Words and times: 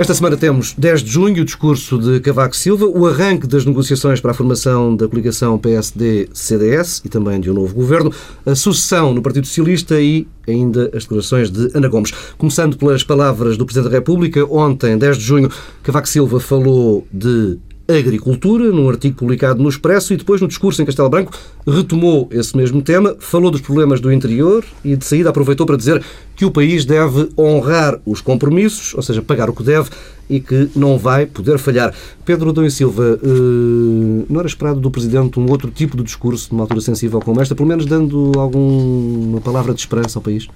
Esta 0.00 0.14
semana 0.14 0.34
temos 0.34 0.72
10 0.78 1.02
de 1.02 1.10
junho 1.10 1.42
o 1.42 1.44
discurso 1.44 1.98
de 1.98 2.20
Cavaco 2.20 2.56
Silva, 2.56 2.86
o 2.86 3.06
arranque 3.06 3.46
das 3.46 3.66
negociações 3.66 4.18
para 4.18 4.30
a 4.30 4.34
formação 4.34 4.96
da 4.96 5.06
coligação 5.06 5.58
PSD-CDS 5.58 7.02
e 7.04 7.10
também 7.10 7.38
de 7.38 7.50
um 7.50 7.52
novo 7.52 7.74
governo, 7.74 8.10
a 8.46 8.54
sucessão 8.54 9.12
no 9.12 9.20
Partido 9.20 9.46
Socialista 9.46 10.00
e 10.00 10.26
ainda 10.48 10.90
as 10.94 11.02
declarações 11.02 11.50
de 11.50 11.70
Ana 11.74 11.86
Gomes. 11.86 12.12
Começando 12.38 12.78
pelas 12.78 13.04
palavras 13.04 13.58
do 13.58 13.66
Presidente 13.66 13.90
da 13.90 13.98
República, 13.98 14.42
ontem, 14.46 14.96
10 14.96 15.18
de 15.18 15.22
junho, 15.22 15.50
Cavaco 15.82 16.08
Silva 16.08 16.40
falou 16.40 17.06
de 17.12 17.58
agricultura, 17.98 18.70
num 18.70 18.88
artigo 18.88 19.16
publicado 19.16 19.62
no 19.62 19.68
Expresso, 19.68 20.12
e 20.12 20.16
depois, 20.16 20.40
no 20.40 20.48
discurso 20.48 20.80
em 20.82 20.84
Castelo 20.84 21.08
Branco, 21.08 21.32
retomou 21.66 22.28
esse 22.30 22.56
mesmo 22.56 22.82
tema, 22.82 23.16
falou 23.18 23.50
dos 23.50 23.60
problemas 23.60 24.00
do 24.00 24.12
interior 24.12 24.64
e, 24.84 24.96
de 24.96 25.04
saída, 25.04 25.30
aproveitou 25.30 25.66
para 25.66 25.76
dizer 25.76 26.02
que 26.36 26.44
o 26.44 26.50
país 26.50 26.84
deve 26.84 27.28
honrar 27.36 28.00
os 28.06 28.20
compromissos, 28.20 28.94
ou 28.94 29.02
seja, 29.02 29.22
pagar 29.22 29.50
o 29.50 29.52
que 29.52 29.62
deve 29.62 29.90
e 30.28 30.40
que 30.40 30.70
não 30.76 30.96
vai 30.96 31.26
poder 31.26 31.58
falhar. 31.58 31.92
Pedro 32.24 32.50
Adão 32.50 32.64
e 32.64 32.70
Silva, 32.70 33.18
eh, 33.22 34.24
não 34.28 34.38
era 34.38 34.46
esperado 34.46 34.80
do 34.80 34.90
Presidente 34.90 35.40
um 35.40 35.50
outro 35.50 35.70
tipo 35.70 35.96
de 35.96 36.04
discurso 36.04 36.48
numa 36.52 36.62
altura 36.62 36.80
sensível 36.80 37.20
como 37.20 37.40
esta, 37.40 37.54
pelo 37.54 37.68
menos 37.68 37.84
dando 37.84 38.32
alguma 38.36 39.40
palavra 39.40 39.74
de 39.74 39.80
esperança 39.80 40.18
ao 40.18 40.22
país? 40.22 40.46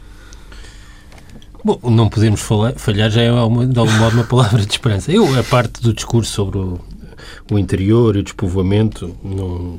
Bom, 1.64 1.78
não 1.90 2.10
podemos 2.10 2.42
falhar 2.76 3.10
já 3.10 3.22
é 3.22 3.30
de 3.30 3.78
algum 3.78 3.98
modo 3.98 4.14
uma 4.14 4.24
palavra 4.24 4.64
de 4.64 4.70
esperança. 4.70 5.10
Eu, 5.10 5.26
a 5.38 5.42
parte 5.42 5.80
do 5.80 5.94
discurso 5.94 6.30
sobre 6.30 6.58
o, 6.58 6.78
o 7.50 7.58
interior 7.58 8.16
e 8.16 8.20
o 8.20 8.22
despovoamento, 8.22 9.14
não 9.22 9.78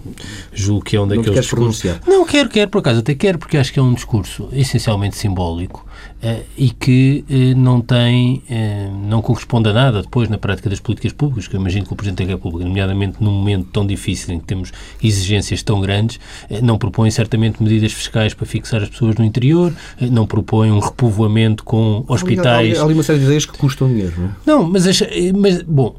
julgo 0.53 0.85
que 0.85 0.95
é 0.95 1.01
um 1.01 1.07
daqueles 1.07 1.27
não 1.27 1.33
discursos. 1.33 1.81
Pronunciar. 1.81 2.01
Não, 2.07 2.25
quero, 2.25 2.49
quero, 2.49 2.69
por 2.69 2.79
acaso, 2.79 2.99
até 2.99 3.15
quero, 3.15 3.39
porque 3.39 3.57
acho 3.57 3.73
que 3.73 3.79
é 3.79 3.81
um 3.81 3.93
discurso 3.93 4.47
essencialmente 4.53 5.15
simbólico 5.15 5.85
uh, 6.23 6.43
e 6.55 6.69
que 6.69 7.25
uh, 7.27 7.57
não 7.57 7.81
tem, 7.81 8.43
uh, 8.49 9.07
não 9.07 9.19
corresponde 9.21 9.69
a 9.69 9.73
nada 9.73 10.03
depois 10.03 10.29
na 10.29 10.37
prática 10.37 10.69
das 10.69 10.79
políticas 10.79 11.11
públicas, 11.11 11.47
que 11.47 11.55
eu 11.55 11.59
imagino 11.59 11.87
que 11.87 11.93
o 11.93 11.95
Presidente 11.95 12.23
da 12.23 12.33
República, 12.33 12.65
nomeadamente 12.65 13.17
num 13.19 13.31
momento 13.31 13.67
tão 13.71 13.85
difícil 13.85 14.35
em 14.35 14.39
que 14.39 14.45
temos 14.45 14.71
exigências 15.03 15.63
tão 15.63 15.81
grandes, 15.81 16.19
não 16.61 16.77
propõe 16.77 17.09
certamente 17.09 17.63
medidas 17.63 17.93
fiscais 17.93 18.35
para 18.35 18.45
fixar 18.45 18.83
as 18.83 18.89
pessoas 18.89 19.15
no 19.15 19.25
interior, 19.25 19.73
não 19.99 20.27
propõe 20.27 20.71
um 20.71 20.79
repovoamento 20.79 21.63
com 21.63 22.05
hospitais. 22.07 22.77
Há, 22.77 22.79
há, 22.79 22.81
há 22.81 22.85
ali 22.85 22.93
uma 22.93 23.03
série 23.03 23.19
de 23.19 23.25
ideias 23.25 23.45
que 23.45 23.57
custam 23.57 23.87
dinheiro, 23.87 24.13
não 24.17 24.25
é? 24.25 24.31
Não, 24.45 24.69
mas, 24.69 24.85
mas 25.35 25.63
bom, 25.63 25.95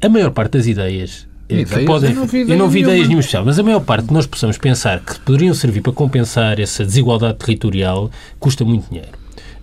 a 0.00 0.08
maior 0.08 0.30
parte 0.30 0.52
das 0.52 0.66
ideias 0.66 1.26
eh, 1.48 1.60
ideias, 1.60 1.84
podem, 1.84 2.10
eu 2.10 2.16
não 2.16 2.26
vi, 2.26 2.40
eu 2.40 2.56
não 2.56 2.68
vi 2.68 2.80
ideias 2.80 3.06
nenhuma 3.06 3.20
especial, 3.20 3.44
mas 3.44 3.58
a 3.58 3.62
maior 3.62 3.80
parte 3.80 4.08
que 4.08 4.12
nós 4.12 4.26
possamos 4.26 4.58
pensar 4.58 5.00
que 5.00 5.18
poderiam 5.20 5.54
servir 5.54 5.80
para 5.80 5.92
compensar 5.92 6.60
essa 6.60 6.84
desigualdade 6.84 7.38
territorial 7.38 8.10
custa 8.38 8.64
muito 8.64 8.88
dinheiro. 8.88 9.16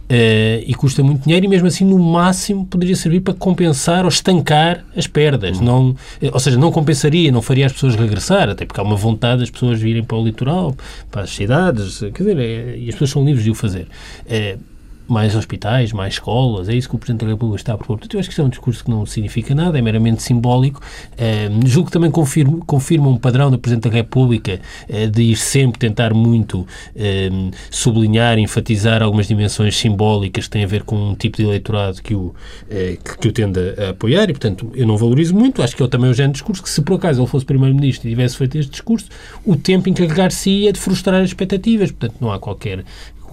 Uh, 0.08 0.62
e 0.68 0.76
custa 0.76 1.02
muito 1.02 1.24
dinheiro 1.24 1.48
e 1.48 1.50
mesmo 1.50 1.68
assim 1.68 1.84
no 1.84 1.98
máximo 1.98 2.64
poderia 2.68 2.96
servir 2.96 3.22
para 3.22 3.34
compensar 3.34 4.04
ou 4.04 4.10
estancar 4.10 4.86
as 4.96 5.08
perdas. 5.08 5.60
Não, 5.60 5.96
eh, 6.22 6.30
ou 6.32 6.40
seja, 6.40 6.60
não 6.60 6.72
compensaria, 6.72 7.32
não 7.32 7.42
faria 7.42 7.66
as 7.66 7.74
pessoas 7.74 7.96
regressar, 7.96 8.50
até 8.50 8.66
porque 8.66 8.80
há 8.80 8.84
uma 8.84 8.96
vontade 8.96 9.40
das 9.40 9.50
pessoas 9.50 9.80
virem 9.82 10.04
para 10.04 10.16
o 10.16 10.24
litoral, 10.24 10.76
para 11.10 11.24
as 11.24 11.32
cidades, 11.32 12.00
quer 12.14 12.24
dizer, 12.24 12.38
é, 12.38 12.78
e 12.78 12.88
as 12.88 12.94
pessoas 12.94 13.10
são 13.10 13.26
livres 13.26 13.44
de 13.44 13.50
o 13.50 13.56
fazer. 13.56 13.88
Uh, 14.26 14.60
mais 15.08 15.36
hospitais, 15.36 15.92
mais 15.92 16.16
escolas, 16.16 16.70
é 16.70 16.74
isso 16.74 16.90
que 16.90 16.96
o 16.96 16.98
Presidente 16.98 17.26
da 17.26 17.32
República 17.32 17.58
está 17.58 17.74
a 17.74 17.78
propor. 17.78 17.98
Portanto, 17.98 18.14
eu 18.14 18.20
acho 18.20 18.30
que 18.30 18.34
isso 18.34 18.42
é 18.42 18.46
um 18.46 18.50
discurso 18.50 18.84
que 18.84 18.90
não 18.90 19.06
significa 19.06 19.54
nada, 19.54 19.78
é 19.78 19.82
meramente 19.82 20.24
simbólico. 20.24 20.82
Uh, 21.14 21.68
julgo 21.68 21.88
que 21.88 21.94
também 21.94 22.12
confirma, 22.12 22.60
confirma 22.66 23.08
um 23.08 23.18
padrão 23.18 23.52
do 23.52 23.58
Presidente 23.60 23.90
da 23.90 23.96
República 23.96 24.60
uh, 24.90 25.10
de 25.10 25.24
ir 25.24 25.36
sempre 25.36 25.80
tentar 25.80 26.14
muito 26.14 26.62
uh, 26.62 27.52
sublinhar, 27.70 28.40
enfatizar 28.40 29.02
algumas 29.02 29.28
dimensões 29.28 29.76
simbólicas 29.78 30.46
que 30.46 30.52
têm 30.52 30.64
a 30.64 30.68
ver 30.68 30.84
com 30.84 31.12
um 31.12 31.16
tipo 31.16 31.38
de 31.38 31.44
eleitorado 31.44 32.02
que 32.02 32.16
o, 32.16 32.34
que, 32.70 33.18
que, 33.18 33.28
o 33.28 33.32
tende 33.32 33.60
a, 33.78 33.90
apoiar 33.90 34.24
e, 34.24 34.34
portanto, 34.34 34.72
eu 34.76 34.88
não 34.88 34.98
valorizo 34.98 35.36
muito. 35.36 35.62
Acho 35.62 35.76
que 35.76 35.84
ele 35.84 35.90
também 35.90 36.08
é 36.08 36.12
o 36.12 36.14
género 36.14 36.34
de 36.34 36.40
discurso 36.40 36.64
que, 36.64 36.70
se 36.70 36.82
por 36.82 36.96
acaso 36.96 37.22
ele 37.22 37.28
fosse 37.28 37.46
Primeiro-Ministro 37.46 38.08
e 38.08 38.12
tivesse 38.12 38.38
feito 38.38 38.58
este 38.58 38.72
discurso, 38.72 39.08
o 39.46 39.56
tempo 39.56 39.90
encarregar-se-ia 39.90 40.74
de 40.74 40.80
frustrar 40.80 41.22
as 41.22 41.30
expectativas. 41.30 41.92
Portanto, 41.92 42.18
não 42.20 42.32
há 42.32 42.40
qualquer 42.40 42.84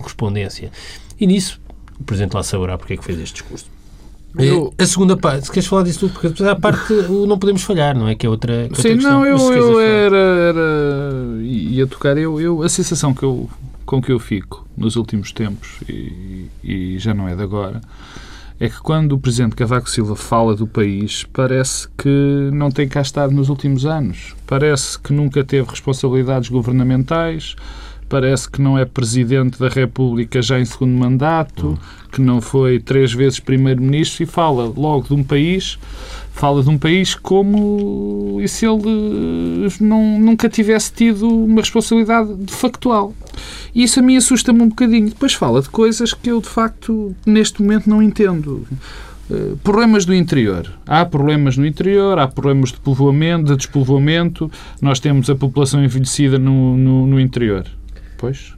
correspondência. 0.02 0.70
E 1.22 1.26
nisso, 1.26 1.60
o 2.02 2.04
Presidente 2.04 2.34
lá 2.34 2.42
saberá 2.42 2.76
porque 2.76 2.94
é 2.94 2.96
que 2.96 3.04
fez 3.04 3.18
este 3.18 3.40
discurso. 3.40 3.66
Eu... 4.38 4.72
A 4.78 4.86
segunda 4.86 5.16
parte, 5.16 5.46
se 5.46 5.52
queres 5.52 5.68
falar 5.68 5.82
disso 5.82 6.00
tudo, 6.00 6.12
porque 6.14 6.42
a 6.44 6.56
parte 6.56 6.92
não 7.26 7.38
podemos 7.38 7.62
falhar, 7.62 7.96
não 7.96 8.08
é? 8.08 8.14
Que 8.14 8.26
é 8.26 8.28
outra. 8.28 8.68
Que 8.68 8.80
Sim, 8.80 8.92
outra 8.92 9.10
não, 9.10 9.26
eu, 9.26 9.36
eu 9.52 9.80
era, 9.80 10.16
era. 10.16 11.42
ia 11.42 11.86
tocar, 11.86 12.16
eu, 12.16 12.40
eu, 12.40 12.62
a 12.62 12.68
sensação 12.68 13.12
que 13.12 13.22
eu, 13.22 13.48
com 13.84 14.00
que 14.00 14.10
eu 14.10 14.18
fico 14.18 14.66
nos 14.76 14.96
últimos 14.96 15.32
tempos, 15.32 15.80
e, 15.88 16.46
e 16.64 16.98
já 16.98 17.12
não 17.12 17.28
é 17.28 17.36
de 17.36 17.42
agora, 17.42 17.82
é 18.58 18.68
que 18.68 18.80
quando 18.80 19.12
o 19.12 19.18
Presidente 19.18 19.54
Cavaco 19.54 19.90
Silva 19.90 20.16
fala 20.16 20.54
do 20.54 20.66
país, 20.66 21.24
parece 21.32 21.88
que 21.98 22.48
não 22.52 22.70
tem 22.70 22.88
cá 22.88 23.02
estado 23.02 23.34
nos 23.34 23.48
últimos 23.48 23.84
anos. 23.84 24.34
Parece 24.46 24.98
que 24.98 25.12
nunca 25.12 25.44
teve 25.44 25.68
responsabilidades 25.68 26.48
governamentais 26.48 27.54
parece 28.12 28.50
que 28.50 28.60
não 28.60 28.78
é 28.78 28.84
Presidente 28.84 29.58
da 29.58 29.70
República 29.70 30.42
já 30.42 30.60
em 30.60 30.66
segundo 30.66 30.92
mandato, 30.92 31.78
que 32.12 32.20
não 32.20 32.42
foi 32.42 32.78
três 32.78 33.10
vezes 33.10 33.40
Primeiro-Ministro 33.40 34.24
e 34.24 34.26
fala 34.26 34.70
logo 34.76 35.08
de 35.08 35.14
um 35.14 35.24
país, 35.24 35.78
fala 36.34 36.62
de 36.62 36.68
um 36.68 36.76
país 36.76 37.14
como 37.14 38.38
se 38.46 38.66
ele 38.66 39.66
não, 39.80 40.20
nunca 40.20 40.46
tivesse 40.46 40.92
tido 40.92 41.26
uma 41.26 41.62
responsabilidade 41.62 42.30
factual. 42.48 43.14
E 43.74 43.82
isso 43.82 43.98
a 43.98 44.02
mim 44.02 44.18
assusta-me 44.18 44.60
um 44.60 44.68
bocadinho. 44.68 45.08
Depois 45.08 45.32
fala 45.32 45.62
de 45.62 45.70
coisas 45.70 46.12
que 46.12 46.30
eu, 46.30 46.38
de 46.42 46.50
facto, 46.50 47.16
neste 47.24 47.62
momento 47.62 47.88
não 47.88 48.02
entendo. 48.02 48.66
Uh, 49.30 49.56
problemas 49.64 50.04
do 50.04 50.14
interior. 50.14 50.70
Há 50.86 51.06
problemas 51.06 51.56
no 51.56 51.64
interior, 51.64 52.18
há 52.18 52.28
problemas 52.28 52.72
de 52.72 52.80
povoamento, 52.80 53.46
de 53.46 53.56
despovoamento. 53.56 54.52
Nós 54.82 55.00
temos 55.00 55.30
a 55.30 55.34
população 55.34 55.82
envelhecida 55.82 56.38
no, 56.38 56.76
no, 56.76 57.06
no 57.06 57.18
interior. 57.18 57.64
Pois, 58.22 58.52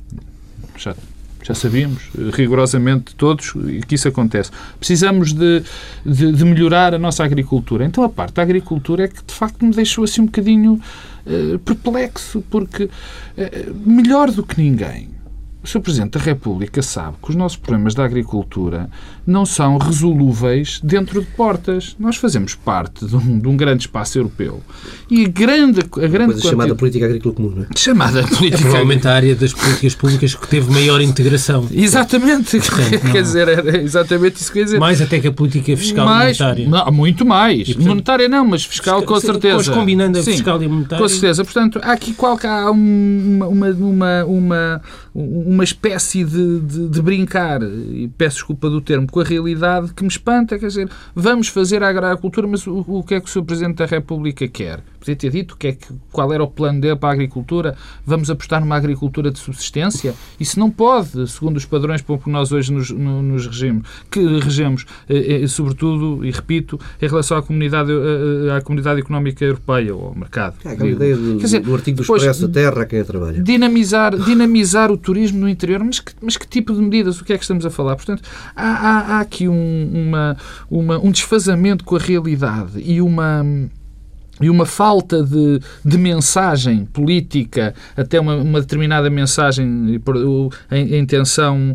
já, 0.77 0.95
já 1.43 1.55
sabíamos, 1.55 2.11
rigorosamente 2.35 3.15
todos, 3.15 3.55
que 3.89 3.95
isso 3.95 4.07
acontece. 4.07 4.51
Precisamos 4.79 5.33
de, 5.33 5.63
de, 6.05 6.33
de, 6.33 6.45
melhorar 6.45 6.93
a 6.93 6.99
nossa 6.99 7.25
agricultura. 7.25 7.83
Então, 7.87 8.05
a 8.05 8.09
parte 8.11 8.35
da 8.35 8.43
agricultura 8.43 9.05
é 9.05 9.09
que, 9.09 9.25
de 9.25 9.33
facto, 9.33 9.65
me 9.65 9.75
deixou 9.75 10.05
assim 10.05 10.21
um 10.21 10.27
bocadinho 10.27 10.79
uh, 11.27 11.59
perplexo, 11.61 12.45
porque 12.51 12.85
uh, 12.85 12.91
melhor 13.87 14.31
do 14.31 14.43
que 14.43 14.61
ninguém 14.61 15.09
o 15.65 15.67
Sr. 15.67 15.81
Presidente 15.81 16.19
da 16.19 16.21
República 16.21 16.83
sabe 16.83 17.17
que 17.23 17.31
os 17.31 17.35
nossos 17.35 17.57
problemas 17.57 17.95
da 17.95 18.05
agricultura 18.05 18.91
não 19.27 19.47
são 19.47 19.79
resolúveis 19.79 20.79
dentro 20.85 21.23
de 21.23 21.27
portas. 21.29 21.97
Nós 21.99 22.17
fazemos 22.17 22.55
parte 22.55 23.07
de 23.07 23.17
um, 23.17 23.39
de 23.39 23.49
um 23.49 23.57
grande 23.57 23.85
espaço 23.85 24.19
europeu. 24.19 24.61
E 25.11 25.25
a 25.25 25.29
grande... 25.29 25.81
A 25.81 26.07
grande 26.07 26.35
coisa 26.35 26.51
chamada 26.51 26.75
política 26.75 27.07
agrícola 27.07 27.35
comum, 27.35 27.51
não 27.57 27.63
é? 27.63 27.67
Chamada 27.75 28.23
política... 28.25 28.57
É 28.57 28.61
provavelmente 28.61 29.09
a 29.09 29.15
área 29.15 29.35
das 29.35 29.55
políticas 29.55 29.95
públicas 29.95 30.35
que 30.35 30.47
teve 30.47 30.71
maior 30.71 31.01
integração. 31.01 31.67
Exatamente. 31.73 32.59
Portanto, 32.59 33.01
quer 33.11 33.23
dizer, 33.23 33.49
era 33.49 33.81
exatamente 33.81 34.37
isso 34.37 34.53
que 34.53 34.59
quer 34.59 34.65
dizer. 34.67 34.79
Mais 34.79 35.01
até 35.01 35.19
que 35.19 35.29
a 35.29 35.33
política 35.33 35.75
fiscal 35.79 36.05
mais, 36.05 36.39
monetária. 36.39 36.69
Não, 36.69 36.93
muito 36.93 37.25
mais. 37.25 37.61
E, 37.61 37.65
portanto, 37.73 37.89
monetária 37.89 38.29
não, 38.29 38.45
mas 38.45 38.67
fiscal 38.67 39.03
com 39.03 39.19
certeza. 39.19 39.57
Depois 39.57 39.69
combinando 39.71 40.19
a 40.19 40.23
Sim, 40.23 40.33
fiscal 40.33 40.63
e 40.63 40.67
a 40.67 40.69
monetária. 40.69 41.03
Com 41.03 41.09
certeza. 41.09 41.43
Portanto, 41.43 41.81
há 41.83 41.93
aqui 41.93 42.13
qualquer... 42.13 42.51
Há 42.51 42.71
uma, 42.71 43.47
uma, 43.47 44.25
uma, 44.25 44.25
uma 44.25 44.83
uma 45.55 45.65
espécie 45.65 46.25
de, 46.25 46.61
de, 46.61 46.89
de, 46.89 47.03
brincar, 47.03 47.63
e 47.63 48.11
peço 48.19 48.37
desculpa 48.37 48.69
do 48.69 48.81
termo, 48.81 49.07
com 49.07 49.21
a 49.21 49.25
realidade 49.25 49.93
que 49.95 50.03
me 50.03 50.09
espanta. 50.09 50.59
Quer 50.59 50.67
dizer, 50.67 50.91
vamos 51.15 51.49
fazer 51.49 51.83
a 51.83 51.89
agricultura, 51.89 52.47
mas 52.47 52.67
o, 52.67 52.85
o 52.87 53.03
que 53.03 53.15
é 53.15 53.21
que 53.21 53.27
o 53.27 53.31
Sr. 53.31 53.45
Presidente 53.45 53.77
da 53.77 53.87
República 53.87 54.47
quer? 54.49 54.83
Podia 55.05 55.17
ter 55.17 55.31
dito 55.31 55.55
que 55.59 55.67
é 55.67 55.73
que, 55.73 55.87
qual 56.11 56.33
era 56.33 56.43
o 56.43 56.49
plano 56.49 56.81
dele 56.81 56.97
para 56.97 57.11
a 57.11 57.13
agricultura. 57.13 57.77
Vamos 58.07 58.31
apostar 58.31 58.61
numa 58.61 58.75
agricultura 58.75 59.31
de 59.31 59.39
subsistência? 59.39 60.15
Isso 60.41 60.59
não 60.59 60.71
pode, 60.71 61.29
segundo 61.29 61.59
os 61.59 61.67
padrões 61.67 62.01
para 62.01 62.17
que 62.17 62.31
nós 62.31 62.51
hoje 62.53 62.73
nos, 62.73 62.91
nos 62.91 63.47
regimos, 63.47 63.87
que 64.11 64.21
regemos, 64.39 64.87
eh, 65.07 65.43
eh, 65.43 65.47
sobretudo, 65.47 66.25
e 66.25 66.31
repito, 66.31 66.81
em 67.03 67.07
relação 67.07 67.37
à 67.37 67.43
comunidade, 67.43 67.93
eh, 67.93 68.57
à 68.57 68.63
comunidade 68.63 69.01
económica 69.01 69.45
europeia 69.45 69.95
ou 69.95 70.07
ao 70.07 70.15
mercado. 70.15 70.57
É, 70.65 70.71
a 70.71 70.87
ideia 70.87 71.15
do, 71.15 71.37
dizer, 71.37 71.61
do 71.61 71.75
artigo 71.75 71.99
do 71.99 72.03
Expresso, 72.03 72.47
a 72.47 72.49
terra 72.49 72.83
a 72.83 72.87
quem 72.87 73.05
trabalha. 73.05 73.43
Dinamizar, 73.43 74.17
dinamizar 74.17 74.91
o 74.91 74.97
turismo 74.97 75.44
no 75.45 75.49
interior, 75.49 75.83
mas 75.85 76.01
que, 76.01 76.13
mas 76.21 76.37
que 76.37 76.49
tipo 76.49 76.75
de 76.75 76.81
medidas? 76.81 77.21
O 77.21 77.25
que 77.25 77.33
é 77.33 77.37
que 77.37 77.45
estamos 77.45 77.65
a 77.65 77.71
falar? 77.71 77.95
Portanto, 77.95 78.23
há, 78.57 78.67
há, 78.67 78.99
há 79.17 79.21
aqui 79.21 79.49
um, 79.49 79.91
uma, 79.93 80.37
uma, 80.71 80.99
um 80.99 81.11
desfazamento 81.11 81.85
com 81.85 81.95
a 81.95 81.99
realidade 81.99 82.81
e 82.81 83.01
uma 83.01 83.45
e 84.41 84.51
uma 84.51 84.67
falta 84.67 85.23
de, 85.23 85.61
de 85.85 85.97
mensagem 85.97 86.85
política, 86.87 87.73
até 87.97 88.19
uma, 88.19 88.35
uma 88.35 88.61
determinada 88.61 89.09
mensagem, 89.09 90.01
a, 90.69 90.77
intenção, 90.77 91.75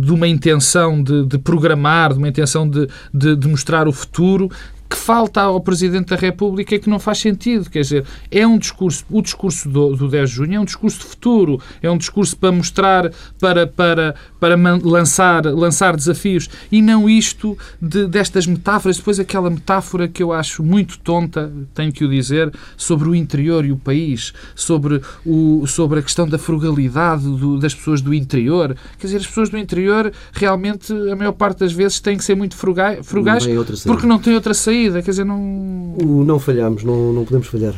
de 0.00 0.12
uma 0.12 0.26
intenção 0.26 1.00
de, 1.00 1.24
de, 1.24 1.38
programar, 1.38 2.12
de 2.12 2.18
uma 2.18 2.28
intenção 2.28 2.68
de, 2.68 2.88
de, 3.12 3.36
de 3.36 3.48
mostrar 3.48 3.86
o 3.86 3.92
futuro, 3.92 4.50
que 4.88 4.96
falta 4.96 5.40
ao 5.40 5.60
Presidente 5.60 6.08
da 6.08 6.16
República 6.16 6.74
e 6.74 6.78
que 6.78 6.90
não 6.90 6.98
faz 6.98 7.18
sentido. 7.18 7.70
Quer 7.70 7.80
dizer, 7.80 8.04
é 8.30 8.46
um 8.46 8.58
discurso, 8.58 9.04
o 9.10 9.22
discurso 9.22 9.68
do, 9.68 9.96
do 9.96 10.08
10 10.08 10.28
de 10.28 10.36
junho 10.36 10.54
é 10.56 10.60
um 10.60 10.64
discurso 10.64 10.98
de 11.00 11.04
futuro, 11.06 11.60
é 11.82 11.90
um 11.90 11.96
discurso 11.96 12.36
para 12.36 12.52
mostrar, 12.52 13.10
para, 13.40 13.66
para, 13.66 14.14
para 14.38 14.56
lançar, 14.82 15.44
lançar 15.46 15.96
desafios 15.96 16.48
e 16.70 16.82
não 16.82 17.08
isto 17.08 17.56
de, 17.80 18.06
destas 18.06 18.46
metáforas. 18.46 18.98
Depois 18.98 19.18
aquela 19.18 19.50
metáfora 19.50 20.06
que 20.06 20.22
eu 20.22 20.32
acho 20.32 20.62
muito 20.62 20.98
tonta, 20.98 21.50
tenho 21.74 21.92
que 21.92 22.04
o 22.04 22.08
dizer, 22.08 22.52
sobre 22.76 23.08
o 23.08 23.14
interior 23.14 23.64
e 23.64 23.72
o 23.72 23.76
país, 23.76 24.32
sobre, 24.54 25.00
o, 25.24 25.66
sobre 25.66 26.00
a 26.00 26.02
questão 26.02 26.28
da 26.28 26.38
frugalidade 26.38 27.24
do, 27.24 27.58
das 27.58 27.74
pessoas 27.74 28.00
do 28.00 28.12
interior. 28.12 28.76
Quer 28.98 29.06
dizer, 29.06 29.16
as 29.18 29.26
pessoas 29.26 29.48
do 29.48 29.58
interior 29.58 30.12
realmente, 30.32 30.92
a 31.10 31.16
maior 31.16 31.32
parte 31.32 31.60
das 31.60 31.72
vezes, 31.72 32.00
têm 32.00 32.16
que 32.16 32.24
ser 32.24 32.34
muito 32.34 32.56
frugais, 32.56 33.04
frugais 33.06 33.46
não 33.46 33.64
porque 33.86 34.06
não 34.06 34.18
têm 34.18 34.34
outra 34.34 34.52
saída. 34.52 34.73
Quer 35.02 35.10
dizer, 35.10 35.24
não. 35.24 35.94
O 35.96 36.24
não 36.24 36.38
falhamos, 36.38 36.82
não, 36.82 37.12
não 37.12 37.24
podemos 37.24 37.46
falhar. 37.46 37.74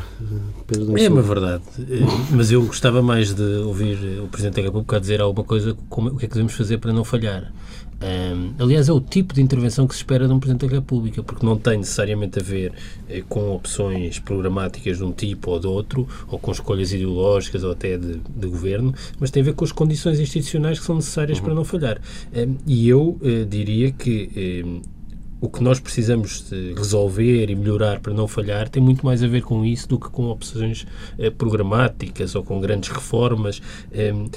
Pedro 0.66 0.98
é 0.98 1.08
uma 1.08 1.22
verdade. 1.22 1.62
Eh, 1.78 2.00
mas 2.30 2.50
eu 2.50 2.62
gostava 2.62 3.02
mais 3.02 3.34
de 3.34 3.42
ouvir 3.42 4.20
o 4.22 4.28
Presidente 4.28 4.56
da 4.56 4.62
República 4.62 4.98
dizer 4.98 5.20
alguma 5.20 5.44
coisa, 5.44 5.76
como, 5.88 6.08
o 6.08 6.16
que 6.16 6.24
é 6.24 6.28
que 6.28 6.34
devemos 6.34 6.54
fazer 6.54 6.78
para 6.78 6.92
não 6.92 7.04
falhar. 7.04 7.52
Um, 7.96 8.52
aliás, 8.58 8.90
é 8.90 8.92
o 8.92 9.00
tipo 9.00 9.32
de 9.32 9.40
intervenção 9.40 9.86
que 9.86 9.94
se 9.94 10.00
espera 10.00 10.26
de 10.26 10.32
um 10.32 10.38
Presidente 10.38 10.66
da 10.68 10.74
República, 10.74 11.22
porque 11.22 11.46
não 11.46 11.56
tem 11.56 11.78
necessariamente 11.78 12.38
a 12.38 12.42
ver 12.42 12.72
eh, 13.08 13.22
com 13.26 13.54
opções 13.54 14.18
programáticas 14.18 14.98
de 14.98 15.04
um 15.04 15.12
tipo 15.12 15.50
ou 15.50 15.58
de 15.58 15.66
outro, 15.66 16.06
ou 16.28 16.38
com 16.38 16.52
escolhas 16.52 16.92
ideológicas 16.92 17.64
ou 17.64 17.72
até 17.72 17.96
de, 17.96 18.18
de 18.18 18.46
governo, 18.46 18.94
mas 19.18 19.30
tem 19.30 19.42
a 19.42 19.46
ver 19.46 19.54
com 19.54 19.64
as 19.64 19.72
condições 19.72 20.20
institucionais 20.20 20.78
que 20.78 20.84
são 20.84 20.96
necessárias 20.96 21.38
uhum. 21.38 21.44
para 21.44 21.54
não 21.54 21.64
falhar. 21.64 22.00
Um, 22.34 22.56
e 22.66 22.88
eu 22.88 23.18
uh, 23.20 23.46
diria 23.48 23.90
que 23.92 24.62
um, 24.66 24.95
o 25.40 25.48
que 25.48 25.62
nós 25.62 25.78
precisamos 25.78 26.50
resolver 26.76 27.50
e 27.50 27.54
melhorar 27.54 28.00
para 28.00 28.14
não 28.14 28.26
falhar 28.26 28.68
tem 28.68 28.82
muito 28.82 29.04
mais 29.04 29.22
a 29.22 29.26
ver 29.26 29.42
com 29.42 29.64
isso 29.64 29.88
do 29.88 29.98
que 29.98 30.08
com 30.08 30.24
opções 30.28 30.86
uh, 31.18 31.30
programáticas 31.32 32.34
ou 32.34 32.42
com 32.42 32.60
grandes 32.60 32.88
reformas. 32.88 33.60
eu, 33.92 34.30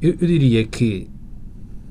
eu 0.00 0.26
diria 0.26 0.64
que 0.64 1.08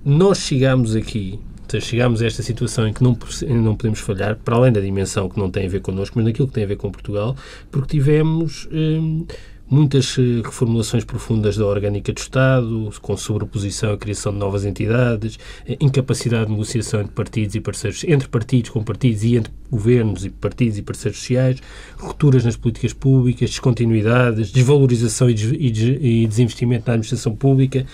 nós 0.05 0.37
chegamos 0.37 0.95
aqui, 0.95 1.39
chegamos 1.81 2.21
a 2.21 2.27
esta 2.27 2.43
situação 2.43 2.87
em 2.87 2.93
que 2.93 3.03
não, 3.03 3.17
não 3.49 3.75
podemos 3.75 3.99
falhar, 3.99 4.35
para 4.37 4.55
além 4.55 4.71
da 4.71 4.79
dimensão 4.79 5.27
que 5.27 5.39
não 5.39 5.49
tem 5.49 5.65
a 5.65 5.69
ver 5.69 5.81
connosco, 5.81 6.13
mas 6.17 6.25
naquilo 6.25 6.47
que 6.47 6.53
tem 6.53 6.63
a 6.63 6.67
ver 6.67 6.75
com 6.75 6.91
Portugal, 6.91 7.35
porque 7.71 7.97
tivemos 7.97 8.69
hum, 8.71 9.25
muitas 9.69 10.17
eh, 10.17 10.41
reformulações 10.43 11.03
profundas 11.03 11.57
da 11.57 11.65
orgânica 11.65 12.13
do 12.13 12.17
Estado, 12.17 12.91
com 13.01 13.17
sobreposição 13.17 13.93
à 13.93 13.97
criação 13.97 14.31
de 14.31 14.37
novas 14.37 14.65
entidades, 14.65 15.39
eh, 15.67 15.77
incapacidade 15.79 16.45
de 16.45 16.51
negociação 16.51 17.01
entre 17.01 17.13
partidos 17.13 17.55
e 17.55 17.59
parceiros, 17.59 18.03
entre 18.03 18.27
partidos 18.27 18.69
com 18.69 18.83
partidos 18.83 19.23
e 19.23 19.35
entre 19.37 19.51
governos 19.69 20.25
e 20.25 20.29
partidos 20.29 20.77
e 20.77 20.81
parceiros 20.81 21.19
sociais, 21.19 21.61
rupturas 21.97 22.45
nas 22.45 22.55
políticas 22.55 22.93
públicas, 22.93 23.49
descontinuidades, 23.49 24.51
desvalorização 24.51 25.29
e 25.29 26.27
desinvestimento 26.27 26.85
na 26.87 26.93
administração 26.93 27.35
pública. 27.35 27.85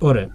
Ora, 0.00 0.30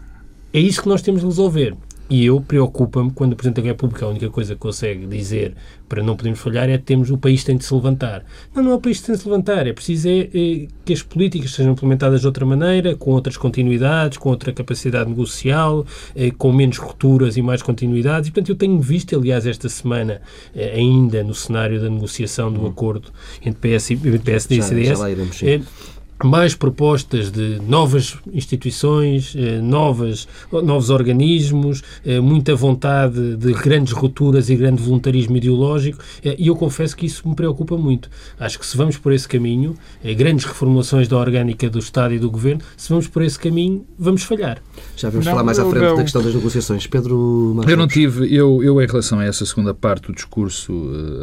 é 0.53 0.59
isso 0.59 0.81
que 0.81 0.87
nós 0.87 1.01
temos 1.01 1.21
de 1.21 1.27
resolver. 1.27 1.75
E 2.09 2.25
eu 2.25 2.41
preocupa-me 2.41 3.11
quando 3.11 3.33
o 3.33 3.35
Presidente 3.35 3.61
da 3.61 3.67
República 3.67 4.05
a 4.05 4.09
única 4.09 4.29
coisa 4.29 4.55
que 4.55 4.59
consegue 4.59 5.05
dizer 5.05 5.55
para 5.87 6.01
não 6.01 6.15
podermos 6.15 6.39
falhar 6.39 6.69
é 6.69 6.77
que 6.77 6.83
temos, 6.83 7.09
o 7.09 7.17
país 7.17 7.43
tem 7.43 7.57
de 7.57 7.65
se 7.65 7.73
levantar. 7.73 8.23
Não, 8.55 8.63
não 8.63 8.71
é 8.71 8.75
o 8.75 8.79
país 8.79 8.99
que 8.99 9.07
tem 9.07 9.15
de 9.15 9.21
se 9.21 9.27
levantar. 9.27 9.67
É 9.67 9.73
preciso 9.73 10.07
é, 10.07 10.19
é, 10.21 10.67
que 10.85 10.93
as 10.93 11.03
políticas 11.03 11.51
sejam 11.51 11.73
implementadas 11.73 12.21
de 12.21 12.27
outra 12.27 12.45
maneira, 12.45 12.95
com 12.95 13.11
outras 13.11 13.37
continuidades, 13.37 14.17
com 14.17 14.29
outra 14.29 14.51
capacidade 14.51 15.09
negocial, 15.09 15.85
é, 16.15 16.31
com 16.31 16.51
menos 16.51 16.77
rupturas 16.77 17.37
e 17.37 17.41
mais 17.41 17.61
continuidades. 17.61 18.29
E, 18.29 18.31
portanto, 18.31 18.49
eu 18.49 18.55
tenho 18.55 18.79
visto, 18.79 19.15
aliás, 19.15 19.45
esta 19.47 19.67
semana, 19.69 20.21
é, 20.55 20.71
ainda 20.75 21.23
no 21.23 21.33
cenário 21.33 21.81
da 21.81 21.89
negociação 21.89 22.51
do 22.51 22.63
hum. 22.63 22.67
acordo 22.67 23.11
entre 23.43 23.77
PS 23.77 23.91
e, 23.91 23.97
PSD 24.19 24.57
e 24.57 24.61
CDS, 24.61 24.87
já, 24.89 24.95
já 24.95 25.11
iremos, 25.11 25.41
mais 26.23 26.53
propostas 26.53 27.31
de 27.31 27.59
novas 27.67 28.17
instituições, 28.33 29.33
eh, 29.37 29.61
novas, 29.61 30.27
novos 30.51 30.89
organismos, 30.89 31.81
eh, 32.05 32.19
muita 32.19 32.55
vontade 32.55 33.37
de 33.37 33.53
grandes 33.53 33.93
rupturas 33.93 34.49
e 34.49 34.55
grande 34.55 34.81
voluntarismo 34.81 35.37
ideológico, 35.37 35.99
eh, 36.23 36.35
e 36.37 36.47
eu 36.47 36.55
confesso 36.55 36.95
que 36.95 37.05
isso 37.05 37.27
me 37.27 37.35
preocupa 37.35 37.77
muito. 37.77 38.09
Acho 38.39 38.59
que 38.59 38.65
se 38.65 38.75
vamos 38.75 38.97
por 38.97 39.13
esse 39.13 39.27
caminho, 39.27 39.75
grandes 40.17 40.45
reformulações 40.45 41.07
da 41.07 41.17
orgânica 41.17 41.69
do 41.69 41.79
Estado 41.79 42.13
e 42.13 42.19
do 42.19 42.29
Governo, 42.29 42.61
se 42.75 42.89
vamos 42.89 43.07
por 43.07 43.21
esse 43.21 43.39
caminho, 43.39 43.85
vamos 43.97 44.23
falhar. 44.23 44.61
Já 44.97 45.09
vamos 45.09 45.25
não, 45.25 45.31
falar 45.33 45.43
mais 45.43 45.59
à 45.59 45.65
frente 45.69 45.95
da 45.95 46.03
questão 46.03 46.21
das 46.21 46.33
negociações. 46.33 46.87
Pedro 46.87 47.53
Marcos. 47.55 47.71
Eu 47.71 47.77
não 47.77 47.87
tive, 47.87 48.33
eu, 48.33 48.63
eu 48.63 48.81
em 48.81 48.87
relação 48.87 49.19
a 49.19 49.25
essa 49.25 49.45
segunda 49.45 49.73
parte 49.73 50.07
do 50.07 50.13
discurso, 50.13 50.73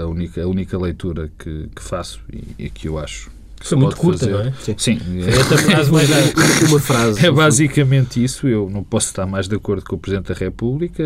a 0.00 0.06
única, 0.06 0.43
a 0.43 0.46
única 0.46 0.78
leitura 0.78 1.31
que, 1.38 1.69
que 1.75 1.82
faço 1.82 2.20
e, 2.32 2.64
e 2.66 2.70
que 2.70 2.88
eu 2.88 2.98
acho 2.98 3.37
foi 3.61 3.79
muito 3.79 3.97
curta, 3.97 4.20
fazer. 4.20 4.32
não 4.32 4.41
é? 4.41 4.53
Sim. 4.61 4.75
Sim. 4.76 4.99
É, 5.23 5.70
mais 5.73 5.88
uma 5.88 6.81
frase. 6.81 7.26
É 7.26 7.31
basicamente 7.31 8.23
isso. 8.23 8.47
Eu 8.47 8.69
não 8.70 8.85
posso 8.85 9.06
estar 9.06 9.26
mais 9.26 9.49
de 9.49 9.56
acordo 9.56 9.85
com 9.85 9.97
o 9.97 9.99
Presidente 9.99 10.29
da 10.29 10.35
República. 10.35 11.03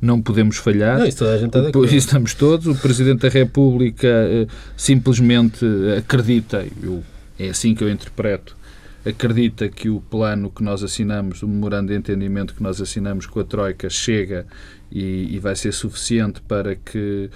Não 0.00 0.20
podemos 0.20 0.56
falhar. 0.56 0.98
Não, 0.98 1.06
isso 1.06 1.18
toda 1.18 1.32
a 1.32 1.38
gente 1.38 1.48
está 1.48 1.60
de 1.60 1.68
acordo. 1.68 1.94
Estamos 1.94 2.34
todos. 2.34 2.66
O 2.66 2.74
Presidente 2.74 3.20
da 3.20 3.28
República 3.28 4.08
eh, 4.08 4.46
simplesmente 4.76 5.64
acredita, 5.98 6.66
eu, 6.82 7.02
é 7.38 7.50
assim 7.50 7.74
que 7.74 7.84
eu 7.84 7.90
interpreto, 7.90 8.56
acredita 9.04 9.68
que 9.68 9.88
o 9.88 10.00
plano 10.00 10.50
que 10.50 10.62
nós 10.62 10.82
assinamos, 10.82 11.42
o 11.42 11.48
memorando 11.48 11.92
de 11.92 11.98
entendimento 11.98 12.54
que 12.54 12.62
nós 12.62 12.80
assinamos 12.80 13.26
com 13.26 13.40
a 13.40 13.44
Troika 13.44 13.90
chega 13.90 14.46
e, 14.90 15.34
e 15.34 15.38
vai 15.38 15.54
ser 15.54 15.72
suficiente 15.72 16.40
para 16.40 16.74
que 16.74 17.30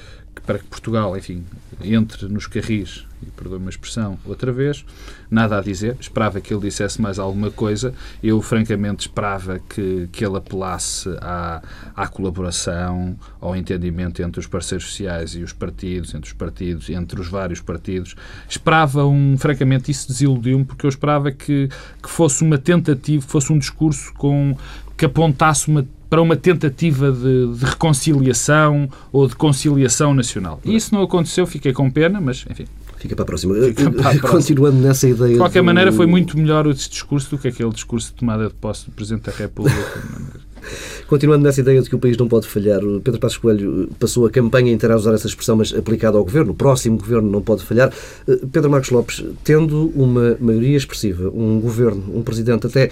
para 0.47 0.59
que 0.59 0.65
Portugal, 0.65 1.15
enfim, 1.15 1.45
entre 1.83 2.27
nos 2.27 2.47
carris, 2.47 3.05
e 3.23 3.27
perdoe 3.31 3.59
uma 3.59 3.71
expressão, 3.71 4.19
outra 4.25 4.53
vez, 4.53 4.85
nada 5.31 5.59
a 5.59 5.61
dizer. 5.61 5.97
Esperava 6.01 6.41
que 6.41 6.53
ele 6.53 6.63
dissesse 6.63 7.01
mais 7.01 7.19
alguma 7.19 7.51
coisa. 7.51 7.95
Eu, 8.23 8.41
francamente, 8.41 9.03
esperava 9.03 9.59
que, 9.59 10.09
que 10.13 10.25
ele 10.25 10.37
apelasse 10.37 11.09
à, 11.21 11.63
à 11.95 12.09
colaboração, 12.09 13.17
ao 13.41 13.57
entendimento 13.57 14.23
entre 14.23 14.41
os 14.41 14.47
parceiros 14.47 14.87
sociais 14.87 15.35
e 15.35 15.43
os 15.43 15.53
partidos, 15.53 16.15
entre 16.15 16.29
os 16.29 16.37
partidos, 16.37 16.89
entre 16.91 17.21
os 17.21 17.29
vários 17.29 17.61
partidos. 17.61 18.15
Esperava 18.49 19.05
um, 19.05 19.37
francamente, 19.39 19.91
isso 19.91 20.09
desiludiu-me, 20.09 20.65
porque 20.65 20.87
eu 20.87 20.91
esperava 20.91 21.31
que, 21.31 21.69
que 22.03 22.09
fosse 22.09 22.43
uma 22.43 22.59
tentativa, 22.59 23.25
fosse 23.27 23.53
um 23.53 23.59
discurso 23.59 24.13
com 24.15 24.57
que 24.97 25.05
apontasse 25.05 25.69
uma 25.69 25.87
para 26.09 26.23
uma 26.23 26.37
tentativa 26.37 27.13
de, 27.13 27.55
de, 27.55 27.65
reconciliação 27.65 28.89
ou 29.13 29.29
de 29.29 29.37
conciliação 29.37 30.15
nacional. 30.15 30.61
E 30.65 30.75
isso 30.75 30.95
não 30.95 31.03
aconteceu, 31.03 31.47
fiquei 31.47 31.73
com 31.73 31.91
pena, 31.91 32.21
mas 32.21 32.45
enfim. 32.49 32.65
Fica 32.99 33.15
para 33.15 33.23
a 33.23 33.27
próxima. 33.27 33.55
Para 33.55 33.89
a 33.89 33.91
próxima. 33.93 34.29
Continuando 34.29 34.79
nessa 34.79 35.09
ideia. 35.09 35.33
De 35.33 35.39
qualquer 35.39 35.61
do... 35.61 35.65
maneira, 35.65 35.93
foi 35.93 36.07
muito 36.07 36.37
melhor 36.37 36.67
o 36.67 36.75
discurso 36.75 37.31
do 37.31 37.39
que 37.39 37.49
aquele 37.49 37.71
discurso 37.71 38.09
de 38.09 38.15
tomada 38.15 38.49
de 38.49 38.55
posse 38.55 38.87
do 38.87 38.93
Presidente 38.93 39.27
da 39.27 39.33
República. 39.33 39.79
Continuando 41.07 41.45
nessa 41.45 41.61
ideia 41.61 41.81
de 41.81 41.89
que 41.89 41.95
o 41.95 41.99
país 41.99 42.17
não 42.17 42.29
pode 42.29 42.47
falhar, 42.47 42.81
Pedro 43.03 43.21
Passos 43.21 43.39
Coelho 43.39 43.89
passou 43.99 44.27
a 44.27 44.31
campanha 44.31 44.73
inteira 44.73 44.95
a 44.95 44.99
usar 44.99 45.15
essa 45.15 45.27
expressão, 45.27 45.57
mas 45.57 45.73
aplicada 45.73 46.19
ao 46.19 46.25
governo. 46.25 46.53
O 46.53 46.55
próximo 46.55 46.99
governo 46.99 47.31
não 47.31 47.41
pode 47.41 47.65
falhar. 47.65 47.93
Eh, 48.27 48.41
Pedro 48.53 48.71
Marcos 48.71 48.91
Lopes, 48.91 49.25
tendo 49.43 49.91
uma 49.95 50.37
maioria 50.41 50.77
expressiva, 50.77 51.31
um 51.31 51.61
governo, 51.61 52.05
um 52.15 52.23
presidente 52.23 52.67
até 52.67 52.91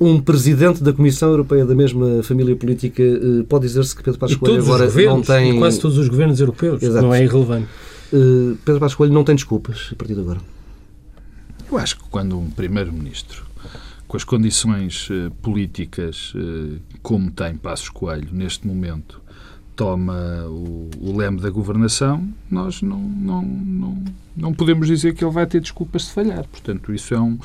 um 0.00 0.20
presidente 0.20 0.82
da 0.82 0.92
Comissão 0.92 1.30
Europeia 1.30 1.64
da 1.64 1.74
mesma 1.74 2.22
família 2.24 2.56
política, 2.56 3.02
eh, 3.02 3.44
pode 3.48 3.66
dizer-se 3.66 3.94
que 3.94 4.02
Pedro 4.02 4.18
Passos 4.18 4.36
Coelho 4.36 4.62
agora 4.62 4.90
não 4.90 5.22
tem... 5.22 5.56
quase 5.58 5.78
todos 5.78 5.98
os 5.98 6.08
governos 6.08 6.40
europeus, 6.40 6.82
Exato. 6.82 7.04
não 7.04 7.14
é 7.14 7.22
irrelevante. 7.22 7.68
Uh, 8.12 8.56
Pedro 8.64 8.78
Passos 8.78 8.94
Coelho 8.94 9.14
não 9.14 9.24
tem 9.24 9.34
desculpas 9.34 9.88
a 9.90 9.96
partir 9.96 10.14
de 10.14 10.20
agora. 10.20 10.40
Eu 11.70 11.78
acho 11.78 11.96
que 11.96 12.04
quando 12.10 12.38
um 12.38 12.50
primeiro-ministro, 12.50 13.46
com 14.06 14.16
as 14.18 14.24
condições 14.24 15.08
uh, 15.08 15.30
políticas 15.40 16.34
uh, 16.34 16.78
como 17.02 17.30
tem 17.30 17.56
Passos 17.56 17.88
Coelho 17.88 18.28
neste 18.30 18.66
momento, 18.66 19.21
toma 19.74 20.46
o, 20.48 20.90
o, 21.00 21.16
leme 21.16 21.40
da 21.40 21.50
governação, 21.50 22.26
nós 22.50 22.82
não, 22.82 22.98
não, 22.98 23.42
não, 23.42 24.04
não 24.36 24.52
podemos 24.52 24.86
dizer 24.86 25.14
que 25.14 25.24
ele 25.24 25.32
vai 25.32 25.46
ter 25.46 25.60
desculpas 25.60 26.02
de 26.02 26.12
falhar. 26.12 26.44
Portanto, 26.44 26.92
isso 26.92 27.14
é 27.14 27.20
um. 27.20 27.38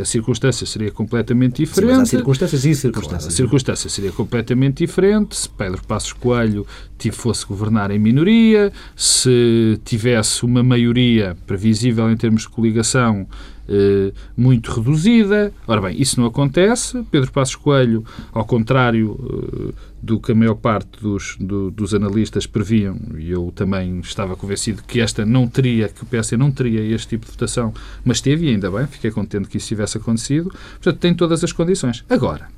A 0.00 0.04
circunstância 0.04 0.66
seria 0.66 0.90
completamente 0.90 1.64
diferente. 1.64 1.90
Sim, 1.90 1.98
mas 1.98 2.00
há 2.00 2.06
circunstâncias 2.06 2.64
e 2.64 2.74
circunstâncias. 2.74 3.22
Claro, 3.22 3.32
a 3.32 3.36
circunstância 3.36 3.90
seria 3.90 4.12
completamente 4.12 4.78
diferente 4.78 5.36
se 5.36 5.48
Pedro 5.48 5.82
Passos 5.84 6.12
Coelho 6.12 6.66
fosse 7.12 7.46
governar 7.46 7.90
em 7.90 7.98
minoria, 7.98 8.72
se 8.96 9.80
tivesse 9.84 10.44
uma 10.44 10.62
maioria 10.62 11.36
previsível 11.46 12.10
em 12.10 12.16
termos 12.16 12.42
de 12.42 12.48
coligação 12.48 13.26
eh, 13.68 14.12
muito 14.36 14.72
reduzida. 14.72 15.52
Ora 15.66 15.82
bem, 15.82 16.00
isso 16.00 16.18
não 16.18 16.26
acontece. 16.26 17.04
Pedro 17.10 17.30
Passos 17.30 17.54
Coelho, 17.54 18.02
ao 18.32 18.44
contrário 18.44 19.18
eh, 19.20 19.74
do 20.02 20.18
que 20.18 20.32
a 20.32 20.34
maior 20.34 20.54
parte 20.54 21.00
dos, 21.02 21.36
do, 21.38 21.70
dos 21.70 21.92
analistas 21.92 22.46
previam, 22.46 22.96
e 23.18 23.30
eu 23.30 23.52
também 23.54 24.00
estava 24.00 24.36
convencido 24.36 24.82
que 24.84 25.00
esta 25.00 25.26
não 25.26 25.46
teria, 25.46 25.88
que 25.88 26.02
o 26.02 26.06
PS 26.06 26.32
não 26.32 26.50
teria 26.50 26.80
este 26.80 27.08
tipo 27.08 27.26
de 27.26 27.32
votação, 27.32 27.74
mas 28.04 28.20
teve, 28.20 28.46
e 28.46 28.50
ainda 28.50 28.70
bem, 28.70 28.86
fiquei 28.86 29.10
contente 29.10 29.48
que 29.48 29.58
isso 29.58 29.68
tivesse 29.68 29.98
acontecido. 29.98 30.50
Portanto, 30.50 30.98
tem 30.98 31.12
todas 31.12 31.44
as 31.44 31.52
condições. 31.52 32.04
Agora, 32.08 32.48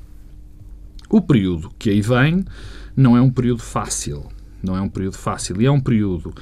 o 1.09 1.19
período 1.19 1.71
que 1.77 1.89
aí 1.89 2.01
vem 2.01 2.45
não 2.95 3.17
é 3.17 3.21
um 3.21 3.29
período 3.29 3.61
fácil. 3.61 4.27
Não 4.63 4.77
é 4.77 4.81
um 4.81 4.89
período 4.89 5.17
fácil. 5.17 5.61
E 5.61 5.65
é 5.65 5.71
um 5.71 5.81
período, 5.81 6.33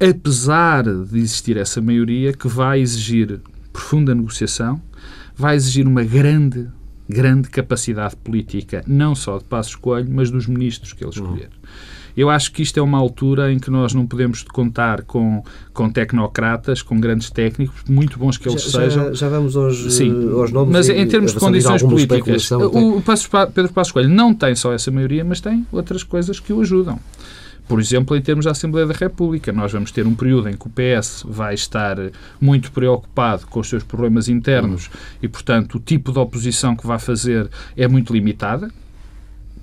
apesar 0.00 0.82
de 0.82 1.18
existir 1.18 1.56
essa 1.56 1.80
maioria, 1.80 2.32
que 2.32 2.48
vai 2.48 2.80
exigir 2.80 3.40
profunda 3.76 4.14
negociação, 4.14 4.80
vai 5.36 5.54
exigir 5.54 5.86
uma 5.86 6.02
grande, 6.02 6.66
grande 7.06 7.50
capacidade 7.50 8.16
política, 8.16 8.82
não 8.86 9.14
só 9.14 9.36
de 9.36 9.44
Passos 9.44 9.76
Coelho, 9.76 10.08
mas 10.10 10.30
dos 10.30 10.46
ministros 10.46 10.94
que 10.94 11.04
ele 11.04 11.10
escolher. 11.10 11.50
Eu 12.16 12.30
acho 12.30 12.50
que 12.52 12.62
isto 12.62 12.80
é 12.80 12.82
uma 12.82 12.96
altura 12.96 13.52
em 13.52 13.58
que 13.58 13.70
nós 13.70 13.92
não 13.92 14.06
podemos 14.06 14.42
contar 14.44 15.02
com, 15.02 15.44
com 15.74 15.90
tecnocratas, 15.90 16.80
com 16.80 16.98
grandes 16.98 17.28
técnicos, 17.28 17.82
muito 17.86 18.18
bons 18.18 18.38
que 18.38 18.48
eles 18.48 18.62
já, 18.62 18.80
sejam. 18.80 19.04
Já, 19.08 19.12
já 19.12 19.28
vamos 19.28 19.54
aos, 19.54 19.92
Sim, 19.92 20.32
aos 20.32 20.50
nomes. 20.50 20.72
mas 20.72 20.88
em 20.88 21.06
termos 21.06 21.34
de 21.34 21.38
condições 21.38 21.82
políticas, 21.82 22.50
o 22.50 23.02
Passos, 23.02 23.28
Pedro 23.54 23.70
Passos 23.74 23.92
Coelho 23.92 24.08
não 24.08 24.32
tem 24.32 24.54
só 24.54 24.72
essa 24.72 24.90
maioria, 24.90 25.22
mas 25.22 25.42
tem 25.42 25.66
outras 25.70 26.02
coisas 26.02 26.40
que 26.40 26.50
o 26.54 26.62
ajudam. 26.62 26.98
Por 27.68 27.80
exemplo, 27.80 28.16
em 28.16 28.22
termos 28.22 28.44
da 28.44 28.52
Assembleia 28.52 28.86
da 28.86 28.94
República, 28.94 29.52
nós 29.52 29.72
vamos 29.72 29.90
ter 29.90 30.06
um 30.06 30.14
período 30.14 30.48
em 30.48 30.56
que 30.56 30.66
o 30.66 30.70
PS 30.70 31.24
vai 31.26 31.54
estar 31.54 31.96
muito 32.40 32.70
preocupado 32.70 33.46
com 33.46 33.58
os 33.58 33.68
seus 33.68 33.82
problemas 33.82 34.28
internos 34.28 34.88
e, 35.20 35.26
portanto, 35.26 35.74
o 35.76 35.80
tipo 35.80 36.12
de 36.12 36.18
oposição 36.18 36.76
que 36.76 36.86
vai 36.86 36.98
fazer 36.98 37.50
é 37.76 37.88
muito 37.88 38.12
limitada. 38.12 38.70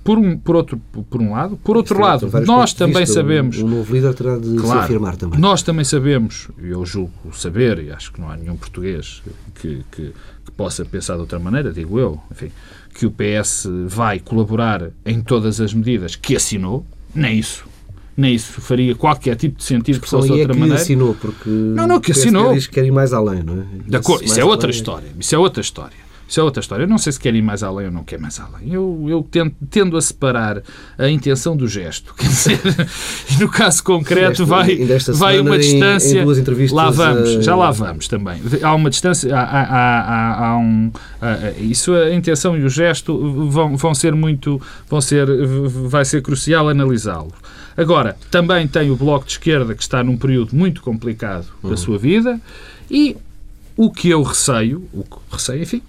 Por 0.02 0.18
um, 0.18 0.36
por 0.36 0.54
outro, 0.54 0.78
por 1.08 1.22
um 1.22 1.32
lado. 1.32 1.56
Por 1.56 1.78
outro 1.78 1.98
lado, 1.98 2.30
nós 2.44 2.74
também 2.74 3.06
sabemos. 3.06 3.56
O 3.56 3.66
novo 3.66 3.90
líder 3.90 4.12
terá 4.12 4.36
de 4.36 4.54
claro, 4.56 4.80
se 4.80 4.84
afirmar 4.84 5.16
também. 5.16 5.40
Nós 5.40 5.62
também 5.62 5.82
sabemos, 5.82 6.50
eu 6.58 6.84
julgo 6.84 7.32
saber, 7.32 7.78
e 7.78 7.90
acho 7.90 8.12
que 8.12 8.20
não 8.20 8.28
há 8.28 8.36
nenhum 8.36 8.54
português 8.54 9.22
que, 9.54 9.82
que, 9.90 10.12
que 10.44 10.52
possa 10.58 10.84
pensar 10.84 11.14
de 11.14 11.20
outra 11.20 11.38
maneira, 11.38 11.72
digo 11.72 11.98
eu, 11.98 12.20
enfim, 12.30 12.50
que 12.94 13.06
o 13.06 13.10
PS 13.10 13.66
vai 13.86 14.18
colaborar 14.18 14.90
em 15.06 15.22
todas 15.22 15.58
as 15.58 15.72
medidas 15.72 16.16
que 16.16 16.36
assinou, 16.36 16.86
nem 17.14 17.38
isso 17.38 17.64
nem 18.16 18.34
isso 18.34 18.60
faria 18.60 18.94
qualquer 18.94 19.36
tipo 19.36 19.58
de 19.58 19.64
sentido 19.64 20.00
que 20.00 20.08
fosse 20.08 20.28
de 20.28 20.32
outra 20.32 20.52
é 20.52 20.54
que 20.54 20.60
maneira. 20.60 20.80
assinou, 20.80 21.14
porque 21.14 21.48
não, 21.48 21.86
não, 21.86 22.00
que 22.00 22.12
assinou. 22.12 22.54
Diz 22.54 22.66
que 22.66 22.74
quer 22.74 22.84
ir 22.84 22.92
mais 22.92 23.12
além, 23.12 23.42
não 23.42 23.60
é? 23.60 23.64
De 23.86 23.96
acordo, 23.96 24.24
isso 24.24 24.38
é 24.38 24.44
outra 24.44 24.68
além. 24.68 24.76
história. 24.76 25.08
Isso 25.18 25.34
é 25.34 25.38
outra 25.38 25.60
história. 25.60 26.04
Isso 26.26 26.40
é 26.40 26.42
outra 26.42 26.60
história. 26.60 26.84
Eu 26.84 26.88
não 26.88 26.96
sei 26.96 27.12
se 27.12 27.20
quer 27.20 27.34
ir 27.34 27.42
mais 27.42 27.62
além 27.62 27.86
ou 27.86 27.92
não 27.92 28.02
quer 28.02 28.18
mais 28.18 28.40
além. 28.40 28.72
Eu, 28.72 29.06
eu 29.08 29.26
tendo, 29.30 29.54
tendo 29.70 29.96
a 29.96 30.02
separar 30.02 30.62
a 30.96 31.08
intenção 31.08 31.56
do 31.56 31.68
gesto. 31.68 32.14
Quer 32.16 32.28
dizer, 32.28 32.60
no 33.38 33.48
caso 33.48 33.84
concreto, 33.84 34.46
vai, 34.46 34.76
vai 35.08 35.38
uma 35.38 35.58
distância. 35.58 36.22
Em, 36.22 36.64
em 36.64 36.68
lá 36.72 36.90
vamos, 36.90 37.36
uh... 37.36 37.42
já 37.42 37.54
lá 37.54 37.70
vamos 37.70 38.08
também. 38.08 38.40
Há 38.62 38.74
uma 38.74 38.88
distância, 38.88 39.36
há, 39.36 39.42
há, 39.42 40.00
há, 40.00 40.48
há 40.48 40.58
um. 40.58 40.90
isso, 41.58 41.92
a 41.94 42.12
intenção 42.14 42.56
e 42.56 42.64
o 42.64 42.68
gesto 42.70 43.48
vão, 43.48 43.76
vão 43.76 43.94
ser 43.94 44.14
muito. 44.14 44.60
Vão 44.88 45.00
ser, 45.00 45.26
vai 45.88 46.04
ser 46.04 46.22
crucial 46.22 46.68
analisá-lo. 46.68 47.32
Agora, 47.76 48.16
também 48.30 48.66
tem 48.68 48.90
o 48.90 48.96
Bloco 48.96 49.26
de 49.26 49.32
Esquerda, 49.32 49.74
que 49.74 49.82
está 49.82 50.02
num 50.02 50.16
período 50.16 50.54
muito 50.54 50.80
complicado 50.82 51.46
uhum. 51.62 51.70
da 51.70 51.76
sua 51.76 51.98
vida, 51.98 52.40
e 52.90 53.16
o 53.76 53.90
que 53.90 54.08
eu 54.08 54.22
receio, 54.22 54.88
o 54.92 55.02
que 55.02 55.16
receio, 55.30 55.62
enfim, 55.62 55.82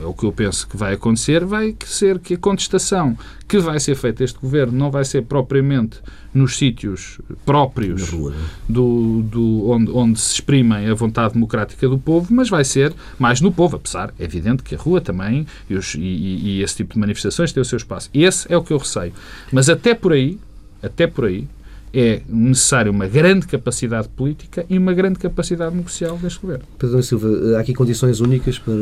é 0.00 0.06
o 0.06 0.14
que 0.14 0.24
eu 0.24 0.32
penso 0.32 0.66
que 0.66 0.76
vai 0.76 0.94
acontecer, 0.94 1.44
vai 1.44 1.76
ser 1.84 2.18
que 2.18 2.34
a 2.34 2.38
contestação 2.38 3.18
que 3.46 3.58
vai 3.58 3.78
ser 3.78 3.94
feita 3.96 4.22
a 4.22 4.24
este 4.24 4.38
governo 4.38 4.72
não 4.72 4.90
vai 4.90 5.04
ser 5.04 5.22
propriamente 5.22 5.98
nos 6.32 6.56
sítios 6.56 7.20
próprios 7.44 8.08
rua, 8.08 8.30
né? 8.30 8.36
do, 8.68 9.22
do, 9.22 9.70
onde, 9.70 9.90
onde 9.90 10.20
se 10.20 10.34
exprimem 10.34 10.88
a 10.88 10.94
vontade 10.94 11.34
democrática 11.34 11.86
do 11.86 11.98
povo, 11.98 12.32
mas 12.32 12.48
vai 12.48 12.64
ser 12.64 12.94
mais 13.18 13.42
no 13.42 13.52
povo, 13.52 13.76
apesar, 13.76 14.12
é 14.18 14.24
evidente 14.24 14.62
que 14.62 14.74
a 14.74 14.78
rua 14.78 15.00
também 15.00 15.46
e, 15.68 15.74
os, 15.74 15.94
e, 15.94 16.00
e 16.00 16.62
esse 16.62 16.76
tipo 16.76 16.94
de 16.94 17.00
manifestações 17.00 17.52
tem 17.52 17.60
o 17.60 17.64
seu 17.64 17.76
espaço. 17.76 18.08
Esse 18.14 18.50
é 18.50 18.56
o 18.56 18.62
que 18.62 18.72
eu 18.72 18.78
receio. 18.78 19.12
Mas 19.52 19.68
até 19.68 19.94
por 19.94 20.12
aí, 20.12 20.38
até 20.82 21.06
por 21.06 21.26
aí, 21.26 21.48
é 21.92 22.20
necessário 22.28 22.92
uma 22.92 23.06
grande 23.06 23.46
capacidade 23.46 24.08
política 24.08 24.64
e 24.68 24.76
uma 24.76 24.92
grande 24.92 25.18
capacidade 25.18 25.74
negocial 25.74 26.16
deste 26.18 26.40
governo. 26.40 26.64
Pedro 26.78 27.02
Silva, 27.02 27.56
há 27.56 27.60
aqui 27.60 27.72
condições 27.74 28.20
únicas 28.20 28.58
para 28.58 28.74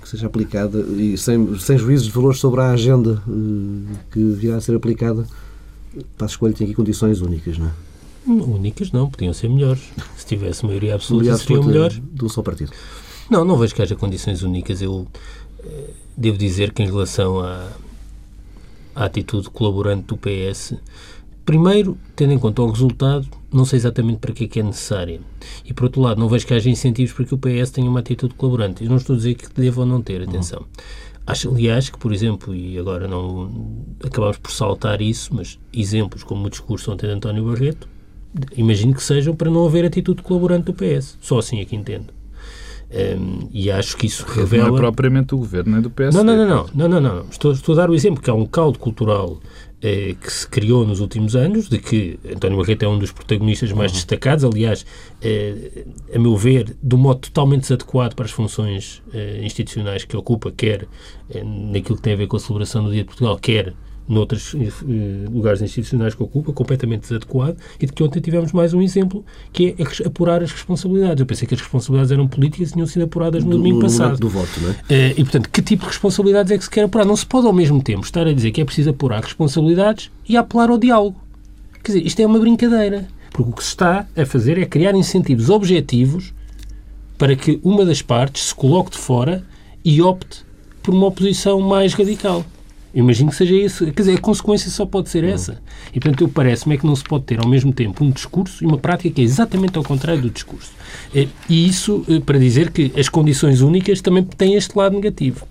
que 0.00 0.08
seja 0.08 0.26
aplicada 0.26 0.78
e 0.78 1.16
sem, 1.18 1.58
sem 1.58 1.76
juízos 1.76 2.06
de 2.06 2.12
valor 2.12 2.36
sobre 2.36 2.60
a 2.60 2.70
agenda 2.70 3.22
eh, 3.28 3.96
que 4.12 4.20
virá 4.20 4.56
a 4.56 4.60
ser 4.60 4.76
aplicada. 4.76 5.26
Para 6.16 6.26
a 6.26 6.28
escolha 6.28 6.52
tem 6.52 6.66
aqui 6.66 6.74
condições 6.74 7.20
únicas, 7.20 7.58
não 7.58 7.66
é? 7.66 7.72
Únicas 8.26 8.90
não, 8.90 9.08
podiam 9.08 9.32
ser 9.32 9.48
melhores. 9.48 9.82
Se 10.16 10.26
tivesse 10.26 10.64
maioria 10.64 10.94
absoluta, 10.94 11.26
maioria 11.26 11.44
seriam 11.44 11.64
melhores. 11.64 11.98
Do 11.98 12.28
só 12.28 12.42
partido. 12.42 12.72
Não, 13.30 13.44
não 13.44 13.56
vejo 13.56 13.74
que 13.74 13.82
haja 13.82 13.96
condições 13.96 14.42
únicas. 14.42 14.82
Eu 14.82 15.06
eh, 15.64 15.90
devo 16.16 16.36
dizer 16.36 16.72
que 16.72 16.82
em 16.82 16.86
relação 16.86 17.40
à, 17.40 17.68
à 18.94 19.04
atitude 19.04 19.48
colaborante 19.50 20.06
do 20.06 20.16
PS, 20.16 20.74
Primeiro, 21.46 21.96
tendo 22.16 22.32
em 22.32 22.38
conta 22.40 22.60
o 22.60 22.68
resultado, 22.68 23.28
não 23.52 23.64
sei 23.64 23.76
exatamente 23.76 24.18
para 24.18 24.32
que 24.32 24.44
é 24.44 24.48
que 24.48 24.58
é 24.58 24.62
necessária. 24.64 25.20
E, 25.64 25.72
por 25.72 25.84
outro 25.84 26.02
lado, 26.02 26.18
não 26.18 26.28
vejo 26.28 26.44
que 26.44 26.52
haja 26.52 26.68
incentivos 26.68 27.12
para 27.12 27.24
que 27.24 27.34
o 27.34 27.38
PS 27.38 27.70
tenha 27.70 27.88
uma 27.88 28.00
atitude 28.00 28.34
colaborante. 28.34 28.82
Eu 28.82 28.90
não 28.90 28.96
estou 28.96 29.14
a 29.14 29.16
dizer 29.16 29.34
que 29.34 29.48
deva 29.54 29.82
ou 29.82 29.86
não 29.86 30.02
ter, 30.02 30.20
atenção. 30.20 30.58
Uhum. 30.58 30.66
Acho, 31.24 31.48
aliás, 31.50 31.88
que, 31.88 31.98
por 31.98 32.12
exemplo, 32.12 32.52
e 32.52 32.76
agora 32.76 33.06
não 33.06 33.84
acabamos 34.04 34.38
por 34.38 34.50
saltar 34.50 35.00
isso, 35.00 35.32
mas 35.32 35.56
exemplos 35.72 36.24
como 36.24 36.46
o 36.46 36.50
discurso 36.50 36.92
ontem 36.92 37.06
de 37.06 37.12
António 37.12 37.44
Barreto, 37.44 37.88
imagino 38.56 38.92
que 38.92 39.02
sejam 39.02 39.34
para 39.34 39.48
não 39.48 39.64
haver 39.66 39.84
atitude 39.84 40.22
colaborante 40.22 40.64
do 40.64 40.74
PS. 40.74 41.16
Só 41.20 41.38
assim 41.38 41.60
é 41.60 41.64
que 41.64 41.76
entendo. 41.76 42.12
Um, 42.90 43.48
e 43.52 43.70
acho 43.70 43.96
que 43.96 44.06
isso 44.06 44.24
revela... 44.26 44.68
Não 44.68 44.76
é 44.76 44.80
propriamente 44.80 45.28
do 45.28 45.38
governo, 45.38 45.72
nem 45.72 45.80
do 45.80 45.90
PS. 45.90 46.12
Não, 46.12 46.24
não, 46.24 46.36
não, 46.36 46.46
não, 46.46 46.66
não, 46.74 46.88
não, 46.88 47.00
não. 47.00 47.26
Estou, 47.30 47.52
estou 47.52 47.72
a 47.74 47.76
dar 47.76 47.90
o 47.90 47.94
exemplo 47.94 48.20
que 48.20 48.30
há 48.30 48.34
um 48.34 48.46
caldo 48.46 48.78
cultural 48.78 49.38
eh, 49.82 50.14
que 50.20 50.32
se 50.32 50.48
criou 50.48 50.86
nos 50.86 51.00
últimos 51.00 51.36
anos, 51.36 51.68
de 51.68 51.78
que 51.78 52.18
António 52.34 52.56
Barreto 52.58 52.84
é 52.84 52.88
um 52.88 52.98
dos 52.98 53.12
protagonistas 53.12 53.72
mais 53.72 53.92
uhum. 53.92 53.96
destacados, 53.96 54.44
aliás, 54.44 54.86
eh, 55.20 55.84
a 56.14 56.18
meu 56.18 56.36
ver, 56.36 56.74
de 56.82 56.94
um 56.94 56.98
modo 56.98 57.20
totalmente 57.20 57.62
desadequado 57.62 58.14
para 58.14 58.24
as 58.24 58.30
funções 58.30 59.02
eh, 59.12 59.40
institucionais 59.42 60.04
que 60.04 60.16
ocupa, 60.16 60.50
quer 60.50 60.88
naquilo 61.44 61.96
que 61.96 62.02
tem 62.02 62.12
a 62.14 62.16
ver 62.16 62.26
com 62.26 62.36
a 62.36 62.40
celebração 62.40 62.84
do 62.84 62.90
Dia 62.90 63.02
de 63.02 63.06
Portugal, 63.06 63.38
quer 63.38 63.74
noutros 64.08 64.54
eh, 64.54 65.28
lugares 65.30 65.60
institucionais 65.62 66.14
que 66.14 66.22
ocupa, 66.22 66.52
completamente 66.52 67.02
desadequado, 67.02 67.56
e 67.80 67.86
de 67.86 67.92
que 67.92 68.02
ontem 68.02 68.20
tivemos 68.20 68.52
mais 68.52 68.72
um 68.72 68.80
exemplo, 68.80 69.24
que 69.52 69.74
é 69.78 70.06
apurar 70.06 70.42
as 70.42 70.52
responsabilidades. 70.52 71.20
Eu 71.20 71.26
pensei 71.26 71.46
que 71.46 71.54
as 71.54 71.60
responsabilidades 71.60 72.12
eram 72.12 72.28
políticas 72.28 72.70
e 72.70 72.72
tinham 72.72 72.86
sido 72.86 73.02
apuradas 73.02 73.44
no 73.44 73.50
do, 73.50 73.56
domingo 73.56 73.80
passado. 73.80 74.18
Do 74.18 74.28
voto, 74.28 74.60
não 74.60 74.70
é? 74.70 74.76
Eh, 74.88 75.14
e, 75.16 75.24
portanto, 75.24 75.50
que 75.50 75.62
tipo 75.62 75.82
de 75.82 75.88
responsabilidades 75.88 76.52
é 76.52 76.58
que 76.58 76.64
se 76.64 76.70
quer 76.70 76.84
apurar? 76.84 77.04
Não 77.04 77.16
se 77.16 77.26
pode, 77.26 77.46
ao 77.46 77.52
mesmo 77.52 77.82
tempo, 77.82 78.04
estar 78.04 78.26
a 78.26 78.32
dizer 78.32 78.50
que 78.52 78.60
é 78.60 78.64
preciso 78.64 78.90
apurar 78.90 79.22
responsabilidades 79.22 80.10
e 80.28 80.36
apelar 80.36 80.70
ao 80.70 80.78
diálogo. 80.78 81.16
Quer 81.82 81.92
dizer, 81.92 82.06
isto 82.06 82.20
é 82.20 82.26
uma 82.26 82.38
brincadeira. 82.38 83.08
Porque 83.30 83.50
o 83.50 83.54
que 83.54 83.62
se 83.62 83.70
está 83.70 84.06
a 84.16 84.24
fazer 84.24 84.58
é 84.58 84.64
criar 84.64 84.94
incentivos 84.94 85.50
objetivos 85.50 86.32
para 87.18 87.34
que 87.34 87.60
uma 87.62 87.84
das 87.84 88.02
partes 88.02 88.48
se 88.48 88.54
coloque 88.54 88.92
de 88.92 88.98
fora 88.98 89.44
e 89.84 90.02
opte 90.02 90.44
por 90.82 90.94
uma 90.94 91.06
oposição 91.06 91.60
mais 91.60 91.94
radical. 91.94 92.44
Imagino 92.96 93.28
que 93.28 93.36
seja 93.36 93.54
isso. 93.54 93.84
Quer 93.92 94.02
dizer, 94.02 94.14
a 94.14 94.20
consequência 94.20 94.70
só 94.70 94.86
pode 94.86 95.10
ser 95.10 95.22
essa. 95.22 95.60
E, 95.94 96.00
portanto, 96.00 96.22
eu 96.22 96.28
parece-me 96.28 96.76
é 96.76 96.78
que 96.78 96.86
não 96.86 96.96
se 96.96 97.04
pode 97.04 97.24
ter 97.24 97.38
ao 97.38 97.46
mesmo 97.46 97.70
tempo 97.70 98.02
um 98.02 98.10
discurso 98.10 98.64
e 98.64 98.66
uma 98.66 98.78
prática 98.78 99.10
que 99.10 99.20
é 99.20 99.24
exatamente 99.24 99.76
ao 99.76 99.84
contrário 99.84 100.22
do 100.22 100.30
discurso. 100.30 100.70
Eh, 101.14 101.28
e 101.46 101.68
isso 101.68 102.06
eh, 102.08 102.20
para 102.20 102.38
dizer 102.38 102.70
que 102.70 102.90
as 102.98 103.10
condições 103.10 103.60
únicas 103.60 104.00
também 104.00 104.24
têm 104.24 104.54
este 104.54 104.74
lado 104.78 104.94
negativo. 104.94 105.46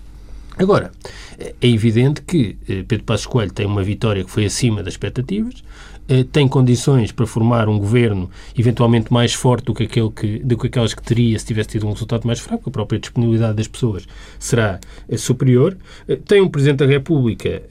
Agora, 0.58 0.90
é 1.38 1.68
evidente 1.68 2.20
que 2.22 2.56
eh, 2.68 2.82
Pedro 2.88 3.04
Passos 3.04 3.26
Coelho 3.26 3.52
tem 3.52 3.64
uma 3.64 3.84
vitória 3.84 4.24
que 4.24 4.30
foi 4.30 4.44
acima 4.44 4.82
das 4.82 4.94
expectativas, 4.94 5.62
eh, 6.08 6.24
tem 6.30 6.46
condições 6.46 7.10
para 7.10 7.26
formar 7.26 7.68
um 7.68 7.78
governo 7.78 8.30
eventualmente 8.56 9.12
mais 9.12 9.32
forte 9.32 9.64
do 9.64 9.74
que, 9.74 9.84
aquele 9.84 10.10
que, 10.10 10.38
do 10.38 10.56
que 10.56 10.68
aquelas 10.68 10.94
que 10.94 11.02
teria 11.02 11.38
se 11.38 11.44
tivesse 11.44 11.70
tido 11.70 11.86
um 11.86 11.92
resultado 11.92 12.26
mais 12.26 12.38
fraco, 12.38 12.68
a 12.68 12.72
própria 12.72 12.98
disponibilidade 12.98 13.56
das 13.56 13.66
pessoas 13.66 14.06
será 14.38 14.78
eh, 15.08 15.16
superior, 15.16 15.76
eh, 16.08 16.16
tem 16.16 16.40
um 16.40 16.48
Presidente 16.48 16.78
da 16.78 16.86
República 16.86 17.62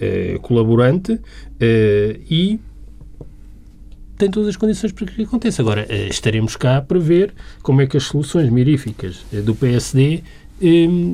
colaborante 0.41 1.19
e 2.29 2.59
tem 4.17 4.29
todas 4.29 4.49
as 4.49 4.55
condições 4.55 4.91
para 4.91 5.07
que 5.07 5.23
aconteça. 5.23 5.61
Agora, 5.61 5.87
estaremos 6.07 6.55
cá 6.55 6.81
para 6.81 6.99
ver 6.99 7.33
como 7.63 7.81
é 7.81 7.87
que 7.87 7.97
as 7.97 8.03
soluções 8.03 8.49
miríficas 8.49 9.25
do 9.43 9.55
PSD 9.55 10.21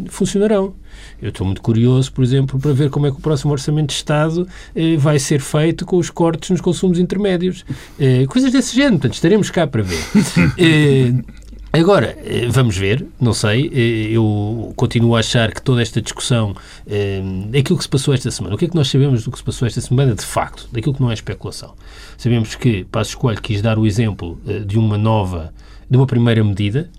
funcionarão. 0.09 0.73
Eu 1.21 1.29
estou 1.29 1.45
muito 1.45 1.61
curioso, 1.61 2.11
por 2.11 2.23
exemplo, 2.23 2.59
para 2.59 2.73
ver 2.73 2.89
como 2.89 3.05
é 3.05 3.11
que 3.11 3.17
o 3.17 3.21
próximo 3.21 3.51
Orçamento 3.51 3.89
de 3.89 3.93
Estado 3.93 4.47
eh, 4.75 4.97
vai 4.97 5.19
ser 5.19 5.39
feito 5.39 5.85
com 5.85 5.97
os 5.97 6.09
cortes 6.09 6.49
nos 6.49 6.61
consumos 6.61 6.97
intermédios. 6.97 7.63
Eh, 7.99 8.25
coisas 8.27 8.51
desse 8.51 8.75
género, 8.75 8.93
portanto, 8.93 9.13
estaremos 9.13 9.49
cá 9.49 9.67
para 9.67 9.83
ver. 9.83 10.01
Eh, 10.57 11.13
agora, 11.79 12.17
eh, 12.23 12.47
vamos 12.49 12.77
ver, 12.77 13.05
não 13.19 13.33
sei, 13.33 13.69
eh, 13.73 14.15
eu 14.15 14.73
continuo 14.75 15.15
a 15.15 15.19
achar 15.19 15.53
que 15.53 15.61
toda 15.61 15.81
esta 15.81 16.01
discussão, 16.01 16.55
aquilo 17.57 17.77
que 17.77 17.83
se 17.83 17.89
passou 17.89 18.13
esta 18.13 18.29
semana, 18.29 18.55
o 18.55 18.57
que 18.57 18.65
é 18.65 18.67
que 18.67 18.75
nós 18.75 18.89
sabemos 18.89 19.23
do 19.23 19.31
que 19.31 19.37
se 19.37 19.43
passou 19.43 19.67
esta 19.67 19.79
semana, 19.79 20.13
de 20.13 20.25
facto, 20.25 20.67
daquilo 20.71 20.93
que 20.93 21.01
não 21.01 21.09
é 21.09 21.13
especulação? 21.13 21.73
Sabemos 22.17 22.55
que 22.55 22.83
Passos 22.85 23.15
Coelho 23.15 23.41
quis 23.41 23.61
dar 23.61 23.77
o 23.79 23.85
exemplo 23.85 24.39
de 24.65 24.77
uma 24.77 24.97
nova, 24.97 25.53
de 25.89 25.97
uma 25.97 26.05
primeira 26.05 26.43
medida, 26.43 26.89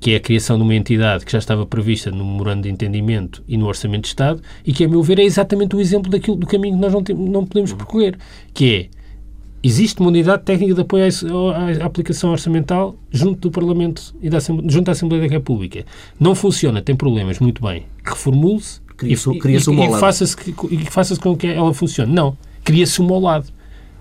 que 0.00 0.12
é 0.12 0.16
a 0.16 0.20
criação 0.20 0.56
de 0.56 0.62
uma 0.62 0.74
entidade 0.74 1.24
que 1.24 1.32
já 1.32 1.38
estava 1.38 1.66
prevista 1.66 2.10
no 2.10 2.24
memorando 2.24 2.62
de 2.62 2.70
entendimento 2.70 3.42
e 3.48 3.56
no 3.56 3.66
Orçamento 3.66 4.02
de 4.02 4.08
Estado 4.08 4.40
e 4.64 4.72
que, 4.72 4.84
a 4.84 4.88
meu 4.88 5.02
ver, 5.02 5.18
é 5.18 5.24
exatamente 5.24 5.74
o 5.74 5.80
exemplo 5.80 6.10
daquilo, 6.10 6.36
do 6.36 6.46
caminho 6.46 6.74
que 6.74 6.80
nós 6.80 6.92
não, 6.92 7.02
não 7.16 7.46
podemos 7.46 7.72
percorrer, 7.72 8.16
que 8.54 8.74
é 8.74 8.96
Existe 9.66 9.98
uma 9.98 10.10
unidade 10.10 10.44
técnica 10.44 10.74
de 10.74 10.80
apoio 10.80 11.04
à, 11.52 11.84
aplicação 11.84 12.30
orçamental 12.30 12.94
junto 13.10 13.40
do 13.40 13.50
Parlamento 13.50 14.14
e 14.22 14.30
da 14.30 14.38
Assembleia, 14.38 14.70
junto 14.70 14.88
à 14.88 14.92
Assembleia 14.92 15.26
da 15.26 15.28
República. 15.28 15.84
Não 16.20 16.36
funciona, 16.36 16.80
tem 16.80 16.94
problemas, 16.94 17.40
muito 17.40 17.60
bem. 17.60 17.84
Reformule-se 18.04 18.80
e, 19.02 19.08
e, 19.08 19.14
e, 19.14 19.98
faça-se 19.98 20.36
e 20.70 20.76
que 20.76 20.88
faça 20.88 21.16
com 21.16 21.36
que 21.36 21.48
ela 21.48 21.74
funcione. 21.74 22.12
Não. 22.12 22.38
Cria-se 22.62 23.00
uma 23.00 23.14
ao 23.16 23.20
lado. 23.20 23.46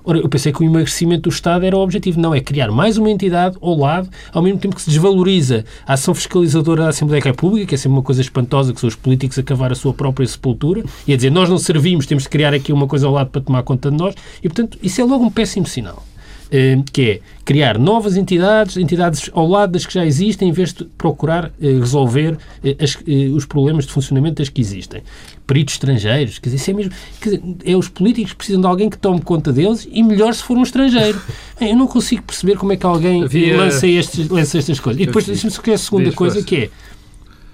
Ora, 0.05 0.19
eu 0.19 0.29
pensei 0.29 0.53
que 0.53 0.61
o 0.61 0.63
emagrecimento 0.63 1.23
do 1.23 1.29
Estado 1.29 1.65
era 1.65 1.75
o 1.75 1.79
objetivo. 1.79 2.19
Não, 2.19 2.33
é 2.33 2.39
criar 2.39 2.71
mais 2.71 2.95
uma 2.97 3.09
entidade 3.09 3.57
ao 3.59 3.75
lado, 3.75 4.07
ao 4.31 4.43
mesmo 4.43 4.59
tempo 4.59 4.75
que 4.75 4.81
se 4.81 4.89
desvaloriza 4.89 5.65
a 5.85 5.93
ação 5.93 6.13
fiscalizadora 6.13 6.83
da 6.83 6.89
Assembleia 6.89 7.23
da 7.23 7.31
República, 7.31 7.65
que 7.65 7.75
é 7.75 7.77
sempre 7.77 7.97
uma 7.97 8.03
coisa 8.03 8.21
espantosa, 8.21 8.71
que 8.71 8.79
são 8.79 8.87
os 8.87 8.95
políticos 8.95 9.39
a 9.39 9.43
cavar 9.43 9.71
a 9.71 9.75
sua 9.75 9.93
própria 9.93 10.27
sepultura, 10.27 10.83
e 11.07 11.13
a 11.13 11.15
dizer, 11.15 11.31
nós 11.31 11.49
não 11.49 11.57
servimos, 11.57 12.05
temos 12.05 12.23
de 12.23 12.29
criar 12.29 12.53
aqui 12.53 12.71
uma 12.71 12.85
coisa 12.85 13.07
ao 13.07 13.13
lado 13.13 13.31
para 13.31 13.41
tomar 13.41 13.63
conta 13.63 13.89
de 13.89 13.97
nós, 13.97 14.13
e, 14.43 14.47
portanto, 14.47 14.77
isso 14.83 15.01
é 15.01 15.03
logo 15.03 15.23
um 15.23 15.31
péssimo 15.31 15.65
sinal. 15.65 16.03
Eh, 16.51 16.77
que 16.93 17.01
é 17.01 17.21
criar 17.43 17.79
novas 17.79 18.15
entidades, 18.15 18.77
entidades 18.77 19.29
ao 19.33 19.47
lado 19.47 19.71
das 19.71 19.85
que 19.85 19.93
já 19.93 20.05
existem, 20.05 20.49
em 20.49 20.51
vez 20.51 20.73
de 20.73 20.85
procurar 20.85 21.51
eh, 21.59 21.79
resolver 21.79 22.37
eh, 22.63 22.75
as, 22.79 22.95
os 23.33 23.45
problemas 23.45 23.85
de 23.87 23.91
funcionamento 23.91 24.35
das 24.35 24.49
que 24.49 24.61
existem. 24.61 25.01
Peritos 25.47 25.73
estrangeiros, 25.73 26.37
quer 26.37 26.49
dizer, 26.49 26.57
isso 26.57 26.71
é 26.71 26.73
mesmo. 26.73 26.93
Dizer, 27.21 27.41
é 27.65 27.75
os 27.75 27.89
políticos 27.89 28.31
que 28.31 28.37
precisam 28.37 28.61
de 28.61 28.67
alguém 28.67 28.89
que 28.89 28.97
tome 28.97 29.21
conta 29.21 29.51
deles 29.51 29.87
e 29.91 30.03
melhor 30.03 30.35
se 30.35 30.43
for 30.43 30.55
um 30.55 30.63
estrangeiro. 30.63 31.19
Eu 31.59 31.75
não 31.75 31.87
consigo 31.87 32.21
perceber 32.21 32.57
como 32.57 32.73
é 32.73 32.77
que 32.77 32.85
alguém 32.85 33.23
Havia... 33.23 33.57
lança, 33.57 33.87
estes, 33.87 34.29
lança 34.29 34.59
estas 34.59 34.79
coisas. 34.79 35.01
E 35.01 35.05
depois, 35.07 35.25
só 35.25 35.61
que 35.61 35.71
é 35.71 35.73
a 35.73 35.77
segunda 35.77 36.11
coisa, 36.11 36.43
que 36.43 36.69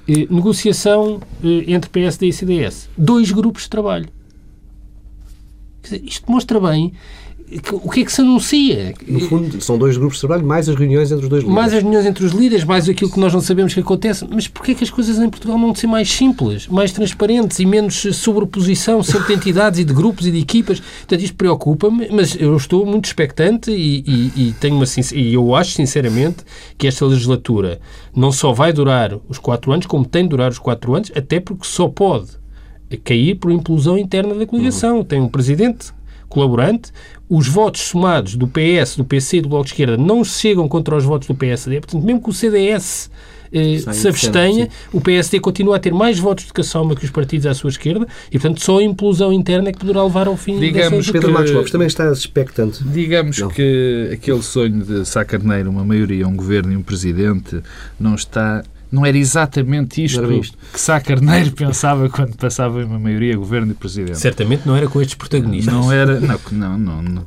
é 0.07 0.27
negociação 0.29 1.21
entre 1.43 1.89
PSD 1.89 2.27
e 2.27 2.33
CDS. 2.33 2.89
Dois 2.97 3.31
grupos 3.31 3.63
de 3.63 3.69
trabalho. 3.69 4.09
Dizer, 5.81 6.01
isto 6.03 6.29
mostra 6.29 6.59
bem 6.59 6.93
o 7.71 7.89
que 7.89 8.01
é 8.01 8.05
que 8.05 8.11
se 8.11 8.21
anuncia? 8.21 8.93
No 9.05 9.19
fundo, 9.21 9.61
são 9.61 9.77
dois 9.77 9.97
grupos 9.97 10.17
de 10.17 10.21
trabalho, 10.21 10.45
mais 10.45 10.69
as 10.69 10.75
reuniões 10.75 11.11
entre 11.11 11.23
os 11.23 11.29
dois 11.29 11.43
líderes. 11.43 11.55
Mais 11.55 11.73
as 11.73 11.81
reuniões 11.81 12.05
entre 12.05 12.25
os 12.25 12.31
líderes, 12.31 12.63
mais 12.63 12.87
aquilo 12.87 13.11
que 13.11 13.19
nós 13.19 13.33
não 13.33 13.41
sabemos 13.41 13.73
que 13.73 13.79
acontece. 13.81 14.25
Mas 14.29 14.47
porquê 14.47 14.71
é 14.71 14.75
que 14.75 14.83
as 14.83 14.89
coisas 14.89 15.17
em 15.19 15.29
Portugal 15.29 15.57
não 15.57 15.75
ser 15.75 15.87
mais 15.87 16.09
simples, 16.09 16.67
mais 16.67 16.93
transparentes 16.93 17.59
e 17.59 17.65
menos 17.65 18.07
sobreposição 18.13 19.03
sempre 19.03 19.27
de 19.27 19.33
entidades 19.33 19.79
e 19.79 19.83
de 19.83 19.93
grupos 19.93 20.25
e 20.27 20.31
de 20.31 20.39
equipas? 20.39 20.79
Portanto, 20.79 21.21
isto 21.21 21.35
preocupa-me, 21.35 22.09
mas 22.09 22.35
eu 22.39 22.55
estou 22.55 22.85
muito 22.85 23.05
expectante 23.05 23.69
e, 23.69 24.03
e, 24.07 24.31
e, 24.47 24.53
tenho 24.53 24.75
uma, 24.75 24.85
e 25.13 25.33
eu 25.33 25.53
acho 25.53 25.71
sinceramente 25.71 26.37
que 26.77 26.87
esta 26.87 27.05
legislatura 27.05 27.81
não 28.15 28.31
só 28.31 28.53
vai 28.53 28.71
durar 28.71 29.17
os 29.27 29.37
quatro 29.37 29.73
anos, 29.73 29.85
como 29.85 30.05
tem 30.05 30.23
de 30.23 30.29
durar 30.29 30.51
os 30.51 30.59
quatro 30.59 30.95
anos, 30.95 31.11
até 31.13 31.39
porque 31.39 31.65
só 31.65 31.89
pode 31.89 32.39
cair 32.97 33.35
por 33.35 33.51
implosão 33.51 33.97
interna 33.97 34.35
da 34.35 34.45
coligação. 34.45 34.97
Uhum. 34.97 35.03
Tem 35.03 35.19
um 35.19 35.27
presidente 35.27 35.93
colaborante, 36.31 36.91
os 37.29 37.47
votos 37.47 37.81
somados 37.81 38.35
do 38.35 38.47
PS, 38.47 38.95
do 38.97 39.05
PC 39.05 39.37
e 39.37 39.41
do 39.41 39.49
Bloco 39.49 39.65
de 39.65 39.71
Esquerda 39.71 39.97
não 39.97 40.23
chegam 40.23 40.67
contra 40.67 40.95
os 40.95 41.03
votos 41.03 41.27
do 41.27 41.35
PSD. 41.35 41.79
Portanto, 41.79 42.03
mesmo 42.03 42.21
que 42.21 42.29
o 42.29 42.33
CDS 42.33 43.09
eh, 43.53 43.79
se 43.93 44.07
abstenha, 44.07 44.69
o 44.93 45.01
PSD 45.01 45.39
continua 45.39 45.75
a 45.75 45.79
ter 45.79 45.93
mais 45.93 46.17
votos 46.17 46.45
de 46.45 46.53
caçoma 46.53 46.95
que 46.95 47.03
os 47.03 47.11
partidos 47.11 47.45
à 47.45 47.53
sua 47.53 47.69
esquerda 47.69 48.07
e, 48.29 48.39
portanto, 48.39 48.61
só 48.61 48.79
a 48.79 48.83
implosão 48.83 49.33
interna 49.33 49.69
é 49.69 49.71
que 49.73 49.79
poderá 49.79 50.03
levar 50.03 50.27
ao 50.27 50.37
fim 50.37 50.57
Digamos 50.57 50.99
dessa... 50.99 51.11
Pedro 51.11 51.27
que, 51.27 51.33
Marcos 51.33 51.51
Lopes 51.51 51.71
também 51.71 51.87
está 51.87 52.09
expectante. 52.11 52.83
Digamos 52.83 53.39
não. 53.39 53.49
que 53.49 54.09
aquele 54.13 54.41
sonho 54.41 54.83
de 54.83 55.05
Sá 55.05 55.25
Carneiro, 55.25 55.69
uma 55.69 55.83
maioria, 55.83 56.27
um 56.27 56.35
governo 56.35 56.71
e 56.71 56.77
um 56.77 56.81
presidente, 56.81 57.61
não 57.99 58.15
está 58.15 58.63
não 58.91 59.05
era 59.05 59.17
exatamente 59.17 60.03
isto, 60.03 60.21
era 60.21 60.33
isto. 60.33 60.57
que 60.71 60.79
Sá 60.79 60.99
Carneiro 60.99 61.51
pensava 61.55 62.09
quando 62.09 62.35
passava 62.35 62.83
uma 62.83 62.99
maioria 62.99 63.35
governo 63.37 63.71
e 63.71 63.75
presidente. 63.75 64.19
Certamente 64.19 64.63
não 64.65 64.75
era 64.75 64.87
com 64.87 65.01
estes 65.01 65.15
protagonistas. 65.15 65.73
Não 65.73 65.91
era, 65.91 66.19
não, 66.19 66.39
não, 66.51 66.77
não, 66.77 67.01
não 67.01 67.25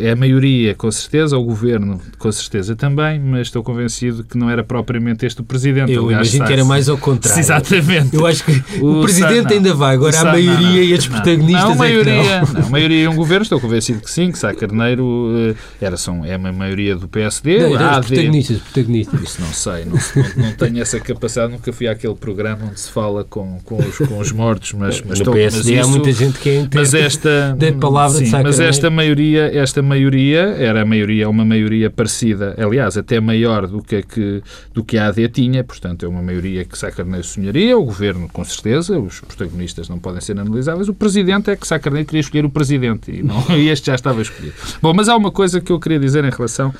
é 0.00 0.10
a 0.10 0.16
maioria 0.16 0.74
com 0.74 0.90
certeza, 0.90 1.36
o 1.36 1.44
governo 1.44 2.00
com 2.18 2.30
certeza 2.30 2.76
também, 2.76 3.18
mas 3.18 3.48
estou 3.48 3.62
convencido 3.62 4.24
que 4.24 4.36
não 4.36 4.50
era 4.50 4.62
propriamente 4.62 5.24
este 5.24 5.40
o 5.40 5.44
presidente. 5.44 5.92
Eu 5.92 6.10
imagino 6.10 6.44
que 6.44 6.52
era 6.52 6.64
mais 6.64 6.88
ao 6.88 6.98
contrário. 6.98 7.40
Exatamente. 7.40 8.14
Eu 8.14 8.26
acho 8.26 8.44
que 8.44 8.62
o, 8.80 9.00
o 9.00 9.02
presidente 9.02 9.48
Sá, 9.48 9.54
ainda 9.54 9.74
vai, 9.74 9.94
agora 9.94 10.18
a 10.18 10.24
maioria 10.24 10.56
não, 10.56 10.82
e 10.82 10.92
estes 10.92 11.08
protagonistas 11.08 11.68
não, 11.70 11.74
maioria, 11.74 12.12
é 12.12 12.44
que 12.44 12.54
não. 12.54 12.62
não. 12.62 12.70
maioria 12.70 13.06
é 13.06 13.08
um 13.08 13.16
governo, 13.16 13.42
estou 13.42 13.60
convencido 13.60 14.00
que 14.00 14.10
sim, 14.10 14.30
que 14.30 14.38
Sá 14.38 14.54
Carneiro 14.54 15.04
uh, 15.04 15.56
era, 15.80 15.96
são, 15.96 16.24
é 16.24 16.36
uma 16.36 16.52
maioria 16.52 16.96
do 16.96 17.08
PSD. 17.08 17.58
Não, 17.58 17.74
era 17.74 18.00
os 18.00 18.06
protagonistas, 18.06 18.58
protagonistas. 18.58 19.20
Isso 19.22 19.40
não 19.40 19.52
sei, 19.52 19.84
não, 19.84 19.92
não, 19.94 20.46
não 20.46 20.52
tenho 20.52 20.80
essa 20.80 21.00
capacidade, 21.06 21.52
nunca 21.52 21.72
fui 21.72 21.86
àquele 21.86 22.14
programa 22.14 22.66
onde 22.66 22.80
se 22.80 22.90
fala 22.90 23.24
com, 23.24 23.58
com, 23.64 23.76
os, 23.76 23.98
com 23.98 24.18
os 24.18 24.32
mortos, 24.32 24.72
mas, 24.72 25.00
mas, 25.00 25.06
no 25.06 25.14
estou, 25.14 25.34
PSD 25.34 25.76
mas 25.76 25.80
isso, 25.80 25.88
há 25.88 25.90
muita 25.90 26.12
gente 26.12 26.38
que 26.38 26.50
é 26.50 26.68
mas 26.74 26.94
esta, 26.94 27.56
da 27.56 27.72
palavra 27.72 28.18
sim, 28.18 28.24
de 28.24 28.42
Mas 28.42 28.60
esta 28.60 28.90
maioria, 28.90 29.50
esta 29.56 29.82
maioria 29.82 30.40
era 30.58 30.82
a 30.82 30.84
maioria, 30.84 31.28
uma 31.28 31.44
maioria 31.44 31.90
parecida, 31.90 32.54
aliás, 32.58 32.96
até 32.96 33.20
maior 33.20 33.66
do 33.66 33.82
que 33.82 33.96
a, 33.96 34.02
que, 34.02 34.42
do 34.74 34.84
que 34.84 34.98
a 34.98 35.08
AD 35.08 35.28
tinha, 35.28 35.62
portanto 35.62 36.04
é 36.04 36.08
uma 36.08 36.22
maioria 36.22 36.64
que 36.64 36.76
Sá 36.76 36.90
Carneiro 36.90 37.24
sonharia, 37.24 37.78
o 37.78 37.84
Governo 37.84 38.28
com 38.28 38.44
certeza, 38.44 38.98
os 38.98 39.20
protagonistas 39.20 39.88
não 39.88 39.98
podem 39.98 40.20
ser 40.20 40.38
analisáveis, 40.38 40.88
o 40.88 40.94
Presidente 40.94 41.50
é 41.50 41.56
que 41.56 41.66
Sá 41.66 41.78
Carneiro 41.78 42.06
queria 42.06 42.20
escolher 42.20 42.44
o 42.44 42.50
Presidente 42.50 43.10
e, 43.10 43.22
não, 43.22 43.44
e 43.56 43.68
este 43.68 43.86
já 43.86 43.94
estava 43.94 44.20
escolhido. 44.20 44.54
Bom, 44.82 44.92
mas 44.94 45.08
há 45.08 45.16
uma 45.16 45.30
coisa 45.30 45.60
que 45.60 45.70
eu 45.70 45.78
queria 45.78 45.98
dizer 45.98 46.24
em 46.24 46.30
relação 46.30 46.74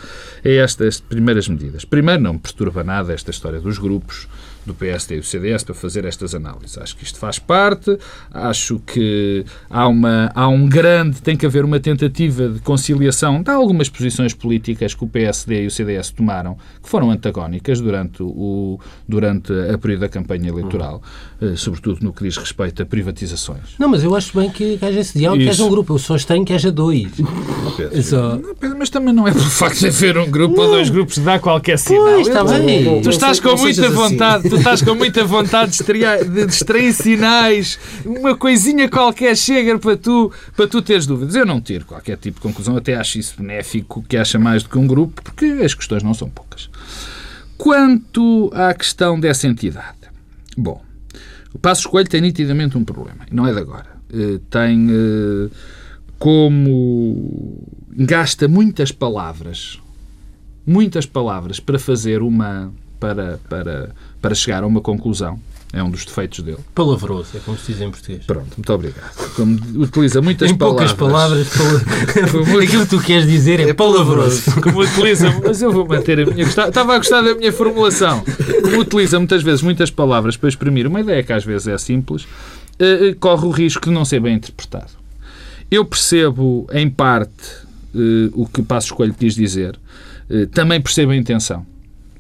a 0.44 0.48
estas 0.48 1.00
primeiras 1.00 1.48
medidas. 1.48 1.84
Primeiro, 1.84 2.22
não 2.22 2.34
me 2.34 2.38
perturba 2.38 2.82
nada 2.84 3.12
esta 3.12 3.30
história 3.30 3.60
dos 3.60 3.78
grupos, 3.78 4.15
gauche. 4.16 4.45
Do 4.66 4.74
PSD 4.74 5.16
e 5.16 5.20
do 5.20 5.24
CDS 5.24 5.62
para 5.62 5.74
fazer 5.74 6.05
estas 6.05 6.35
análises. 6.35 6.76
Acho 6.79 6.96
que 6.96 7.05
isto 7.05 7.18
faz 7.18 7.38
parte, 7.38 7.96
acho 8.33 8.81
que 8.81 9.44
há, 9.70 9.87
uma, 9.87 10.31
há 10.35 10.48
um 10.48 10.68
grande, 10.68 11.22
tem 11.22 11.37
que 11.37 11.46
haver 11.46 11.64
uma 11.64 11.79
tentativa 11.79 12.48
de 12.48 12.61
conciliação 12.61 13.42
de 13.42 13.50
algumas 13.50 13.88
posições 13.88 14.35
políticas 14.35 14.94
que 14.94 15.05
o 15.05 15.07
PSD 15.07 15.64
e 15.64 15.66
o 15.66 15.70
CDS 15.70 16.11
tomaram, 16.11 16.57
que 16.83 16.88
foram 16.88 17.11
antagónicas 17.11 17.81
durante, 17.81 18.22
o, 18.22 18.79
durante 19.09 19.52
a 19.52 19.79
período 19.79 20.00
da 20.00 20.09
campanha 20.09 20.48
eleitoral, 20.48 21.02
uhum. 21.40 21.57
sobretudo 21.57 22.02
no 22.02 22.12
que 22.12 22.24
diz 22.24 22.37
respeito 22.37 22.83
a 22.83 22.87
privatizações. 22.87 23.76
Não, 23.79 23.88
mas 23.88 24.02
eu 24.02 24.14
acho 24.14 24.38
bem 24.38 24.50
que 24.50 24.79
haja 24.83 25.00
esse 25.00 25.18
diálogo, 25.18 25.42
que 25.42 25.48
haja 25.48 25.64
um 25.64 25.70
grupo. 25.70 25.94
Eu 25.94 25.98
só 25.98 26.16
tenho 26.18 26.44
que 26.44 26.52
haja 26.52 26.72
dois. 26.72 27.09
Pedro, 27.76 28.02
só... 28.02 28.37
não, 28.37 28.55
Pedro, 28.55 28.79
mas 28.79 28.90
também 28.90 29.14
não 29.14 29.29
é 29.29 29.33
por 29.33 29.42
facto 29.50 29.79
de 29.79 29.88
haver 29.88 30.18
um 30.18 30.31
grupo 30.31 30.57
não. 30.57 30.64
ou 30.64 30.70
dois 30.72 30.90
grupos 30.90 31.16
de 31.16 31.20
dar 31.20 31.38
qualquer 31.38 31.79
sinal. 31.79 32.05
Pois, 32.05 32.26
está 32.26 32.44
bem. 32.44 33.02
Tu 33.02 33.11
estás 33.11 33.38
com 33.38 33.57
muita 33.57 33.90
vontade, 33.90 34.46
assim 34.46 34.56
tu 34.57 34.59
estás 34.59 34.83
com 34.83 34.95
muita 34.95 35.25
vontade 35.25 35.73
de 35.73 36.40
extrair, 36.47 36.92
sinais, 36.92 37.79
uma 38.05 38.37
coisinha 38.37 38.88
qualquer 38.88 39.37
chega 39.37 39.79
para 39.79 39.97
tu, 39.97 40.33
para 40.57 40.66
tu 40.66 40.81
teres 40.81 41.07
dúvidas. 41.07 41.35
Eu 41.35 41.45
não 41.45 41.61
tiro 41.61 41.85
qualquer 41.85 42.16
tipo 42.16 42.37
de 42.37 42.42
conclusão, 42.42 42.77
até 42.77 42.95
acho 42.95 43.19
isso 43.19 43.35
benéfico, 43.37 44.03
que 44.03 44.16
acha 44.16 44.38
mais 44.38 44.62
do 44.62 44.71
que 44.71 44.79
um 44.79 44.87
grupo, 44.87 45.23
porque 45.23 45.45
as 45.62 45.75
questões 45.75 46.03
não 46.03 46.14
são 46.14 46.31
poucas. 46.31 46.71
Quanto 47.59 48.51
à 48.55 48.73
questão 48.73 49.21
dessa 49.21 49.47
entidade, 49.47 49.99
bom, 50.57 50.83
o 51.53 51.59
Passo 51.59 51.88
Coelho 51.88 52.09
tem 52.09 52.21
nitidamente 52.21 52.77
um 52.79 52.85
problema, 52.85 53.27
não 53.31 53.47
é 53.47 53.53
de 53.53 53.61
agora. 53.61 53.88
Eh, 54.12 54.40
tem 54.51 54.88
eh, 54.90 55.51
como 56.19 57.62
gasta 57.90 58.49
muitas 58.49 58.90
palavras, 58.90 59.81
muitas 60.66 61.05
palavras 61.07 61.61
para 61.61 61.79
fazer 61.79 62.23
uma 62.23 62.73
para, 62.98 63.38
para, 63.48 63.90
para 64.20 64.35
chegar 64.35 64.62
a 64.62 64.66
uma 64.66 64.80
conclusão. 64.80 65.38
É 65.72 65.82
um 65.82 65.90
dos 65.90 66.04
defeitos 66.04 66.40
dele. 66.40 66.59
Palavroso, 66.74 67.37
é 67.37 67.40
como 67.40 67.59
se 67.59 67.72
diz 67.72 67.82
em 67.82 67.90
português. 67.90 68.24
Pronto, 68.24 68.48
muito 68.56 68.72
obrigado. 68.72 69.35
Como 69.35 69.59
utiliza 69.82 70.22
muitas 70.22 70.50
em 70.50 70.56
palavras. 70.56 70.92
poucas 70.92 71.12
palavras, 71.12 71.48
pala... 72.48 72.62
aquilo 72.62 72.85
que 72.85 72.90
tu 72.90 73.00
queres 73.00 73.26
dizer 73.26 73.61
é, 73.61 73.70
é 73.70 73.74
palavroso. 73.74 74.61
Como 74.62 74.80
utiliza, 74.80 75.28
mas 75.44 75.61
eu 75.61 75.72
vou 75.72 75.87
manter 75.87 76.20
a 76.20 76.26
minha. 76.26 76.44
Estava 76.44 76.94
a 76.94 76.98
gostar 76.98 77.20
da 77.20 77.35
minha 77.35 77.52
formulação. 77.52 78.24
Como 78.62 78.78
utiliza 78.78 79.18
muitas 79.18 79.42
vezes 79.42 79.61
muitas 79.61 79.90
palavras 79.90 80.37
para 80.37 80.48
exprimir 80.48 80.87
uma 80.87 81.00
ideia 81.00 81.22
que 81.22 81.32
às 81.32 81.44
vezes 81.44 81.66
é 81.66 81.76
simples, 81.76 82.26
eh, 82.78 83.09
eh, 83.09 83.16
corre 83.18 83.46
o 83.46 83.50
risco 83.50 83.87
de 83.87 83.90
não 83.90 84.04
ser 84.04 84.20
bem 84.20 84.37
interpretado. 84.37 84.92
Eu 85.68 85.85
percebo, 85.85 86.66
em 86.72 86.88
parte, 86.88 87.50
eh, 87.94 88.30
o 88.32 88.46
que 88.46 88.62
Passo 88.62 88.87
Escolho 88.87 89.12
quis 89.12 89.35
dizer, 89.35 89.78
também 90.52 90.80
percebo 90.80 91.12
a 91.12 91.16
intenção 91.16 91.64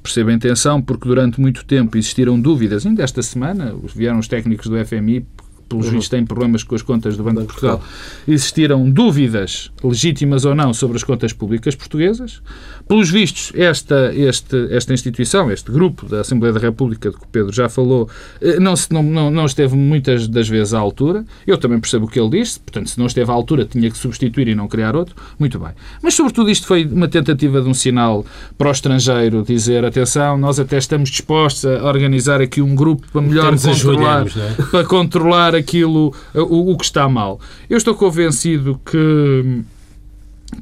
percebo 0.06 0.30
a 0.30 0.32
intenção, 0.32 0.80
porque 0.80 1.06
durante 1.08 1.40
muito 1.40 1.64
tempo 1.64 1.98
existiram 1.98 2.40
dúvidas. 2.40 2.86
Ainda 2.86 3.02
esta 3.02 3.22
semana 3.22 3.74
vieram 3.94 4.18
os 4.18 4.28
técnicos 4.28 4.68
do 4.68 4.84
FMI 4.84 5.26
pelos 5.68 5.86
uhum. 5.86 5.92
vistos 5.92 6.08
têm 6.08 6.24
problemas 6.24 6.62
com 6.62 6.74
as 6.74 6.82
contas 6.82 7.16
do 7.16 7.24
Banco 7.24 7.40
de 7.40 7.46
Portugal, 7.46 7.82
existiram 8.26 8.88
dúvidas, 8.88 9.70
legítimas 9.82 10.44
ou 10.44 10.54
não, 10.54 10.72
sobre 10.72 10.96
as 10.96 11.02
contas 11.02 11.32
públicas 11.32 11.74
portuguesas. 11.74 12.40
Pelos 12.88 13.10
vistos, 13.10 13.52
esta, 13.54 14.14
este, 14.14 14.68
esta 14.70 14.94
instituição, 14.94 15.50
este 15.50 15.72
grupo 15.72 16.06
da 16.06 16.20
Assembleia 16.20 16.52
da 16.52 16.60
República, 16.60 17.10
de 17.10 17.16
que 17.16 17.24
o 17.24 17.26
Pedro 17.26 17.52
já 17.52 17.68
falou, 17.68 18.08
eh, 18.40 18.60
não, 18.60 18.76
se, 18.76 18.92
não, 18.92 19.02
não, 19.02 19.28
não 19.28 19.44
esteve 19.44 19.74
muitas 19.74 20.28
das 20.28 20.48
vezes 20.48 20.72
à 20.72 20.78
altura. 20.78 21.24
Eu 21.44 21.58
também 21.58 21.80
percebo 21.80 22.06
o 22.06 22.08
que 22.08 22.20
ele 22.20 22.30
disse, 22.30 22.60
portanto, 22.60 22.88
se 22.88 22.98
não 22.98 23.06
esteve 23.06 23.28
à 23.28 23.34
altura, 23.34 23.64
tinha 23.64 23.90
que 23.90 23.98
substituir 23.98 24.46
e 24.46 24.54
não 24.54 24.68
criar 24.68 24.94
outro. 24.94 25.16
Muito 25.36 25.58
bem. 25.58 25.70
Mas, 26.00 26.14
sobretudo, 26.14 26.48
isto 26.48 26.64
foi 26.64 26.84
uma 26.84 27.08
tentativa 27.08 27.60
de 27.60 27.68
um 27.68 27.74
sinal 27.74 28.24
para 28.56 28.68
o 28.68 28.72
estrangeiro 28.72 29.42
dizer: 29.42 29.84
atenção, 29.84 30.38
nós 30.38 30.60
até 30.60 30.78
estamos 30.78 31.10
dispostos 31.10 31.64
a 31.64 31.84
organizar 31.84 32.40
aqui 32.40 32.62
um 32.62 32.76
grupo 32.76 33.04
para 33.10 33.20
melhor 33.20 33.58
controlar, 33.58 34.26
é? 34.26 34.62
para 34.62 34.84
controlar 34.84 35.54
aquilo, 35.56 36.14
o, 36.34 36.72
o 36.72 36.78
que 36.78 36.84
está 36.84 37.08
mal. 37.08 37.40
Eu 37.68 37.78
estou 37.78 37.96
convencido 37.96 38.80
que 38.84 39.64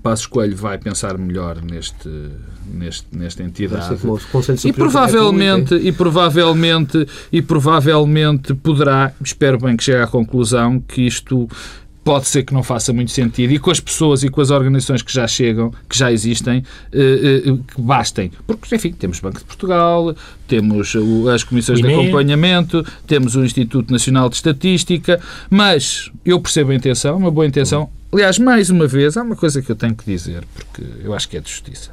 Passos 0.03 0.27
Coelho 0.27 0.57
vai 0.57 0.79
pensar 0.79 1.17
melhor 1.19 1.61
neste, 1.63 2.09
neste, 2.67 3.07
nesta 3.13 3.43
entidade. 3.43 3.97
E 4.69 4.73
provavelmente, 4.73 5.75
e 5.75 5.93
provavelmente, 5.93 7.07
e 7.33 7.43
provavelmente 7.43 8.55
poderá, 8.55 9.13
espero 9.23 9.59
bem 9.59 9.77
que 9.77 9.85
chegue 9.85 10.03
à 10.03 10.07
conclusão 10.07 10.81
que 10.81 11.03
isto 11.03 11.49
pode 12.05 12.29
ser 12.29 12.45
que 12.45 12.53
não 12.53 12.63
faça 12.63 12.93
muito 12.93 13.11
sentido 13.11 13.53
e 13.53 13.59
com 13.59 13.71
as 13.71 13.81
pessoas 13.81 14.23
e 14.23 14.29
com 14.29 14.41
as 14.41 14.51
organizações 14.51 15.01
que 15.01 15.13
já 15.13 15.27
chegam, 15.27 15.73
que 15.89 15.97
já 15.97 16.13
existem, 16.13 16.63
eh, 16.93 17.43
eh, 17.47 17.53
que 17.75 17.81
bastem. 17.81 18.31
Porque, 18.47 18.77
enfim, 18.77 18.93
temos 18.93 19.19
Banco 19.21 19.39
de 19.39 19.45
Portugal, 19.45 20.15
temos 20.47 20.95
as 21.33 21.43
comissões 21.43 21.81
de 21.81 21.87
acompanhamento, 21.87 22.85
temos 23.07 23.35
o 23.35 23.45
Instituto 23.45 23.91
Nacional 23.91 24.29
de 24.29 24.37
Estatística, 24.37 25.19
mas 25.49 26.11
eu 26.25 26.39
percebo 26.39 26.73
a 26.73 26.75
intenção, 26.75 27.17
uma 27.17 27.31
boa 27.31 27.47
intenção. 27.47 27.89
Aliás, 28.13 28.39
mais 28.39 28.69
uma 28.69 28.87
vez, 28.87 29.17
há 29.17 29.23
uma 29.23 29.35
coisa 29.35 29.63
que 29.63 29.73
eu 29.73 29.75
tenho 29.75 29.95
que 29.95 30.05
dizer, 30.05 30.45
porque 30.55 30.85
eu 31.03 31.15
acho 31.15 31.29
que 31.29 31.39
é 31.39 31.41
de 31.41 31.51
justiça. 31.51 31.91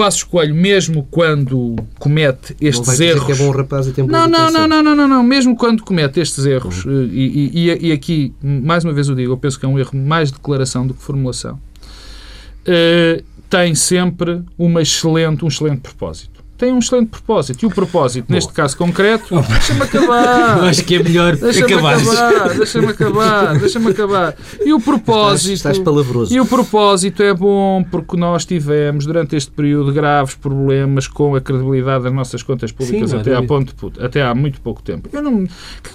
Passos 0.00 0.22
Coelho, 0.22 0.54
mesmo 0.54 1.06
quando 1.10 1.76
comete 1.98 2.56
estes 2.58 2.88
dizer 2.88 3.16
erros... 3.16 3.38
é 3.38 3.44
bom 3.44 3.50
rapaz 3.50 3.86
e 3.86 3.92
tem 3.92 4.06
Não, 4.06 4.26
não, 4.26 4.50
não, 4.50 4.66
não, 4.66 4.82
não, 4.82 4.96
não, 4.96 5.06
não. 5.08 5.22
Mesmo 5.22 5.54
quando 5.54 5.82
comete 5.82 6.18
estes 6.20 6.46
erros, 6.46 6.86
eh, 6.86 6.90
e, 7.12 7.50
e- 7.68 7.88
e 7.88 7.92
aqui, 7.92 8.32
mais 8.42 8.82
uma 8.82 8.94
vez 8.94 9.10
o 9.10 9.14
digo, 9.14 9.32
eu 9.32 9.36
penso 9.36 9.60
que 9.60 9.66
é 9.66 9.68
um 9.68 9.78
erro 9.78 9.90
mais 9.94 10.30
de 10.30 10.38
declaração 10.38 10.86
do 10.86 10.94
que 10.94 11.02
formulação, 11.02 11.60
eh, 12.64 13.22
tem 13.50 13.74
sempre 13.74 14.42
uma 14.56 14.80
excelente, 14.80 15.44
um 15.44 15.48
excelente 15.48 15.80
propósito. 15.80 16.39
Tem 16.60 16.74
um 16.74 16.78
excelente 16.78 17.08
propósito. 17.08 17.62
E 17.62 17.66
o 17.66 17.70
propósito, 17.70 18.30
neste 18.30 18.52
caso 18.52 18.76
concreto, 18.76 19.34
deixa-me 19.48 19.80
acabar. 19.82 20.58
Eu 20.58 20.64
acho 20.64 20.84
que 20.84 20.96
é 20.96 21.02
melhor 21.02 21.34
Deixa-me 21.34 21.72
acabar. 21.72 22.54
deixa-me 22.54 22.86
acabar, 22.88 23.58
deixa-me 23.58 23.90
acabar. 23.90 24.36
E 24.62 24.72
o 24.74 24.78
propósito. 24.78 25.54
Estás, 25.54 25.76
estás 25.76 25.78
palavroso. 25.78 26.34
E 26.34 26.38
o 26.38 26.44
propósito 26.44 27.22
é 27.22 27.32
bom 27.32 27.82
porque 27.90 28.14
nós 28.14 28.44
tivemos, 28.44 29.06
durante 29.06 29.34
este 29.36 29.50
período, 29.50 29.90
graves 29.90 30.34
problemas 30.34 31.08
com 31.08 31.34
a 31.34 31.40
credibilidade 31.40 32.04
das 32.04 32.12
nossas 32.12 32.42
contas 32.42 32.70
públicas 32.70 33.10
Sim, 33.10 33.16
até, 33.16 33.34
há 33.34 33.42
ponto, 33.42 33.74
até 33.98 34.22
há 34.22 34.34
muito 34.34 34.60
pouco 34.60 34.82
tempo. 34.82 35.08
Eu 35.10 35.22
não, 35.22 35.48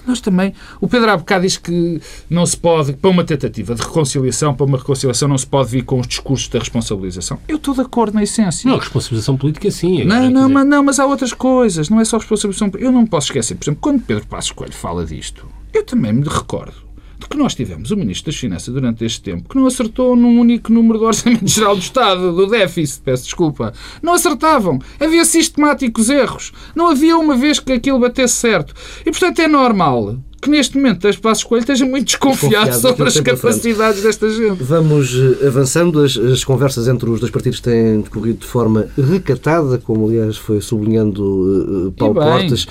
nós 0.04 0.20
também. 0.20 0.52
O 0.80 0.88
Pedro 0.88 1.16
bocado 1.16 1.42
diz 1.42 1.56
que 1.56 2.00
não 2.28 2.44
se 2.44 2.56
pode, 2.56 2.92
para 2.94 3.08
uma 3.08 3.22
tentativa 3.22 3.72
de 3.72 3.82
reconciliação, 3.82 4.52
para 4.52 4.66
uma 4.66 4.78
reconciliação, 4.78 5.28
não 5.28 5.38
se 5.38 5.46
pode 5.46 5.70
vir 5.70 5.82
com 5.82 6.00
os 6.00 6.08
discursos 6.08 6.48
da 6.48 6.58
responsabilização. 6.58 7.38
Eu 7.46 7.56
estou 7.56 7.72
de 7.72 7.82
acordo 7.82 8.14
na 8.14 8.24
essência. 8.24 8.68
Não, 8.68 8.78
responsabilização 8.78 9.36
política 9.36 9.70
sim. 9.70 10.04
Não, 10.04 10.28
não, 10.28 10.48
mas, 10.56 10.66
não, 10.66 10.82
mas 10.82 10.98
há 10.98 11.04
outras 11.04 11.34
coisas, 11.34 11.90
não 11.90 12.00
é 12.00 12.04
só 12.06 12.16
responsabilização. 12.16 12.70
Eu 12.78 12.90
não 12.90 13.04
posso 13.04 13.26
esquecer, 13.26 13.56
por 13.56 13.64
exemplo, 13.64 13.80
quando 13.82 14.00
Pedro 14.00 14.26
Passos 14.26 14.52
Coelho 14.52 14.72
fala 14.72 15.04
disto, 15.04 15.46
eu 15.70 15.84
também 15.84 16.14
me 16.14 16.26
recordo 16.26 16.72
de 17.18 17.26
que 17.28 17.36
nós 17.36 17.54
tivemos 17.54 17.90
o 17.90 17.96
Ministro 17.96 18.32
das 18.32 18.40
Finanças 18.40 18.72
durante 18.72 19.04
este 19.04 19.20
tempo 19.20 19.50
que 19.50 19.56
não 19.56 19.66
acertou 19.66 20.16
num 20.16 20.40
único 20.40 20.72
número 20.72 20.98
do 20.98 21.04
Orçamento 21.04 21.46
Geral 21.46 21.76
do 21.76 21.82
Estado, 21.82 22.34
do 22.34 22.46
déficit, 22.46 23.02
peço 23.02 23.24
desculpa. 23.24 23.74
Não 24.02 24.14
acertavam. 24.14 24.78
Havia 24.98 25.26
sistemáticos 25.26 26.08
erros. 26.08 26.52
Não 26.74 26.88
havia 26.88 27.18
uma 27.18 27.36
vez 27.36 27.60
que 27.60 27.72
aquilo 27.72 27.98
batesse 27.98 28.36
certo. 28.36 28.72
E, 29.04 29.10
portanto, 29.10 29.40
é 29.40 29.46
normal 29.46 30.16
que 30.46 30.50
neste 30.50 30.76
momento 30.76 31.06
as 31.08 31.16
Passos 31.16 31.42
Coelho 31.42 31.62
esteja 31.62 31.84
muito 31.84 32.06
desconfiado 32.06 32.72
sobre 32.80 33.08
as 33.08 33.20
capacidades 33.20 34.02
desta 34.02 34.30
gente. 34.30 34.62
Vamos 34.62 35.12
eh, 35.12 35.46
avançando. 35.48 36.02
As, 36.02 36.16
as 36.16 36.44
conversas 36.44 36.86
entre 36.86 37.10
os 37.10 37.18
dois 37.18 37.32
partidos 37.32 37.60
têm 37.60 38.00
decorrido 38.00 38.38
de 38.38 38.46
forma 38.46 38.86
recatada, 38.96 39.78
como 39.78 40.06
aliás 40.06 40.36
foi 40.36 40.60
sublinhando 40.60 41.88
eh, 41.88 41.98
Paulo. 41.98 42.14
Portas. 42.14 42.66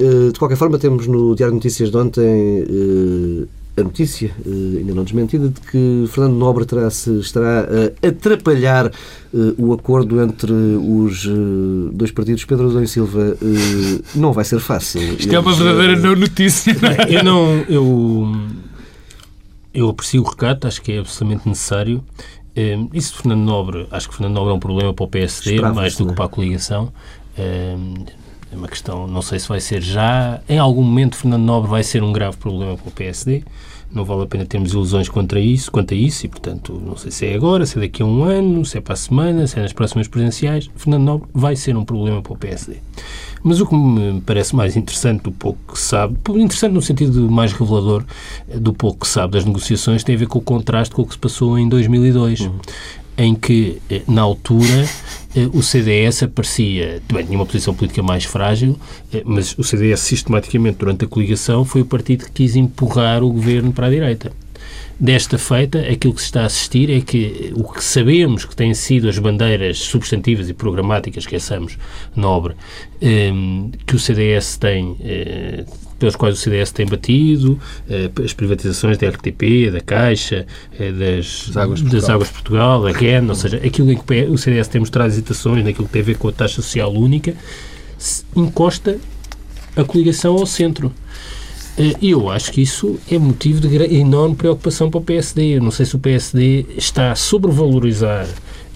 Eh, 0.00 0.30
de 0.32 0.38
qualquer 0.38 0.56
forma, 0.56 0.78
temos 0.78 1.06
no 1.06 1.34
Diário 1.36 1.52
de 1.52 1.56
Notícias 1.56 1.90
de 1.90 1.96
ontem 1.96 3.46
a 3.76 3.82
notícia, 3.82 4.30
eh, 4.44 4.78
ainda 4.78 4.94
não 4.94 5.02
desmentida, 5.02 5.48
de 5.48 5.60
que 5.60 6.04
Fernando 6.08 6.34
Nobre 6.34 6.66
terá 6.66 6.90
-se, 6.90 7.18
estará 7.20 7.66
a 8.02 8.08
atrapalhar 8.08 8.86
eh, 8.86 9.54
o 9.56 9.72
acordo 9.72 10.20
entre 10.22 10.52
os 10.52 11.24
eh, 11.26 11.90
dois 11.92 12.10
partidos. 12.10 12.44
Pedro 12.44 12.68
Adão 12.68 12.82
e 12.82 12.88
Silva 12.88 13.36
não 14.14 14.32
vai 14.32 14.44
ser 14.44 14.60
fácil. 14.60 15.00
Isto 15.18 15.34
é 15.34 15.38
uma 15.38 15.52
Eles, 15.52 15.62
verdadeira 15.62 15.96
não 15.96 16.14
notícia. 16.14 16.76
não 16.80 16.88
é? 16.90 16.96
Eu 17.08 17.24
não. 17.24 17.46
Eu, 17.68 18.36
eu 19.72 19.88
aprecio 19.88 20.22
o 20.22 20.28
recato, 20.28 20.66
acho 20.66 20.82
que 20.82 20.92
é 20.92 20.98
absolutamente 20.98 21.48
necessário. 21.48 22.04
Isso 22.92 23.12
de 23.12 23.18
Fernando 23.22 23.46
Nobre, 23.46 23.86
acho 23.90 24.06
que 24.10 24.14
Fernando 24.14 24.34
Nobre 24.34 24.52
é 24.52 24.54
um 24.54 24.60
problema 24.60 24.92
para 24.92 25.04
o 25.04 25.08
PSD, 25.08 25.58
mais 25.62 25.96
do 25.96 26.04
não 26.04 26.10
é? 26.10 26.12
que 26.12 26.16
para 26.16 26.26
a 26.26 26.28
coligação. 26.28 26.92
É 28.52 28.56
uma 28.56 28.68
questão, 28.68 29.06
não 29.06 29.22
sei 29.22 29.38
se 29.38 29.48
vai 29.48 29.60
ser 29.60 29.80
já. 29.80 30.42
Em 30.46 30.58
algum 30.58 30.82
momento, 30.82 31.16
Fernando 31.16 31.42
Nobre 31.42 31.70
vai 31.70 31.82
ser 31.82 32.02
um 32.02 32.12
grave 32.12 32.36
problema 32.36 32.76
para 32.76 32.86
o 32.86 32.92
PSD. 32.92 33.42
Não 33.90 34.04
vale 34.04 34.22
a 34.22 34.26
pena 34.26 34.44
termos 34.44 34.72
ilusões 34.72 35.08
contra 35.08 35.40
isso, 35.40 35.70
quanto 35.70 35.92
a 35.92 35.96
isso, 35.96 36.26
e 36.26 36.28
portanto, 36.28 36.80
não 36.84 36.96
sei 36.96 37.10
se 37.10 37.26
é 37.26 37.34
agora, 37.34 37.64
se 37.64 37.78
é 37.78 37.80
daqui 37.80 38.02
a 38.02 38.06
um 38.06 38.24
ano, 38.24 38.64
se 38.64 38.76
é 38.76 38.80
para 38.80 38.94
a 38.94 38.96
semana, 38.96 39.46
se 39.46 39.58
é 39.58 39.62
nas 39.62 39.72
próximas 39.72 40.06
presidenciais. 40.06 40.70
Fernando 40.76 41.02
Nobre 41.02 41.28
vai 41.32 41.56
ser 41.56 41.76
um 41.76 41.84
problema 41.84 42.20
para 42.22 42.32
o 42.32 42.36
PSD. 42.36 42.76
Mas 43.42 43.60
o 43.60 43.66
que 43.66 43.74
me 43.74 44.20
parece 44.20 44.54
mais 44.54 44.76
interessante 44.76 45.22
do 45.22 45.32
pouco 45.32 45.72
que 45.72 45.78
sabe, 45.78 46.16
interessante 46.36 46.72
no 46.72 46.82
sentido 46.82 47.30
mais 47.30 47.52
revelador 47.52 48.04
eh, 48.48 48.58
do 48.58 48.72
pouco 48.72 49.00
que 49.00 49.08
sabe 49.08 49.32
das 49.32 49.44
negociações, 49.44 50.04
tem 50.04 50.14
a 50.14 50.18
ver 50.18 50.26
com 50.26 50.38
o 50.38 50.42
contraste 50.42 50.94
com 50.94 51.02
o 51.02 51.06
que 51.06 51.14
se 51.14 51.18
passou 51.18 51.58
em 51.58 51.68
2002, 51.68 52.50
em 53.16 53.34
que, 53.34 53.80
eh, 53.90 54.02
na 54.08 54.22
altura, 54.22 54.88
eh, 55.34 55.48
o 55.52 55.62
CDS 55.62 56.22
aparecia, 56.22 57.02
bem, 57.12 57.24
tinha 57.24 57.38
uma 57.38 57.46
posição 57.46 57.74
política 57.74 58.02
mais 58.02 58.24
frágil, 58.24 58.78
eh, 59.12 59.22
mas 59.24 59.56
o 59.58 59.62
CDS 59.62 60.00
sistematicamente, 60.00 60.78
durante 60.78 61.04
a 61.04 61.08
coligação, 61.08 61.64
foi 61.64 61.82
o 61.82 61.84
partido 61.84 62.24
que 62.24 62.32
quis 62.32 62.56
empurrar 62.56 63.22
o 63.22 63.30
governo 63.30 63.72
para 63.72 63.86
a 63.86 63.90
direita. 63.90 64.32
Desta 64.98 65.36
feita, 65.36 65.80
aquilo 65.80 66.14
que 66.14 66.20
se 66.20 66.26
está 66.26 66.42
a 66.42 66.46
assistir 66.46 66.88
é 66.88 67.00
que 67.00 67.52
o 67.56 67.64
que 67.64 67.82
sabemos 67.82 68.44
que 68.44 68.54
têm 68.54 68.72
sido 68.72 69.08
as 69.08 69.18
bandeiras 69.18 69.78
substantivas 69.78 70.48
e 70.48 70.54
programáticas, 70.54 71.24
esqueçamos, 71.24 71.76
nobre, 72.14 72.54
ehm, 73.00 73.70
que 73.84 73.96
o 73.96 73.98
CDS 73.98 74.56
tem, 74.58 74.96
pelas 76.02 76.16
quais 76.16 76.36
o 76.36 76.40
CDS 76.40 76.72
tem 76.72 76.84
batido, 76.84 77.60
eh, 77.88 78.10
as 78.24 78.32
privatizações 78.32 78.98
da 78.98 79.08
RTP, 79.08 79.70
da 79.70 79.80
Caixa, 79.80 80.44
eh, 80.76 80.90
das, 80.90 81.44
Das 81.46 81.56
Águas 81.56 81.80
das 81.80 81.90
Portugal. 81.92 82.14
Águas 82.16 82.30
Portugal, 82.30 82.82
da 82.82 82.92
GEN, 82.92 83.28
ou 83.28 83.34
seja, 83.36 83.56
aquilo 83.58 83.92
em 83.92 83.96
que 83.96 84.22
o 84.24 84.36
CDS 84.36 84.66
tem 84.66 84.80
mostrado 84.80 85.10
hesitações 85.10 85.64
naquilo 85.64 85.86
que 85.86 85.92
tem 85.92 86.02
a 86.02 86.04
ver 86.04 86.18
com 86.18 86.26
a 86.26 86.32
taxa 86.32 86.56
social 86.56 86.92
única, 86.92 87.34
encosta 88.34 88.98
a 89.76 89.84
coligação 89.84 90.34
ao 90.36 90.44
centro. 90.44 90.92
Eh, 91.78 91.94
E 92.00 92.10
eu 92.10 92.28
acho 92.28 92.50
que 92.50 92.60
isso 92.62 92.98
é 93.08 93.16
motivo 93.16 93.60
de 93.60 93.76
enorme 93.94 94.34
preocupação 94.34 94.90
para 94.90 94.98
o 94.98 95.04
PSD. 95.04 95.56
Eu 95.58 95.62
não 95.62 95.70
sei 95.70 95.86
se 95.86 95.94
o 95.94 96.00
PSD 96.00 96.66
está 96.76 97.12
a 97.12 97.14
sobrevalorizar 97.14 98.26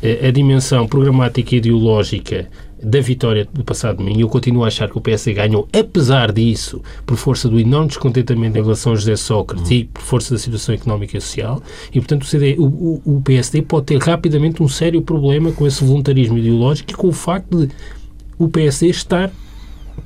eh, 0.01 0.29
a 0.29 0.31
dimensão 0.31 0.87
programática 0.87 1.57
e 1.57 1.59
ideológica 1.59 2.49
da 2.89 3.01
vitória 3.01 3.49
do 3.53 3.65
passado 3.65 3.97
domingo. 3.97 4.21
Eu 4.21 4.29
continuo 4.29 4.63
a 4.63 4.69
achar 4.69 4.89
que 4.89 4.97
o 4.97 5.01
PSD 5.01 5.35
ganhou, 5.35 5.67
apesar 5.73 6.31
disso, 6.31 6.81
por 7.05 7.17
força 7.17 7.49
do 7.49 7.59
enorme 7.59 7.89
descontentamento 7.89 8.57
em 8.57 8.63
relação 8.63 8.93
a 8.93 8.95
José 8.95 9.17
Sócrates 9.17 9.69
e 9.73 9.85
por 9.85 10.03
força 10.03 10.33
da 10.33 10.39
situação 10.39 10.73
económica 10.73 11.17
e 11.19 11.21
social. 11.21 11.61
E, 11.93 11.99
portanto, 11.99 12.23
o, 12.23 12.27
CD, 12.27 12.55
o- 12.57 13.03
o 13.05 13.21
PSD 13.23 13.63
pode 13.63 13.87
ter 13.87 13.99
rapidamente 14.01 14.63
um 14.63 14.69
sério 14.69 15.03
problema 15.03 15.51
com 15.51 15.67
esse 15.67 15.83
voluntarismo 15.83 16.39
ideológico 16.39 16.93
e 16.93 16.95
com 16.95 17.09
o 17.09 17.13
facto 17.13 17.67
de 17.67 17.73
o 18.39 18.49
PSD 18.49 18.87
estar 18.89 19.33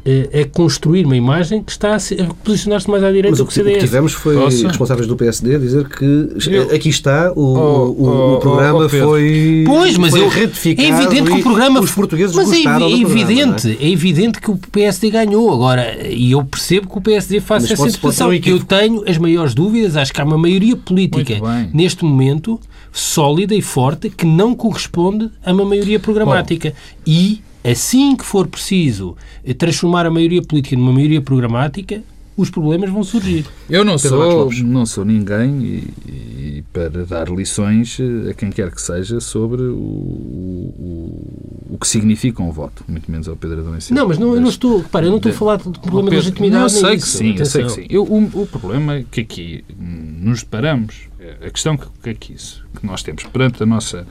eh, 0.05 0.41
a 0.43 0.45
construir 0.57 1.05
uma 1.05 1.17
imagem 1.17 1.63
que 1.63 1.71
está 1.73 1.95
a, 1.95 1.99
se- 1.99 2.15
a 2.21 2.27
posicionar-se 2.43 2.89
mais 2.91 3.03
à 3.05 3.09
direita 3.09 3.31
Mas 3.31 3.39
do 3.39 3.45
o 3.45 3.47
que 3.47 3.59
o 3.59 3.63
o 3.63 3.65
que 3.65 3.71
CDS. 3.73 3.85
tivemos 3.85 4.13
foi 4.15 4.35
Posso? 4.37 4.67
responsáveis 4.67 5.07
do 5.07 5.17
PSD 5.17 5.59
dizer 5.59 5.89
que 5.89 6.05
Eu- 6.51 6.75
aqui 6.75 6.89
está, 6.89 7.33
o, 7.33 7.41
Oh, 7.41 7.59
o, 7.91 7.97
oh, 8.09 8.35
o 8.37 8.41
programa 8.41 8.85
oh, 8.87 8.89
Pedro. 8.89 9.09
foi, 9.09 9.65
Pois, 9.67 9.97
mas 9.99 10.11
foi 10.11 10.21
eu, 10.23 10.29
retificado 10.29 10.89
é 10.89 10.91
evidente 11.03 11.31
que 11.31 11.39
o 11.41 11.43
programa 11.43 11.81
os 11.81 11.91
portugueses 11.93 12.35
mas 12.35 12.51
é, 12.51 12.55
gostaram 12.55 12.87
é 12.87 12.91
programa, 12.91 13.11
evidente, 13.21 13.67
não 13.69 13.75
é? 13.75 13.77
é? 13.85 13.91
evidente 13.91 14.41
que 14.41 14.51
o 14.51 14.57
PSD 14.57 15.11
ganhou 15.11 15.53
agora 15.53 16.07
e 16.09 16.33
eu 16.33 16.43
percebo 16.45 16.89
que 16.89 16.99
o 16.99 17.01
PSD 17.01 17.41
faça 17.41 17.63
Mas 17.63 17.73
essa 17.73 17.77
pode- 17.77 17.89
interpretação. 17.91 18.29
um 18.29 18.33
eu 18.59 18.65
tenho 18.65 19.05
as 19.09 19.19
maiores 19.19 19.55
dúvidas, 19.55 19.97
acho 19.97 20.13
que 20.13 20.21
há 20.21 20.25
uma 20.25 20.39
maioria 20.39 20.77
política 20.77 21.35
neste 21.75 22.05
momento 22.05 22.59
sólida 22.93 23.55
e 23.55 23.63
forte 23.63 24.09
que 24.11 24.25
não 24.27 24.55
corresponde 24.55 25.31
a 25.45 25.53
uma 25.53 25.65
maioria 25.65 26.01
programática 26.01 26.73
e 27.07 27.41
assim 27.65 28.17
que 28.17 28.25
for 28.25 28.47
preciso 28.47 29.17
eh, 29.45 29.55
transformar 29.55 30.07
a 30.07 30.11
maioria 30.11 30.43
política 30.43 30.77
numa 30.77 30.93
maioria 30.93 31.21
programática, 31.21 32.03
os 32.37 32.49
problemas 32.49 32.89
vão 32.89 33.05
surgir. 33.05 33.45
Eu 33.69 33.85
não 33.85 33.97
Pedro 33.97 34.19
sou, 34.19 34.53
não 34.65 34.87
sou 34.87 35.05
ninguém 35.05 35.63
e, 35.63 35.95
e 36.09 36.65
para 36.73 37.05
dar 37.05 37.29
lições 37.29 37.99
eh, 38.01 38.31
a 38.31 38.35
quem 38.35 38.51
quer 38.51 38.71
que 38.71 38.81
seja 38.81 39.21
sobre 39.21 39.63
o, 39.63 39.77
o, 39.77 41.71
o 41.71 41.79
que 41.79 41.87
significa 41.87 42.43
um 42.43 42.51
voto, 42.51 42.85
muito 42.89 43.11
menos 43.11 43.29
ao 43.29 43.37
Pedro 43.37 43.61
Adão. 43.61 43.77
Não, 43.91 44.09
mas 44.09 44.19
não, 44.19 44.35
eu 44.35 44.41
não 44.41 44.49
estou, 44.49 44.79
repara, 44.79 45.07
eu 45.07 45.11
não 45.11 45.19
estou 45.19 45.33
a 45.33 45.35
falar 45.35 45.57
de 45.57 45.65
problema 45.65 46.11
de 46.11 46.17
Pedro, 46.17 46.17
legitimidade. 46.17 46.77
Eu 46.77 46.83
nem 46.83 46.91
sei 46.91 46.97
que 46.97 47.05
isso, 47.05 47.19
sim, 47.19 47.35
eu 47.37 47.47
sei 47.47 47.65
que 47.65 47.71
sim. 47.71 47.87
Eu, 47.91 48.05
o, 48.05 48.43
o 48.43 48.47
problema 48.47 48.95
é 48.97 49.05
que 49.11 49.21
aqui 49.21 49.65
nos 49.79 50.41
deparamos, 50.41 51.09
é, 51.19 51.47
a 51.47 51.51
questão 51.51 51.77
que, 51.77 51.87
que 52.03 52.11
aqui 52.11 52.33
isso, 52.33 52.65
que 52.79 52.87
nós 52.87 53.03
temos 53.03 53.25
perante 53.25 53.63
a 53.63 53.67
nossa, 53.67 54.07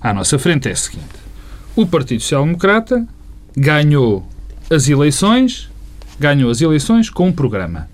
à 0.00 0.12
nossa 0.12 0.38
frente 0.38 0.68
é 0.68 0.72
a 0.72 0.76
seguinte. 0.76 1.25
O 1.76 1.86
Partido 1.86 2.22
Social 2.22 2.42
Democrata 2.44 3.06
ganhou 3.54 4.26
as 4.70 4.88
eleições, 4.88 5.70
ganhou 6.18 6.50
as 6.50 6.62
eleições 6.62 7.10
com 7.10 7.28
um 7.28 7.32
programa. 7.32 7.86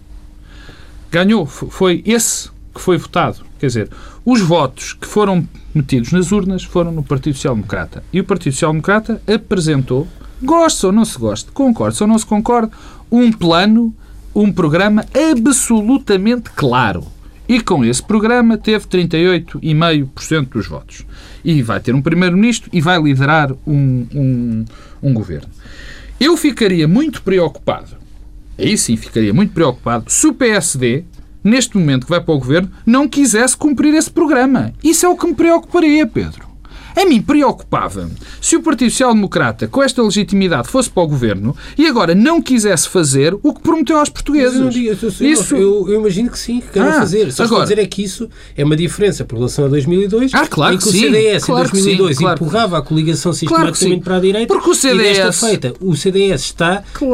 Ganhou, 1.11 1.45
foi 1.45 2.01
esse 2.07 2.49
que 2.73 2.81
foi 2.81 2.97
votado, 2.97 3.45
Quer 3.59 3.67
dizer, 3.67 3.91
os 4.25 4.41
votos 4.41 4.93
que 4.93 5.07
foram 5.07 5.47
metidos 5.75 6.11
nas 6.11 6.33
urnas 6.33 6.63
foram 6.63 6.91
no 6.91 7.03
Partido 7.03 7.35
Social 7.35 7.55
Democrata. 7.55 8.03
E 8.13 8.19
o 8.21 8.25
Partido 8.25 8.53
Social 8.53 8.73
Democrata 8.73 9.23
apresentou, 9.27 10.07
goste 10.41 10.87
ou 10.87 10.93
não 10.93 11.05
se 11.05 11.19
goste, 11.19 11.51
concorde 11.53 12.01
ou 12.01 12.09
não 12.09 12.19
se 12.19 12.27
concorde, 12.27 12.73
um 13.11 13.31
plano, 13.31 13.95
um 14.33 14.53
programa 14.53 15.05
absolutamente 15.33 16.51
claro. 16.51 17.05
E 17.53 17.61
com 17.61 17.85
esse 17.85 18.03
programa 18.03 18.57
teve 18.57 18.87
38,5% 18.87 20.49
dos 20.49 20.67
votos. 20.67 21.05
E 21.45 21.61
vai 21.61 21.81
ter 21.81 21.95
um 21.95 22.01
primeiro-ministro 22.01 22.71
e 22.73 22.81
vai 22.81 22.99
liderar 22.99 23.53
um, 23.67 24.07
um, 24.15 24.65
um 25.03 25.13
governo. 25.13 25.51
Eu 26.19 26.35
ficaria 26.39 26.89
muito 26.89 27.21
preocupado, 27.21 27.99
aí 28.59 28.79
sim 28.79 28.97
ficaria 28.97 29.35
muito 29.35 29.53
preocupado, 29.53 30.11
se 30.11 30.27
o 30.27 30.33
PSD, 30.33 31.05
neste 31.45 31.77
momento 31.77 32.05
que 32.05 32.11
vai 32.11 32.23
para 32.23 32.33
o 32.33 32.39
governo, 32.39 32.71
não 32.87 33.07
quisesse 33.07 33.55
cumprir 33.55 33.93
esse 33.93 34.11
programa. 34.11 34.73
Isso 34.83 35.05
é 35.05 35.09
o 35.11 35.17
que 35.17 35.27
me 35.27 35.35
preocuparia, 35.35 36.07
Pedro. 36.07 36.52
A 36.95 37.05
mim 37.07 37.21
preocupava 37.21 38.11
se 38.41 38.57
o 38.57 38.63
Partido 38.63 38.91
Social 38.91 39.15
Democrata, 39.15 39.67
com 39.67 39.83
esta 39.83 40.03
legitimidade, 40.03 40.69
fosse 40.69 40.91
para 40.91 41.03
o 41.03 41.09
governo 41.09 41.57
e 41.77 41.87
agora 41.87 42.15
não 42.15 42.41
quisesse 42.41 42.89
fazer 42.89 43.35
o 43.43 43.55
que 43.55 43.61
prometeu 43.61 43.99
aos 43.99 44.09
portugueses. 44.09 44.61
Eu, 44.61 45.29
isso... 45.29 45.57
eu, 45.57 45.89
eu, 45.89 46.01
imagino 46.01 46.31
que 46.31 46.39
sim, 46.39 46.61
que 46.61 46.69
queiram 46.69 46.91
ah, 46.91 47.01
fazer. 47.01 47.33
Só 47.33 47.45
agora... 47.45 47.63
dizer 47.63 47.79
é 47.79 47.87
que 47.87 48.03
isso 48.03 48.29
é 48.57 48.65
uma 48.65 48.77
diferença 48.77 49.25
por 49.25 49.37
relação 49.37 49.65
a 49.65 49.69
2002, 49.69 50.35
ah, 50.35 50.47
claro 50.47 50.75
em 50.75 50.79
que, 50.79 50.85
que 50.85 50.89
o 50.89 50.93
sim, 50.93 51.01
CDS 51.01 51.45
claro 51.45 51.69
em 51.69 51.71
2002 51.71 52.17
sim, 52.17 52.23
claro. 52.23 52.37
empurrava 52.37 52.79
a 52.79 52.83
coligação 52.83 53.33
sistematicamente 53.33 53.87
claro 53.87 54.01
para 54.03 54.17
a 54.17 54.21
direita 54.21 54.55
Porque 54.55 54.71
o 54.71 54.75
CDS... 54.75 55.01
e 55.01 55.23
desta 55.23 55.47
feita 55.47 55.75
o 55.81 55.97
CDS 55.97 56.43
está 56.43 56.83
com 56.99 57.13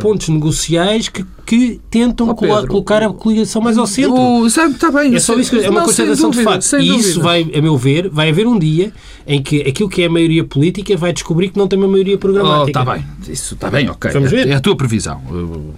pontos 0.00 0.28
negociais 0.28 1.08
que 1.08 1.24
que 1.50 1.80
tentam 1.90 2.28
oh, 2.28 2.34
colocar 2.36 3.02
a 3.02 3.12
coligação 3.12 3.60
mais 3.60 3.76
ao 3.76 3.84
centro. 3.84 4.14
O, 4.14 4.46
está 4.46 4.88
bem. 4.92 5.16
É 5.16 5.18
só 5.18 5.36
isso, 5.36 5.56
é 5.56 5.68
uma 5.68 5.82
constatação 5.82 6.30
de 6.30 6.44
facto. 6.44 6.78
E 6.78 6.96
isso 6.96 7.20
vai, 7.20 7.42
a 7.52 7.60
meu 7.60 7.76
ver, 7.76 8.08
vai 8.08 8.30
haver 8.30 8.46
um 8.46 8.56
dia 8.56 8.92
em 9.26 9.42
que 9.42 9.60
aquilo 9.62 9.88
que 9.88 10.00
é 10.00 10.06
a 10.06 10.08
maioria 10.08 10.44
política 10.44 10.96
vai 10.96 11.12
descobrir 11.12 11.48
que 11.48 11.58
não 11.58 11.66
tem 11.66 11.76
uma 11.76 11.88
maioria 11.88 12.16
programática. 12.16 12.62
Oh, 12.62 12.68
está 12.68 12.84
bem. 12.84 13.04
Isso 13.28 13.54
está 13.54 13.68
bem, 13.68 13.90
ok. 13.90 14.12
Vamos 14.12 14.30
ver. 14.30 14.46
É 14.46 14.54
a 14.54 14.60
tua 14.60 14.76
previsão. 14.76 15.20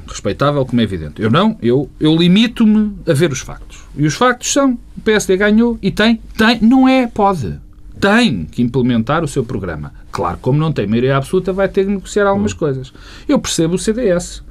Respeitável, 0.06 0.62
como 0.66 0.78
é 0.78 0.85
evidente. 0.85 1.22
Eu 1.22 1.30
não, 1.30 1.56
eu, 1.62 1.88
eu 1.98 2.14
limito-me 2.14 2.92
a 3.08 3.14
ver 3.14 3.32
os 3.32 3.40
factos. 3.40 3.78
E 3.96 4.04
os 4.04 4.12
factos 4.12 4.52
são, 4.52 4.72
o 4.94 5.00
PSD 5.00 5.38
ganhou 5.38 5.78
e 5.80 5.90
tem, 5.90 6.20
tem, 6.37 6.58
não 6.61 6.87
é, 6.87 7.06
pode 7.06 7.58
tem 7.98 8.44
que 8.44 8.61
implementar 8.61 9.22
o 9.22 9.28
seu 9.28 9.44
programa. 9.44 9.94
Claro, 10.11 10.37
como 10.42 10.58
não 10.58 10.72
tem 10.72 10.88
maioria 10.88 11.16
absoluta, 11.16 11.52
vai 11.52 11.68
ter 11.68 11.85
que 11.85 11.92
negociar 11.92 12.26
algumas 12.26 12.52
hum. 12.52 12.56
coisas. 12.56 12.92
Eu 13.28 13.38
percebo 13.38 13.76
o 13.76 13.78
CDS. 13.78 14.42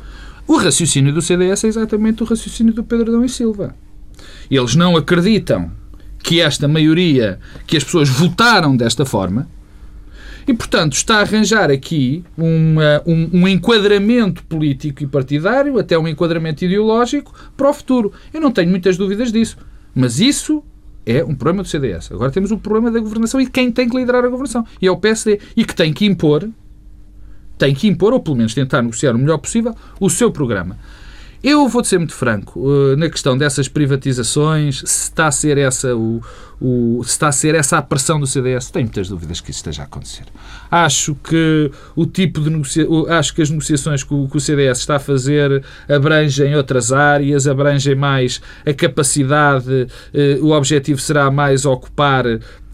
O 0.47 0.57
raciocínio 0.57 1.13
do 1.13 1.21
CDS 1.21 1.63
é 1.63 1.67
exatamente 1.67 2.23
o 2.23 2.25
raciocínio 2.25 2.73
do 2.73 2.83
Pedro 2.83 3.09
Adão 3.09 3.23
e 3.23 3.29
Silva. 3.29 3.75
Eles 4.49 4.75
não 4.75 4.97
acreditam 4.97 5.71
que 6.23 6.41
esta 6.41 6.67
maioria, 6.67 7.39
que 7.65 7.77
as 7.77 7.83
pessoas 7.83 8.09
votaram 8.09 8.75
desta 8.75 9.05
forma, 9.05 9.47
e, 10.47 10.53
portanto, 10.53 10.93
está 10.93 11.17
a 11.17 11.21
arranjar 11.21 11.69
aqui 11.69 12.23
uma, 12.35 13.01
um, 13.05 13.29
um, 13.33 13.47
enquadramento 13.47 14.43
político 14.45 15.03
e 15.03 15.07
partidário, 15.07 15.77
até 15.77 15.97
um 15.97 16.07
enquadramento 16.07 16.65
ideológico, 16.65 17.33
para 17.55 17.69
o 17.69 17.73
futuro. 17.73 18.11
Eu 18.33 18.41
não 18.41 18.51
tenho 18.51 18.69
muitas 18.69 18.97
dúvidas 18.97 19.31
disso. 19.31 19.57
Mas 19.93 20.19
isso 20.19 20.63
é 21.05 21.23
um 21.23 21.35
problema 21.35 21.63
do 21.63 21.69
CDS. 21.69 22.11
Agora 22.11 22.31
temos 22.31 22.51
o 22.51 22.57
problema 22.57 22.89
da 22.89 22.99
governação 22.99 23.39
e 23.39 23.47
quem 23.47 23.71
tem 23.71 23.87
que 23.87 23.95
liderar 23.95 24.25
a 24.25 24.29
governação. 24.29 24.65
E 24.81 24.87
é 24.87 24.91
o 24.91 24.97
PSD. 24.97 25.39
E 25.55 25.63
que 25.63 25.75
tem 25.75 25.93
que 25.93 26.05
impor 26.05 26.49
tem 27.61 27.75
que 27.75 27.87
impor, 27.87 28.11
ou 28.11 28.19
pelo 28.19 28.35
menos 28.35 28.55
tentar 28.55 28.81
negociar 28.81 29.13
o 29.13 29.19
melhor 29.19 29.37
possível, 29.37 29.75
o 29.99 30.09
seu 30.09 30.31
programa. 30.31 30.75
Eu 31.43 31.67
vou 31.67 31.83
ser 31.83 31.99
muito 31.99 32.13
franco 32.13 32.59
uh, 32.59 32.95
na 32.97 33.07
questão 33.07 33.37
dessas 33.37 33.67
privatizações, 33.67 34.79
se 34.79 35.03
está 35.03 35.27
a 35.27 35.31
ser 35.31 35.57
essa 35.57 35.95
o, 35.95 36.21
o, 36.59 37.03
se 37.03 37.11
está 37.11 37.27
a 37.29 37.31
ser 37.31 37.55
essa 37.55 37.79
a 37.79 37.81
pressão 37.81 38.19
do 38.19 38.27
CDS, 38.27 38.69
tenho 38.69 38.85
muitas 38.85 39.09
dúvidas 39.09 39.41
que 39.41 39.49
isso 39.49 39.59
esteja 39.59 39.81
a 39.81 39.85
acontecer. 39.85 40.25
Acho 40.69 41.15
que 41.15 41.71
o 41.95 42.05
tipo 42.05 42.41
de 42.41 42.51
acho 43.09 43.33
que 43.33 43.41
as 43.41 43.49
negociações 43.49 44.03
que 44.03 44.13
o, 44.13 44.27
que 44.27 44.37
o 44.37 44.39
CDS 44.39 44.79
está 44.79 44.97
a 44.97 44.99
fazer 44.99 45.63
abrangem 45.89 46.55
outras 46.55 46.91
áreas, 46.91 47.47
abrangem 47.47 47.95
mais 47.95 48.39
a 48.63 48.73
capacidade, 48.73 49.87
uh, 50.13 50.45
o 50.45 50.51
objetivo 50.51 51.01
será 51.01 51.31
mais 51.31 51.65
ocupar 51.65 52.25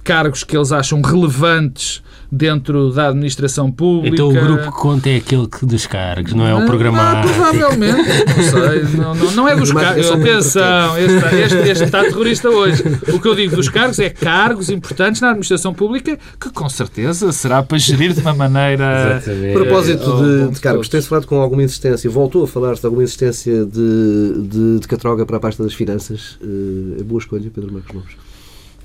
cargos 0.07 0.41
que 0.45 0.55
eles 0.55 0.71
acham 0.71 1.01
relevantes 1.01 2.01
dentro 2.31 2.91
da 2.91 3.09
administração 3.09 3.69
pública. 3.69 4.15
Então 4.15 4.29
o 4.29 4.33
grupo 4.33 4.71
que 4.71 4.77
conta 4.77 5.09
é 5.09 5.17
aquele 5.17 5.47
que 5.47 5.65
dos 5.65 5.85
cargos, 5.85 6.33
não 6.33 6.47
é 6.47 6.55
o 6.55 6.65
programar. 6.65 7.17
Ah, 7.17 7.21
provavelmente, 7.21 7.97
não 7.97 8.43
sei. 8.43 8.77
Não, 8.97 9.13
não, 9.13 9.31
não 9.31 9.47
é 9.47 9.55
dos 9.55 9.71
cargos. 9.71 10.09
Atenção, 10.09 10.97
este, 10.97 11.35
este, 11.35 11.57
este 11.69 11.83
está 11.83 12.03
terrorista 12.05 12.49
hoje. 12.49 12.83
O 13.13 13.19
que 13.19 13.27
eu 13.27 13.35
digo 13.35 13.55
dos 13.55 13.69
cargos 13.69 13.99
é 13.99 14.09
cargos 14.09 14.69
importantes 14.69 15.21
na 15.21 15.29
administração 15.29 15.73
pública 15.73 16.17
que 16.39 16.49
com 16.49 16.67
certeza 16.69 17.31
será 17.31 17.61
para 17.61 17.77
gerir 17.77 18.13
de 18.13 18.21
uma 18.21 18.33
maneira. 18.33 19.17
Exatamente. 19.17 19.51
A 19.51 19.59
propósito 19.59 20.23
de, 20.23 20.53
de 20.55 20.59
cargos, 20.61 20.89
tem-se 20.89 21.07
falado 21.07 21.27
com 21.27 21.39
alguma 21.41 21.63
insistência, 21.63 22.09
voltou 22.09 22.43
a 22.43 22.47
falar-se 22.47 22.81
de 22.81 22.87
alguma 22.87 23.03
insistência 23.03 23.65
de, 23.65 24.47
de, 24.47 24.79
de 24.79 24.87
Catroga 24.87 25.25
para 25.25 25.37
a 25.37 25.39
pasta 25.39 25.63
das 25.63 25.73
finanças. 25.73 26.37
Eh, 26.41 27.01
é 27.01 27.03
boa 27.03 27.19
escolha, 27.19 27.49
Pedro 27.53 27.71
Marcos 27.71 27.93
Lopes. 27.93 28.26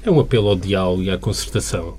É 0.04 0.10
um 0.10 0.20
apelo 0.20 0.48
ao 0.48 0.56
diálogo 0.56 1.02
e 1.02 1.10
à 1.10 1.18
concertação 1.18 1.94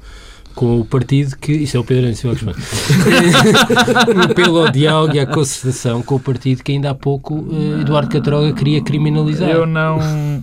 com 0.55 0.79
o 0.79 0.85
partido 0.85 1.35
que. 1.37 1.51
Isto 1.51 1.77
é 1.77 1.79
o 1.79 1.83
Pedro 1.83 2.15
Silva 2.15 2.35
que 2.37 2.45
um 2.45 4.33
Pelo 4.33 4.59
ao 4.59 4.71
diálogo 4.71 5.15
e 5.15 5.19
à 5.19 5.25
concertação 5.25 6.01
com 6.01 6.15
o 6.15 6.19
partido 6.19 6.63
que 6.63 6.71
ainda 6.71 6.91
há 6.91 6.95
pouco 6.95 7.35
uh, 7.35 7.81
Eduardo 7.81 8.09
Catroga 8.09 8.53
queria 8.53 8.81
criminalizar. 8.81 9.49
Eu 9.49 9.65
não. 9.65 9.99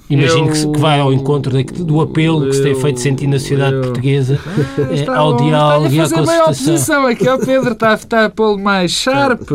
Imagino 0.08 0.48
eu, 0.48 0.52
que, 0.52 0.72
que, 0.72 0.78
vai 0.78 1.00
ao 1.00 1.12
encontro 1.12 1.56
de, 1.56 1.64
do 1.64 2.00
apelo 2.00 2.44
eu, 2.44 2.50
que 2.50 2.56
se 2.56 2.62
tem 2.62 2.74
feito 2.74 3.00
sentir 3.00 3.26
na 3.26 3.38
sociedade 3.38 3.76
eu, 3.76 3.82
portuguesa 3.82 4.38
uh, 4.38 5.10
ao 5.12 5.36
diálogo 5.36 5.94
e 5.94 6.00
à 6.00 6.08
concertação. 6.08 7.06
Aqui 7.06 7.28
ao 7.28 7.38
Pedro 7.38 7.72
está, 7.72 7.94
está 7.94 8.24
a 8.26 8.30
pô-lo 8.30 8.58
mais 8.58 8.90
sharp, 8.92 9.48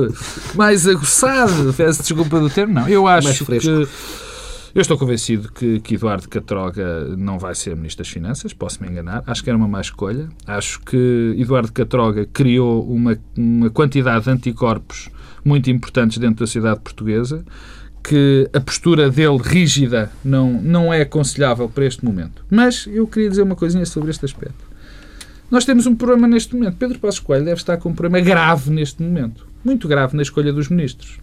mais 0.56 0.88
aguçado. 0.88 1.74
Peço 1.74 2.02
desculpa 2.02 2.40
do 2.40 2.50
termo, 2.50 2.74
não. 2.74 2.88
Eu 2.88 3.08
acho 3.08 3.46
que. 3.46 3.88
Eu 4.76 4.82
estou 4.82 4.98
convencido 4.98 5.50
que, 5.54 5.80
que 5.80 5.96
Eduardo 5.96 6.28
Catroga 6.28 7.16
não 7.16 7.40
vai 7.40 7.56
ser 7.56 7.74
Ministro 7.78 8.04
das 8.04 8.12
Finanças, 8.12 8.52
posso-me 8.52 8.90
enganar. 8.90 9.24
Acho 9.26 9.42
que 9.42 9.50
era 9.50 9.56
uma 9.56 9.70
má 9.70 9.80
escolha. 9.80 10.28
Acho 10.46 10.82
que 10.82 11.34
Eduardo 11.38 11.72
Catroga 11.72 12.26
criou 12.26 12.86
uma, 12.86 13.18
uma 13.38 13.70
quantidade 13.70 14.26
de 14.26 14.32
anticorpos 14.32 15.10
muito 15.46 15.72
importantes 15.72 16.18
dentro 16.18 16.42
da 16.42 16.46
sociedade 16.46 16.82
portuguesa 16.82 17.46
que 18.04 18.50
a 18.54 18.60
postura 18.60 19.10
dele 19.10 19.38
rígida 19.42 20.12
não, 20.22 20.52
não 20.52 20.94
é 20.94 21.04
aconselhável 21.04 21.70
para 21.70 21.86
este 21.86 22.04
momento. 22.04 22.44
Mas 22.52 22.86
eu 22.86 23.08
queria 23.08 23.30
dizer 23.30 23.44
uma 23.44 23.56
coisinha 23.56 23.86
sobre 23.86 24.12
este 24.12 24.26
aspecto. 24.26 24.66
Nós 25.50 25.64
temos 25.64 25.88
um 25.88 25.96
problema 25.96 26.28
neste 26.28 26.54
momento. 26.54 26.76
Pedro 26.76 27.00
Passos 27.00 27.22
Coelho 27.22 27.46
deve 27.46 27.62
estar 27.62 27.78
com 27.78 27.88
um 27.88 27.96
problema 27.96 28.20
grave 28.20 28.70
neste 28.72 29.02
momento. 29.02 29.48
Muito 29.64 29.88
grave 29.88 30.18
na 30.18 30.22
escolha 30.22 30.52
dos 30.52 30.68
ministros. 30.68 31.18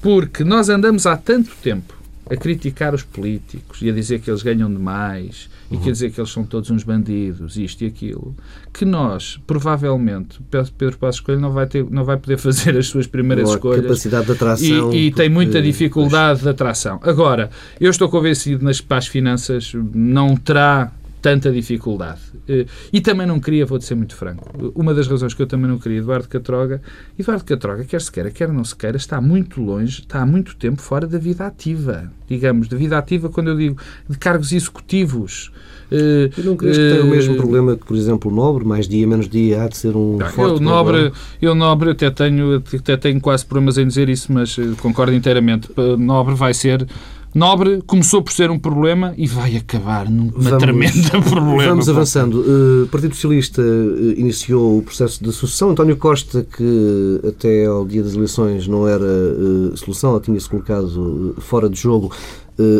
Porque 0.00 0.44
nós 0.44 0.68
andamos 0.68 1.06
há 1.06 1.16
tanto 1.16 1.50
tempo 1.60 2.03
a 2.28 2.36
criticar 2.36 2.94
os 2.94 3.02
políticos 3.02 3.82
e 3.82 3.90
a 3.90 3.92
dizer 3.92 4.20
que 4.20 4.30
eles 4.30 4.42
ganham 4.42 4.72
demais 4.72 5.48
e 5.70 5.76
uhum. 5.76 5.82
dizer 5.82 6.10
que 6.10 6.20
eles 6.20 6.30
são 6.30 6.44
todos 6.44 6.70
uns 6.70 6.82
bandidos, 6.82 7.56
isto 7.56 7.84
e 7.84 7.86
aquilo, 7.86 8.34
que 8.72 8.84
nós, 8.84 9.38
provavelmente, 9.46 10.40
Pedro 10.78 10.98
Passos 10.98 11.20
Coelho 11.20 11.40
não 11.40 11.52
vai, 11.52 11.66
ter, 11.66 11.84
não 11.90 12.04
vai 12.04 12.16
poder 12.16 12.36
fazer 12.38 12.76
as 12.76 12.86
suas 12.86 13.06
primeiras 13.06 13.44
Boa, 13.44 13.56
escolhas. 13.56 13.82
capacidade 13.82 14.26
de 14.26 14.32
atração. 14.32 14.66
E, 14.66 15.06
e 15.06 15.10
porque... 15.10 15.12
tem 15.12 15.28
muita 15.28 15.60
dificuldade 15.60 16.42
de 16.42 16.48
atração. 16.48 16.98
Agora, 17.02 17.50
eu 17.80 17.90
estou 17.90 18.08
convencido 18.08 18.64
nas 18.64 18.80
para 18.80 18.98
as 18.98 19.06
finanças 19.06 19.72
não 19.92 20.36
terá 20.36 20.92
tanta 21.24 21.50
dificuldade. 21.50 22.20
Eh, 22.46 22.66
e 22.92 23.00
também 23.00 23.26
não 23.26 23.40
queria, 23.40 23.64
vou 23.64 23.80
ser 23.80 23.94
muito 23.94 24.14
franco, 24.14 24.46
uma 24.74 24.92
das 24.92 25.08
razões 25.08 25.32
que 25.32 25.40
eu 25.40 25.46
também 25.46 25.66
não 25.66 25.78
queria 25.78 26.00
Eduardo 26.00 26.28
Catroga, 26.28 26.82
Eduardo 27.18 27.42
Catroga, 27.46 27.82
quer 27.82 28.02
se 28.02 28.12
queira, 28.12 28.30
quer 28.30 28.52
não 28.52 28.62
se 28.62 28.76
queira, 28.76 28.98
está 28.98 29.22
muito 29.22 29.58
longe, 29.62 30.00
está 30.02 30.20
há 30.20 30.26
muito 30.26 30.54
tempo 30.54 30.82
fora 30.82 31.06
da 31.06 31.16
vida 31.16 31.46
ativa. 31.46 32.12
Digamos, 32.28 32.68
da 32.68 32.76
vida 32.76 32.98
ativa, 32.98 33.30
quando 33.30 33.48
eu 33.48 33.56
digo 33.56 33.80
de 34.06 34.18
cargos 34.18 34.52
executivos. 34.52 35.50
E 35.90 36.30
não 36.42 36.56
crees 36.56 36.76
que 36.76 36.90
tem 36.90 37.00
o 37.00 37.06
mesmo 37.06 37.36
problema 37.36 37.74
que, 37.74 37.86
por 37.86 37.96
exemplo, 37.96 38.30
o 38.30 38.34
Nobre, 38.34 38.64
mais 38.64 38.86
dia, 38.86 39.06
menos 39.06 39.26
dia, 39.26 39.62
há 39.62 39.68
de 39.68 39.78
ser 39.78 39.96
um 39.96 40.18
não, 40.18 40.28
forte 40.28 40.54
eu, 40.54 40.60
Nobre, 40.60 41.12
eu 41.40 41.54
Nobre 41.54 41.90
até 41.90 42.10
tenho, 42.10 42.56
até 42.56 42.96
tenho 42.98 43.20
quase 43.20 43.46
problemas 43.46 43.78
em 43.78 43.86
dizer 43.86 44.10
isso, 44.10 44.30
mas 44.30 44.58
eh, 44.58 44.62
concordo 44.80 45.14
inteiramente. 45.14 45.70
Nobre 45.98 46.34
vai 46.34 46.52
ser 46.52 46.86
Nobre 47.34 47.82
começou 47.84 48.22
por 48.22 48.32
ser 48.32 48.48
um 48.48 48.58
problema 48.60 49.12
e 49.16 49.26
vai 49.26 49.56
acabar 49.56 50.08
numa 50.08 50.30
vamos, 50.30 50.62
tremenda 50.62 51.10
problema. 51.28 51.70
Vamos 51.70 51.88
avançando. 51.88 52.34
O 52.34 52.84
uh, 52.84 52.86
Partido 52.86 53.12
Socialista 53.12 53.60
uh, 53.60 54.12
iniciou 54.16 54.78
o 54.78 54.82
processo 54.82 55.22
de 55.22 55.32
sucessão. 55.32 55.70
António 55.70 55.96
Costa, 55.96 56.44
que 56.44 57.20
até 57.26 57.66
ao 57.66 57.84
dia 57.84 58.04
das 58.04 58.14
eleições 58.14 58.68
não 58.68 58.86
era 58.86 59.04
uh, 59.04 59.76
solução, 59.76 60.20
tinha-se 60.20 60.48
colocado 60.48 61.34
fora 61.38 61.68
de 61.68 61.80
jogo, 61.80 62.12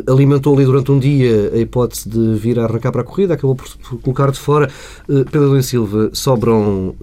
alimentou 0.07 0.55
ali 0.55 0.65
durante 0.65 0.93
um 0.93 1.01
dia 1.01 1.51
a 1.53 1.59
hipótese 1.59 2.09
de 2.09 2.37
vir 2.37 2.61
a 2.61 2.65
arrancar 2.65 2.93
para 2.93 3.01
a 3.01 3.05
corrida, 3.05 3.35
acabou 3.35 3.57
por 3.57 3.67
colocar 4.03 4.31
de 4.31 4.39
fora. 4.39 4.71
Pedro 5.09 5.47
Adão 5.47 5.63
Silva, 5.63 6.11
sobram 6.13 6.95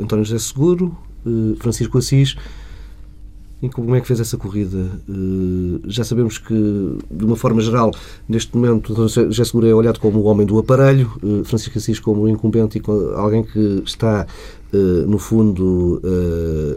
António 0.00 0.24
José 0.24 0.40
Seguro, 0.40 0.96
Francisco 1.60 1.98
Assis 1.98 2.34
E 3.62 3.68
como 3.68 3.94
é 3.94 4.00
que 4.00 4.06
fez 4.06 4.20
essa 4.20 4.38
corrida? 4.38 4.90
Uh, 5.06 5.80
já 5.84 6.02
sabemos 6.02 6.38
que, 6.38 6.54
de 7.10 7.24
uma 7.24 7.36
forma 7.36 7.60
geral, 7.60 7.90
neste 8.26 8.56
momento, 8.56 8.94
José 8.94 9.44
Segura 9.44 9.68
é 9.68 9.74
olhado 9.74 10.00
como 10.00 10.18
o 10.18 10.24
homem 10.24 10.46
do 10.46 10.58
aparelho, 10.58 11.12
uh, 11.22 11.44
Francisco 11.44 11.76
Assis 11.76 12.00
como 12.00 12.22
o 12.22 12.28
incumbente 12.28 12.78
e 12.78 12.82
alguém 13.16 13.42
que 13.42 13.82
está, 13.84 14.26
uh, 14.72 14.76
no 15.06 15.18
fundo, 15.18 16.00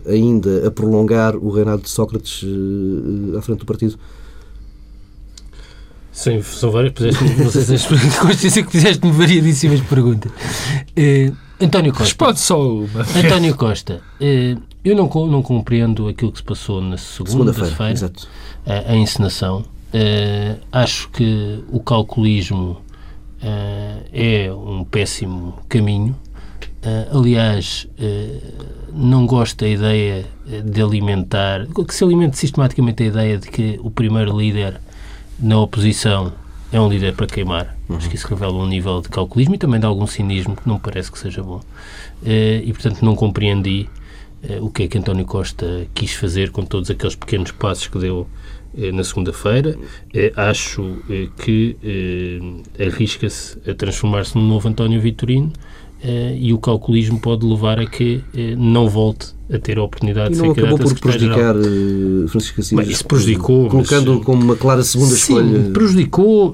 ainda 0.05 0.67
a 0.67 0.71
prolongar 0.71 1.37
o 1.37 1.49
reinado 1.51 1.83
de 1.83 1.89
Sócrates 1.89 2.45
à 3.37 3.41
frente 3.41 3.59
do 3.59 3.65
partido. 3.65 3.97
Sim, 6.11 6.41
são 6.43 6.69
várias. 6.69 6.93
Não 7.37 7.49
sei 7.49 7.77
se 7.77 7.87
consciência 8.21 8.61
que 8.61 8.71
fizeste-me 8.71 9.11
variadíssimas 9.11 9.79
perguntas. 9.81 10.31
António 11.63 11.91
Costa. 11.91 12.03
Responde 12.03 12.39
só 12.39 12.59
uma. 12.61 13.01
António 13.15 13.55
Costa. 13.55 14.01
Eu 14.83 14.95
não, 14.95 15.07
não 15.27 15.41
compreendo 15.41 16.07
aquilo 16.09 16.31
que 16.31 16.39
se 16.39 16.43
passou 16.43 16.81
na 16.81 16.97
segunda-feira, 16.97 17.95
segunda 17.95 18.13
a, 18.65 18.91
a, 18.91 18.95
encenação. 18.95 19.63
Uh, 19.93 20.59
acho 20.71 21.09
que 21.09 21.63
o 21.71 21.79
calculismo 21.79 22.81
uh, 23.41 24.03
é 24.11 24.51
um 24.51 24.83
péssimo 24.83 25.57
caminho. 25.69 26.15
Uh, 26.85 27.17
aliás, 27.17 27.87
não 28.91 29.25
gosto 29.25 29.59
da 29.59 29.67
ideia 29.69 30.25
de 30.65 30.81
alimentar, 30.81 31.65
que 31.67 31.95
se 31.95 32.03
alimente 32.03 32.37
sistematicamente 32.37 33.03
a 33.03 33.05
ideia 33.05 33.37
de 33.37 33.47
que 33.49 33.79
o 33.81 33.89
primeiro 33.89 34.37
líder 34.37 34.81
na 35.39 35.59
oposição 35.59 36.33
é 36.73 36.81
um 36.81 36.89
líder 36.89 37.15
para 37.15 37.27
queimar. 37.27 37.77
Uhum. 37.87 37.97
Acho 37.97 38.09
que 38.09 38.15
isso 38.15 38.27
revela 38.27 38.53
um 38.53 38.67
nível 38.67 38.99
de 38.99 39.07
calculismo 39.07 39.55
e 39.55 39.57
também 39.57 39.79
de 39.79 39.85
algum 39.85 40.07
cinismo 40.07 40.55
que 40.55 40.67
não 40.67 40.79
parece 40.79 41.11
que 41.11 41.19
seja 41.19 41.41
bom. 41.43 41.61
e, 42.25 42.73
portanto, 42.73 43.05
não 43.05 43.15
compreendi 43.15 43.87
eh, 44.43 44.59
o 44.59 44.69
que 44.69 44.83
é 44.83 44.87
que 44.87 44.97
António 44.97 45.25
Costa 45.25 45.87
quis 45.93 46.13
fazer 46.13 46.51
com 46.51 46.65
todos 46.65 46.91
aqueles 46.91 47.15
pequenos 47.15 47.51
passos 47.51 47.87
que 47.87 47.97
deu 47.97 48.27
eh, 48.77 48.91
na 48.91 49.03
segunda-feira. 49.03 49.77
Eh, 50.13 50.33
acho 50.35 50.97
que 51.37 51.77
arrisca-se 52.79 53.57
a 53.69 53.73
transformar-se 53.73 54.37
num 54.37 54.47
novo 54.47 54.67
António 54.67 54.99
Vitorino 54.99 55.51
e 56.35 56.53
o 56.53 56.57
calculismo 56.57 57.19
pode 57.19 57.45
levar 57.45 57.79
a 57.79 57.85
que 57.85 58.23
não 58.57 58.89
volte 58.89 59.33
a 59.53 59.59
ter 59.59 59.77
a 59.77 59.83
oportunidade 59.83 60.29
e 60.29 60.33
de 60.33 60.41
ser 60.41 60.49
acabou 60.51 60.79
por 60.79 60.99
prejudicar 60.99 61.55
uh, 61.55 62.27
Francisco 62.27 62.61
Assis. 62.61 62.77
Bem, 62.77 62.89
isso 62.89 63.05
prejudicou. 63.05 63.69
Colocando 63.69 64.15
mas, 64.15 64.25
como 64.25 64.43
uma 64.43 64.55
clara 64.55 64.83
segunda 64.83 65.15
sim, 65.15 65.37
escolha. 65.37 65.71
prejudicou, 65.71 66.53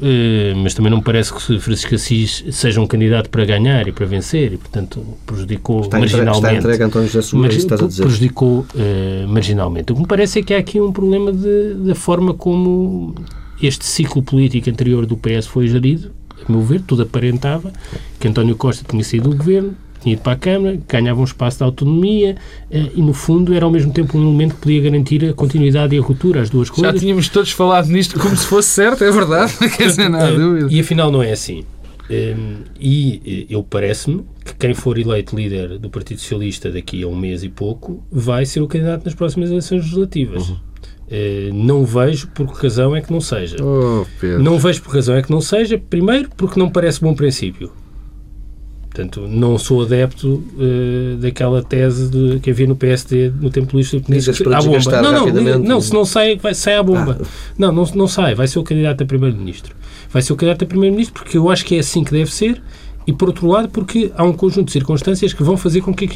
mas 0.62 0.74
também 0.74 0.90
não 0.90 0.98
me 0.98 1.04
parece 1.04 1.34
que 1.34 1.60
Francisco 1.60 1.96
Assis 1.96 2.44
seja 2.52 2.82
um 2.82 2.88
candidato 2.88 3.30
para 3.30 3.46
ganhar 3.46 3.88
e 3.88 3.92
para 3.92 4.06
vencer, 4.06 4.54
e 4.54 4.58
portanto 4.58 5.04
prejudicou 5.26 5.82
está 5.82 6.00
marginalmente. 6.00 6.38
Entregue, 6.38 6.58
está 6.58 6.70
entregue 6.70 6.84
António 6.84 7.08
José 7.08 7.22
Soares, 7.22 7.56
mas, 7.56 7.64
estás 7.64 7.82
a 7.82 7.88
dizer. 7.88 8.04
Prejudicou 8.04 8.60
uh, 8.60 9.28
marginalmente. 9.28 9.92
O 9.92 9.96
que 9.96 10.02
me 10.02 10.08
parece 10.08 10.40
é 10.40 10.44
que 10.44 10.54
há 10.54 10.58
aqui 10.58 10.82
um 10.82 10.92
problema 10.92 11.32
de, 11.32 11.76
da 11.86 11.96
forma 11.96 12.34
como 12.34 13.16
este 13.62 13.86
ciclo 13.86 14.22
político 14.22 14.70
anterior 14.70 15.06
do 15.06 15.18
PS 15.18 15.46
foi 15.48 15.68
gerido, 15.68 16.12
a 16.48 16.52
meu 16.52 16.62
ver, 16.62 16.82
tudo 16.82 17.04
aparentava 17.04 17.72
que 18.20 18.28
António 18.28 18.56
Costa 18.56 18.86
tinha 18.88 19.04
saído 19.04 19.30
do 19.30 19.38
governo, 19.38 19.76
tinha 20.02 20.14
ido 20.14 20.22
para 20.22 20.34
a 20.34 20.36
Câmara, 20.36 20.80
ganhava 20.88 21.20
um 21.20 21.24
espaço 21.24 21.58
de 21.58 21.64
autonomia 21.64 22.38
eh, 22.72 22.90
e, 22.96 23.02
no 23.02 23.14
fundo, 23.14 23.54
era 23.54 23.66
ao 23.66 23.72
mesmo 23.72 23.92
tempo 23.92 24.18
um 24.18 24.22
elemento 24.22 24.56
que 24.56 24.62
podia 24.62 24.82
garantir 24.82 25.26
a 25.26 25.34
continuidade 25.34 25.96
e 25.96 26.00
a 26.00 26.02
ruptura, 26.02 26.42
as 26.42 26.50
duas 26.50 26.70
coisas. 26.70 26.94
Já 26.94 27.00
tínhamos 27.00 27.28
todos 27.28 27.52
falado 27.52 27.88
nisto 27.88 28.20
como 28.20 28.36
se 28.36 28.46
fosse 28.46 28.70
certo, 28.70 29.04
é 29.04 29.12
verdade, 29.12 29.54
quer 29.76 29.88
dizer, 29.88 30.10
não 30.10 30.20
há 30.20 30.32
dúvida. 30.32 30.68
E 30.72 30.80
afinal 30.80 31.12
não 31.12 31.22
é 31.22 31.32
assim. 31.32 31.66
Ehm, 32.10 32.64
e 32.80 33.46
eu 33.50 33.62
parece-me 33.62 34.24
que 34.44 34.56
quem 34.56 34.74
for 34.74 34.98
eleito 34.98 35.36
líder 35.36 35.78
do 35.78 35.90
Partido 35.90 36.20
Socialista 36.20 36.72
daqui 36.72 37.04
a 37.04 37.08
um 37.08 37.16
mês 37.16 37.44
e 37.44 37.50
pouco 37.50 38.04
vai 38.12 38.46
ser 38.46 38.62
o 38.62 38.68
candidato 38.68 39.06
nas 39.06 39.14
próximas 39.14 39.50
eleições 39.50 39.84
legislativas. 39.84 40.50
Uhum. 40.50 40.58
Uh, 41.12 41.52
não 41.52 41.84
vejo 41.86 42.28
por 42.28 42.54
que 42.54 42.64
razão 42.64 42.96
é 42.96 43.02
que 43.02 43.12
não 43.12 43.20
seja. 43.20 43.58
Oh, 43.64 44.06
não 44.40 44.60
vejo 44.60 44.82
por 44.84 44.92
que 44.92 44.98
razão 44.98 45.16
é 45.16 45.24
que 45.24 45.32
não 45.32 45.42
seja. 45.42 45.82
Primeiro, 45.90 46.30
porque 46.38 46.60
não 46.60 46.70
parece 46.70 47.02
bom 47.02 47.16
princípio. 47.16 47.72
Portanto, 48.90 49.28
não 49.28 49.58
sou 49.58 49.84
adepto 49.84 50.28
uh, 50.28 51.18
daquela 51.18 51.64
tese 51.64 52.10
de, 52.10 52.40
que 52.40 52.52
havia 52.52 52.68
no 52.68 52.76
PSD 52.76 53.32
no 53.40 53.50
tempo 53.50 53.68
do 53.68 53.74
Luís 53.76 53.90
Filipe 53.90 54.14
à 54.54 54.62
bomba. 54.62 55.02
Não, 55.02 55.28
não, 55.28 55.60
não, 55.60 55.82
se 55.82 55.94
não 55.94 56.06
sai, 56.06 56.38
vai, 56.38 56.54
sai 56.54 56.76
à 56.76 56.84
bomba. 56.84 57.18
Ah. 57.22 57.26
Não, 57.58 57.72
não, 57.72 57.86
não 57.96 58.08
sai, 58.08 58.36
vai 58.36 58.48
ser 58.48 58.60
o 58.60 58.64
candidato 58.64 59.04
a 59.04 59.06
primeiro-ministro. 59.06 59.76
Vai 60.12 60.22
ser 60.22 60.34
o 60.34 60.36
candidato 60.36 60.64
a 60.64 60.68
primeiro-ministro 60.68 61.14
porque 61.14 61.38
eu 61.38 61.50
acho 61.50 61.66
que 61.66 61.76
é 61.76 61.80
assim 61.80 62.04
que 62.04 62.12
deve 62.12 62.32
ser 62.32 62.62
e, 63.10 63.14
por 63.14 63.30
outro 63.30 63.48
lado, 63.48 63.70
porque 63.70 64.12
há 64.16 64.24
um 64.24 64.32
conjunto 64.32 64.68
de 64.68 64.72
circunstâncias 64.72 65.34
que 65.34 65.42
vão 65.42 65.58
fazer 65.58 65.82
com 65.82 65.92
que, 65.92 66.08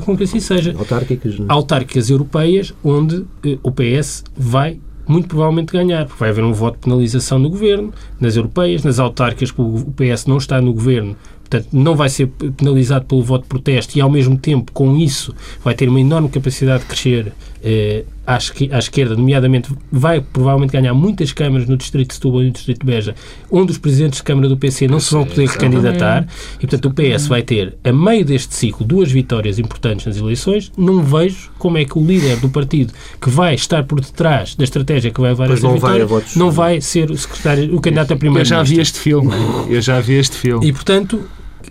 com 0.00 0.16
que 0.16 0.24
assim 0.24 0.40
seja. 0.40 0.74
Autárquicas. 0.78 1.38
Não? 1.38 1.44
É? 1.44 1.52
Autárquicas 1.52 2.08
europeias, 2.08 2.72
onde 2.82 3.16
uh, 3.16 3.28
o 3.62 3.70
PS 3.70 4.24
vai 4.34 4.80
muito 5.06 5.28
provavelmente 5.28 5.70
ganhar, 5.70 6.06
porque 6.06 6.20
vai 6.20 6.30
haver 6.30 6.44
um 6.44 6.52
voto 6.54 6.76
de 6.76 6.80
penalização 6.84 7.38
no 7.38 7.50
governo, 7.50 7.92
nas 8.18 8.36
europeias, 8.36 8.82
nas 8.82 8.98
autárquicas, 8.98 9.50
porque 9.50 9.88
o 9.88 9.92
PS 9.92 10.24
não 10.24 10.38
está 10.38 10.60
no 10.60 10.72
governo, 10.72 11.16
Portanto, 11.48 11.68
não 11.72 11.96
vai 11.96 12.10
ser 12.10 12.26
penalizado 12.26 13.06
pelo 13.06 13.22
voto 13.22 13.44
de 13.44 13.48
protesto 13.48 13.96
e, 13.96 14.02
ao 14.02 14.10
mesmo 14.10 14.36
tempo, 14.36 14.70
com 14.70 14.94
isso, 14.98 15.34
vai 15.64 15.74
ter 15.74 15.88
uma 15.88 15.98
enorme 15.98 16.28
capacidade 16.28 16.82
de 16.82 16.88
crescer 16.90 17.32
eh, 17.62 18.04
à, 18.26 18.34
à, 18.36 18.78
esquerda, 18.78 19.16
nomeadamente, 19.16 19.70
vai 19.90 20.20
provavelmente 20.20 20.72
ganhar 20.72 20.92
muitas 20.94 21.32
câmaras 21.32 21.66
no 21.66 21.76
Distrito 21.76 22.08
de 22.08 22.14
Setúbal 22.14 22.42
e 22.42 22.46
no 22.46 22.50
Distrito 22.52 22.80
de 22.80 22.86
Beja, 22.86 23.14
onde 23.50 23.72
os 23.72 23.78
presidentes 23.78 24.18
de 24.18 24.22
Câmara 24.22 24.48
do 24.48 24.56
PC 24.56 24.86
não 24.86 25.00
se 25.00 25.12
vão 25.12 25.24
poder 25.24 25.48
recandidatar. 25.48 26.26
E, 26.56 26.66
portanto, 26.66 26.86
o 26.86 26.92
PS 26.92 27.26
vai 27.26 27.42
ter, 27.42 27.76
a 27.82 27.92
meio 27.92 28.24
deste 28.24 28.54
ciclo, 28.54 28.86
duas 28.86 29.10
vitórias 29.10 29.58
importantes 29.58 30.06
nas 30.06 30.16
eleições. 30.18 30.70
Não 30.76 31.02
vejo 31.02 31.50
como 31.58 31.78
é 31.78 31.84
que 31.84 31.98
o 31.98 32.04
líder 32.04 32.36
do 32.36 32.48
partido, 32.50 32.92
que 33.20 33.30
vai 33.30 33.54
estar 33.54 33.84
por 33.84 34.00
detrás 34.00 34.54
da 34.54 34.64
estratégia 34.64 35.10
que 35.10 35.20
vai 35.20 35.30
levar 35.30 35.50
a 35.50 35.54
esta 35.54 35.72
vitória, 35.72 36.06
vai 36.06 36.22
não 36.36 36.50
vai 36.50 36.80
ser 36.80 37.10
o, 37.10 37.16
secretário, 37.16 37.74
o 37.74 37.80
candidato 37.80 38.12
a 38.12 38.16
primeiro 38.16 38.42
Eu 38.42 38.44
já 38.44 38.62
vi 38.62 38.78
este 38.78 38.98
filme. 38.98 39.32
Eu 39.68 39.80
já 39.80 40.00
vi 40.00 40.14
este 40.14 40.36
filme. 40.36 40.66
E, 40.66 40.72
portanto, 40.72 41.22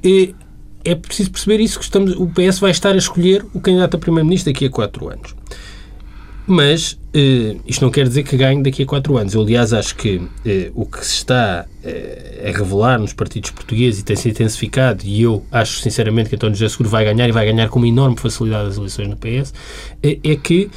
é, 0.04 0.34
é 0.84 0.96
preciso 0.96 1.32
perceber 1.32 1.60
isso 1.60 1.78
que 1.78 1.86
estamos, 1.86 2.14
o 2.16 2.28
PS 2.28 2.60
vai 2.60 2.72
estar 2.72 2.94
a 2.94 2.98
escolher 2.98 3.46
o 3.54 3.60
candidato 3.60 3.96
a 3.96 4.00
primeiro-ministro 4.00 4.52
daqui 4.52 4.66
a 4.66 4.70
quatro 4.70 5.10
anos. 5.10 5.36
Mas 6.48 6.98
eh, 7.14 7.58
isto 7.68 7.84
não 7.84 7.92
quer 7.92 8.08
dizer 8.08 8.24
que 8.24 8.38
ganhe 8.38 8.64
daqui 8.64 8.84
a 8.84 8.86
quatro 8.86 9.18
anos. 9.18 9.34
Eu, 9.34 9.42
aliás, 9.42 9.74
acho 9.74 9.94
que 9.98 10.22
eh, 10.46 10.72
o 10.74 10.86
que 10.86 11.06
se 11.06 11.16
está 11.16 11.66
eh, 11.84 12.46
a 12.48 12.58
revelar 12.58 12.98
nos 12.98 13.12
partidos 13.12 13.52
portugueses 13.52 14.00
e 14.00 14.06
tem 14.06 14.16
se 14.16 14.30
intensificado, 14.30 15.04
e 15.04 15.24
eu 15.24 15.44
acho 15.52 15.82
sinceramente 15.82 16.30
que 16.30 16.36
António 16.36 16.56
José 16.56 16.70
Seguro 16.70 16.90
vai 16.90 17.04
ganhar 17.04 17.28
e 17.28 17.34
vai 17.34 17.46
ganhar 17.46 17.68
com 17.68 17.80
uma 17.80 17.88
enorme 17.88 18.18
facilidade 18.18 18.70
as 18.70 18.78
eleições 18.78 19.10
no 19.10 19.18
PS, 19.18 19.54
é 20.02 20.36
que 20.38 20.70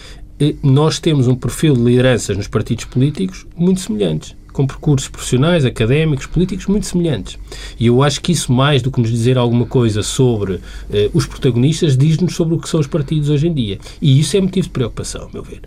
nós 0.63 0.99
temos 0.99 1.29
um 1.29 1.37
perfil 1.37 1.75
de 1.75 1.83
lideranças 1.83 2.37
nos 2.37 2.49
partidos 2.49 2.87
políticos 2.87 3.47
muito 3.55 3.81
semelhantes 3.81 4.35
com 4.53 4.67
percursos 4.67 5.09
profissionais, 5.09 5.65
académicos, 5.65 6.27
políticos 6.27 6.67
muito 6.67 6.87
semelhantes. 6.87 7.39
E 7.79 7.87
eu 7.87 8.03
acho 8.03 8.21
que 8.21 8.33
isso, 8.33 8.53
mais 8.53 8.83
do 8.83 8.91
que 8.91 9.01
nos 9.01 9.11
dizer 9.11 9.39
alguma 9.39 9.67
coisa 9.67 10.03
sobre 10.03 10.61
eh, 10.93 11.11
os 11.13 11.27
protagonistas, 11.27 11.97
diz-nos 11.97 12.35
sobre 12.35 12.55
o 12.55 12.59
que 12.59 12.69
são 12.69 12.81
os 12.81 12.87
partidos 12.87 13.29
hoje 13.29 13.49
em 13.49 13.53
dia. 13.53 13.79
E 14.01 14.19
isso 14.19 14.37
é 14.37 14.41
motivo 14.41 14.67
de 14.67 14.73
preocupação, 14.73 15.29
a 15.29 15.33
meu 15.33 15.43
ver. 15.43 15.63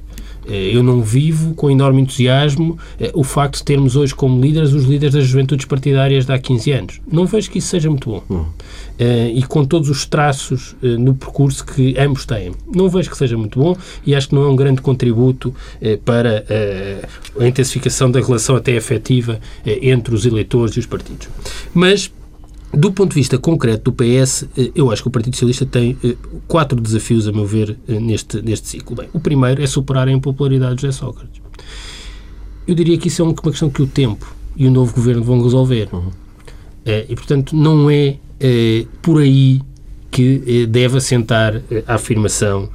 Eh, 0.47 0.75
eu 0.75 0.83
não 0.83 1.01
vivo 1.01 1.53
com 1.53 1.69
enorme 1.69 2.01
entusiasmo 2.01 2.77
eh, 2.99 3.11
o 3.13 3.23
facto 3.23 3.57
de 3.57 3.63
termos 3.63 3.95
hoje 3.95 4.13
como 4.13 4.41
líderes 4.41 4.73
os 4.73 4.85
líderes 4.85 5.15
das 5.15 5.25
juventudes 5.25 5.65
partidárias 5.65 6.25
de 6.25 6.33
há 6.33 6.39
15 6.39 6.71
anos. 6.71 7.01
Não 7.11 7.25
vejo 7.25 7.49
que 7.49 7.59
isso 7.59 7.67
seja 7.67 7.89
muito 7.89 8.09
bom. 8.09 8.23
Uhum. 8.29 8.45
E 9.33 9.43
com 9.43 9.65
todos 9.65 9.89
os 9.89 10.05
traços 10.05 10.75
no 10.81 11.15
percurso 11.15 11.65
que 11.65 11.97
ambos 11.97 12.25
têm. 12.25 12.53
Não 12.73 12.87
vejo 12.87 13.09
que 13.09 13.17
seja 13.17 13.35
muito 13.35 13.59
bom 13.59 13.75
e 14.05 14.15
acho 14.15 14.29
que 14.29 14.35
não 14.35 14.43
é 14.43 14.47
um 14.47 14.55
grande 14.55 14.81
contributo 14.81 15.53
para 16.05 16.45
a 17.39 17.47
intensificação 17.47 18.09
da 18.09 18.21
relação 18.21 18.55
até 18.55 18.71
efetiva 18.73 19.39
entre 19.65 20.13
os 20.13 20.25
eleitores 20.25 20.75
e 20.75 20.79
os 20.79 20.85
partidos. 20.85 21.27
Mas 21.73 22.11
do 22.75 22.91
ponto 22.91 23.09
de 23.09 23.15
vista 23.15 23.37
concreto 23.37 23.91
do 23.91 23.93
PS, 23.93 24.47
eh, 24.57 24.71
eu 24.73 24.91
acho 24.91 25.03
que 25.03 25.07
o 25.07 25.11
Partido 25.11 25.35
Socialista 25.35 25.65
tem 25.65 25.95
eh, 26.03 26.15
quatro 26.47 26.79
desafios, 26.81 27.27
a 27.27 27.31
meu 27.31 27.45
ver, 27.45 27.77
eh, 27.87 27.99
neste, 27.99 28.41
neste 28.41 28.67
ciclo. 28.67 28.95
Bem, 28.95 29.09
o 29.13 29.19
primeiro 29.19 29.61
é 29.61 29.67
superar 29.67 30.07
a 30.07 30.11
impopularidade 30.11 30.75
de 30.75 30.81
José 30.81 30.97
Sócrates. 30.97 31.39
Eu 32.67 32.73
diria 32.73 32.97
que 32.97 33.09
isso 33.09 33.21
é 33.21 33.25
uma 33.25 33.33
questão 33.35 33.69
que 33.69 33.81
o 33.81 33.87
tempo 33.87 34.35
e 34.55 34.65
o 34.65 34.71
novo 34.71 34.93
governo 34.93 35.23
vão 35.23 35.43
resolver. 35.43 35.87
Uhum. 35.93 36.11
E, 36.85 37.15
portanto, 37.15 37.55
não 37.55 37.89
é, 37.89 38.17
é 38.39 38.85
por 39.01 39.21
aí 39.21 39.61
que 40.09 40.65
deve 40.67 40.97
assentar 40.97 41.61
a 41.87 41.95
afirmação 41.95 42.69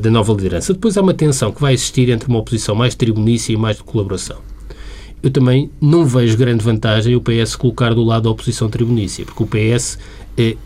da 0.00 0.10
nova 0.10 0.32
liderança. 0.32 0.72
Depois 0.72 0.96
há 0.96 1.02
uma 1.02 1.14
tensão 1.14 1.52
que 1.52 1.60
vai 1.60 1.74
existir 1.74 2.08
entre 2.10 2.28
uma 2.28 2.38
oposição 2.38 2.74
mais 2.74 2.94
tribunícia 2.94 3.52
e 3.52 3.56
mais 3.56 3.76
de 3.76 3.82
colaboração 3.82 4.38
eu 5.22 5.30
também 5.30 5.70
não 5.80 6.04
vejo 6.06 6.36
grande 6.36 6.64
vantagem 6.64 7.14
o 7.14 7.20
PS 7.20 7.56
colocar 7.56 7.94
do 7.94 8.02
lado 8.02 8.24
da 8.24 8.30
oposição 8.30 8.68
tribunícia, 8.68 9.24
porque 9.24 9.42
o 9.42 9.46
PS 9.46 9.98
é 10.36 10.56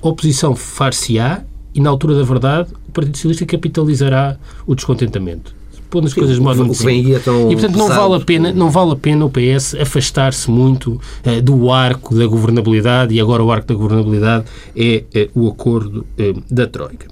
oposição 0.00 0.54
far-se-á 0.54 1.42
e, 1.74 1.80
na 1.80 1.90
altura 1.90 2.14
da 2.14 2.22
verdade, 2.22 2.70
o 2.88 2.92
Partido 2.92 3.16
Socialista 3.16 3.46
capitalizará 3.46 4.36
o 4.66 4.74
descontentamento. 4.74 5.54
Pondo 5.90 6.06
as 6.06 6.14
coisas 6.14 6.36
de 6.36 6.40
modo 6.40 6.64
muito 6.64 6.76
simples. 6.76 7.26
É 7.26 7.30
e, 7.50 7.56
portanto, 7.56 7.76
não 7.76 7.88
vale, 7.88 8.14
a 8.14 8.20
pena, 8.20 8.52
não 8.52 8.70
vale 8.70 8.92
a 8.92 8.96
pena 8.96 9.24
o 9.24 9.30
PS 9.30 9.74
afastar-se 9.74 10.48
muito 10.48 11.00
uh, 11.26 11.42
do 11.42 11.70
arco 11.70 12.14
da 12.14 12.26
governabilidade 12.26 13.12
e 13.12 13.20
agora 13.20 13.42
o 13.42 13.50
arco 13.50 13.66
da 13.66 13.74
governabilidade 13.74 14.44
é 14.76 15.04
uh, 15.34 15.40
o 15.40 15.48
acordo 15.48 16.06
uh, 16.16 16.42
da 16.48 16.66
Troika. 16.68 17.08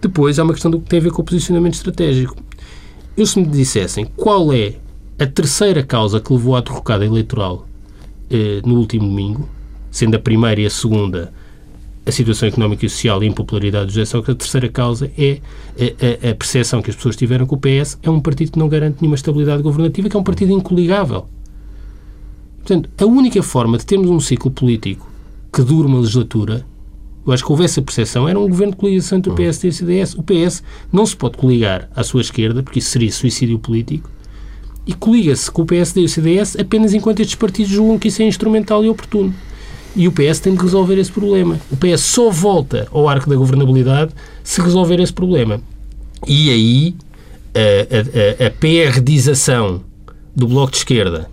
Depois, 0.00 0.38
há 0.38 0.44
uma 0.44 0.52
questão 0.52 0.70
do 0.70 0.78
que 0.78 0.88
tem 0.88 0.98
a 0.98 1.02
ver 1.02 1.10
com 1.10 1.22
o 1.22 1.24
posicionamento 1.24 1.74
estratégico 1.74 2.36
Eu, 3.16 3.26
se 3.26 3.40
me 3.40 3.46
dissessem 3.46 4.06
qual 4.14 4.52
é 4.52 4.74
a 5.18 5.26
terceira 5.26 5.82
causa 5.82 6.20
que 6.20 6.32
levou 6.32 6.56
à 6.56 6.60
derrocada 6.60 7.04
eleitoral 7.04 7.66
eh, 8.30 8.60
no 8.64 8.76
último 8.76 9.08
domingo, 9.08 9.48
sendo 9.90 10.14
a 10.14 10.18
primeira 10.18 10.60
e 10.60 10.66
a 10.66 10.70
segunda 10.70 11.32
a 12.06 12.12
situação 12.12 12.48
económica 12.48 12.86
e 12.86 12.88
social 12.88 13.22
e 13.22 13.26
a 13.26 13.28
impopularidade 13.28 13.86
do 13.86 13.92
José 13.92 14.06
Sócrates, 14.06 14.34
a 14.34 14.38
terceira 14.38 14.68
causa 14.70 15.10
é 15.18 15.40
a, 15.78 16.28
a, 16.28 16.30
a 16.30 16.34
percepção 16.34 16.80
que 16.80 16.88
as 16.88 16.96
pessoas 16.96 17.16
tiveram 17.16 17.46
que 17.46 17.54
o 17.54 17.58
PS 17.58 17.98
é 18.02 18.08
um 18.08 18.20
partido 18.20 18.52
que 18.52 18.58
não 18.58 18.68
garante 18.68 18.98
nenhuma 19.00 19.14
estabilidade 19.14 19.62
governativa, 19.62 20.08
que 20.08 20.16
é 20.16 20.18
um 20.18 20.24
partido 20.24 20.52
incoligável. 20.52 21.26
Portanto, 22.58 22.88
a 22.98 23.04
única 23.04 23.42
forma 23.42 23.76
de 23.76 23.84
termos 23.84 24.08
um 24.08 24.20
ciclo 24.20 24.50
político 24.50 25.06
que 25.52 25.62
dure 25.62 25.86
uma 25.86 25.98
legislatura, 25.98 26.64
eu 27.26 27.32
acho 27.32 27.44
que 27.44 27.52
houvesse 27.52 27.80
a 27.80 27.82
percepção, 27.82 28.26
era 28.26 28.38
um 28.38 28.48
governo 28.48 28.72
de 28.72 28.78
coligação 28.78 29.18
entre 29.18 29.30
o 29.30 29.34
PSD 29.34 29.68
e 29.68 29.70
o 29.70 29.74
CDS. 29.74 30.14
O 30.14 30.22
PS 30.22 30.62
não 30.90 31.04
se 31.04 31.14
pode 31.14 31.36
coligar 31.36 31.90
à 31.94 32.02
sua 32.02 32.22
esquerda, 32.22 32.62
porque 32.62 32.78
isso 32.78 32.90
seria 32.90 33.12
suicídio 33.12 33.58
político, 33.58 34.08
e 34.86 34.94
coliga-se 34.94 35.50
com 35.50 35.62
o 35.62 35.66
PSD 35.66 36.00
e 36.00 36.04
o 36.04 36.08
CDS 36.08 36.56
apenas 36.56 36.94
enquanto 36.94 37.20
estes 37.20 37.36
partidos 37.36 37.70
julgam 37.70 37.98
que 37.98 38.08
isso 38.08 38.22
é 38.22 38.24
instrumental 38.24 38.84
e 38.84 38.88
oportuno. 38.88 39.34
E 39.94 40.06
o 40.06 40.12
PS 40.12 40.40
tem 40.40 40.54
de 40.54 40.62
resolver 40.62 40.98
esse 40.98 41.10
problema. 41.10 41.58
O 41.70 41.76
PS 41.76 42.00
só 42.00 42.30
volta 42.30 42.86
ao 42.90 43.08
arco 43.08 43.28
da 43.28 43.36
governabilidade 43.36 44.12
se 44.44 44.60
resolver 44.60 45.00
esse 45.00 45.12
problema. 45.12 45.60
E 46.26 46.50
aí 46.50 46.94
a, 47.54 48.44
a, 48.44 48.46
a 48.46 48.50
PRdização 48.50 49.82
do 50.34 50.46
Bloco 50.46 50.70
de 50.70 50.78
Esquerda 50.78 51.28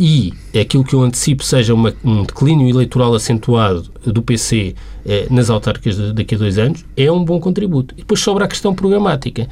e 0.00 0.60
aquilo 0.60 0.84
que 0.84 0.94
eu 0.94 1.02
antecipo 1.02 1.42
seja 1.42 1.74
uma, 1.74 1.92
um 2.04 2.22
declínio 2.22 2.68
eleitoral 2.68 3.12
acentuado 3.14 3.90
do 4.06 4.22
PC 4.22 4.76
eh, 5.04 5.26
nas 5.28 5.50
autárquicas 5.50 5.96
de, 5.96 6.12
daqui 6.12 6.36
a 6.36 6.38
dois 6.38 6.56
anos 6.56 6.84
é 6.96 7.10
um 7.10 7.24
bom 7.24 7.40
contributo. 7.40 7.94
E 7.96 7.98
depois 7.98 8.20
sobra 8.20 8.44
a 8.44 8.48
questão 8.48 8.72
programática. 8.72 9.48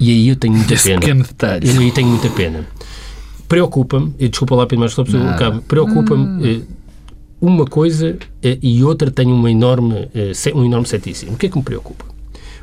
E 0.00 0.10
aí 0.10 0.28
eu 0.28 0.34
tenho 0.34 0.54
muita 0.54 0.74
Esse 0.74 0.88
pena. 0.88 1.00
pequeno 1.00 1.22
detalhe. 1.22 1.68
Eu 1.68 1.80
aí 1.80 1.92
tenho 1.92 2.08
muita 2.08 2.28
pena. 2.30 2.66
Preocupa-me, 3.46 4.12
e 4.18 4.28
desculpa 4.28 4.56
lá, 4.56 4.66
Pedro, 4.66 4.82
mas 4.82 4.92
só 4.94 5.04
preciso 5.04 5.24
cabo, 5.38 5.62
preocupa-me 5.62 6.56
eh, 6.56 6.60
uma 7.40 7.64
coisa 7.64 8.18
eh, 8.42 8.58
e 8.60 8.82
outra 8.82 9.12
tenho 9.12 9.32
uma 9.32 9.50
enorme, 9.50 10.08
eh, 10.12 10.32
um 10.54 10.64
enorme 10.64 10.88
ceticismo. 10.88 11.34
O 11.34 11.38
que 11.38 11.46
é 11.46 11.48
que 11.48 11.56
me 11.56 11.62
preocupa? 11.62 12.04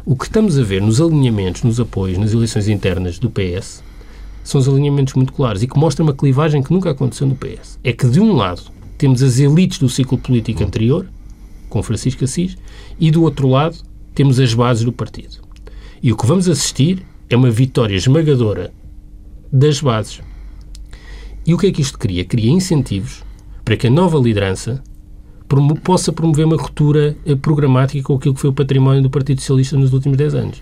O 0.05 0.17
que 0.17 0.25
estamos 0.25 0.59
a 0.59 0.63
ver 0.63 0.81
nos 0.81 0.99
alinhamentos, 0.99 1.63
nos 1.63 1.79
apoios, 1.79 2.17
nas 2.17 2.33
eleições 2.33 2.67
internas 2.67 3.19
do 3.19 3.29
PS, 3.29 3.83
são 4.43 4.59
os 4.59 4.67
alinhamentos 4.67 5.13
muito 5.13 5.33
claros 5.33 5.61
e 5.63 5.67
que 5.67 5.77
mostram 5.77 6.05
uma 6.05 6.13
clivagem 6.13 6.61
que 6.61 6.73
nunca 6.73 6.91
aconteceu 6.91 7.27
no 7.27 7.35
PS. 7.35 7.79
É 7.83 7.93
que, 7.93 8.07
de 8.07 8.19
um 8.19 8.33
lado, 8.33 8.63
temos 8.97 9.21
as 9.23 9.39
elites 9.39 9.79
do 9.79 9.89
ciclo 9.89 10.17
político 10.17 10.63
anterior, 10.63 11.07
com 11.69 11.81
Francisco 11.81 12.23
Assis, 12.23 12.57
e 12.99 13.09
do 13.11 13.23
outro 13.23 13.47
lado, 13.47 13.77
temos 14.13 14.39
as 14.39 14.53
bases 14.53 14.83
do 14.83 14.91
partido. 14.91 15.37
E 16.03 16.11
o 16.11 16.17
que 16.17 16.25
vamos 16.25 16.49
assistir 16.49 17.05
é 17.29 17.35
uma 17.35 17.49
vitória 17.49 17.95
esmagadora 17.95 18.73
das 19.51 19.79
bases. 19.79 20.21
E 21.45 21.53
o 21.53 21.57
que 21.57 21.67
é 21.67 21.71
que 21.71 21.81
isto 21.81 21.97
cria? 21.97 22.25
Cria 22.25 22.51
incentivos 22.51 23.23
para 23.63 23.77
que 23.77 23.87
a 23.87 23.89
nova 23.89 24.17
liderança 24.17 24.83
promo- 25.55 25.75
possa 25.75 26.11
promover 26.13 26.45
uma 26.45 26.55
ruptura 26.55 27.15
eh, 27.25 27.35
programática 27.35 28.01
com 28.03 28.15
aquilo 28.15 28.33
que 28.33 28.39
foi 28.41 28.49
o 28.49 28.53
património 28.53 29.01
do 29.01 29.09
Partido 29.09 29.39
Socialista 29.41 29.75
nos 29.77 29.91
últimos 29.91 30.17
10 30.17 30.35
anos. 30.35 30.61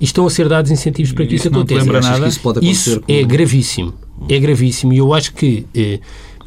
E 0.00 0.04
estão 0.04 0.24
a 0.26 0.30
ser 0.30 0.48
dados 0.48 0.70
incentivos 0.70 1.10
para 1.12 1.26
que 1.26 1.34
Isso 1.34 1.48
isso 1.48 1.54
aconteça. 1.56 1.80
lembra 1.80 2.00
nada? 2.00 2.20
que 2.22 2.28
isso 2.28 2.40
Isso 2.62 3.00
com- 3.00 3.12
é 3.12 3.22
gravíssimo. 3.24 3.92
É 4.28 4.38
gravíssimo. 4.38 4.92
E 4.92 4.98
eu 4.98 5.12
acho 5.12 5.32
que 5.34 5.66
eh, 5.74 5.98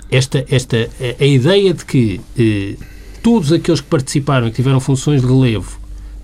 esta, 0.10 0.46
esta, 0.50 0.78
a, 1.20 1.24
a 1.24 1.26
ideia 1.28 1.74
de 1.74 1.84
que 1.84 2.22
eh, 2.40 2.76
todos 3.22 3.52
aqueles 3.52 3.82
que 3.82 3.88
participaram 3.88 4.48
e 4.48 4.50
que 4.52 4.56
tiveram 4.56 4.80
funções 4.80 5.22
de 5.22 5.28
relevo 5.28 5.78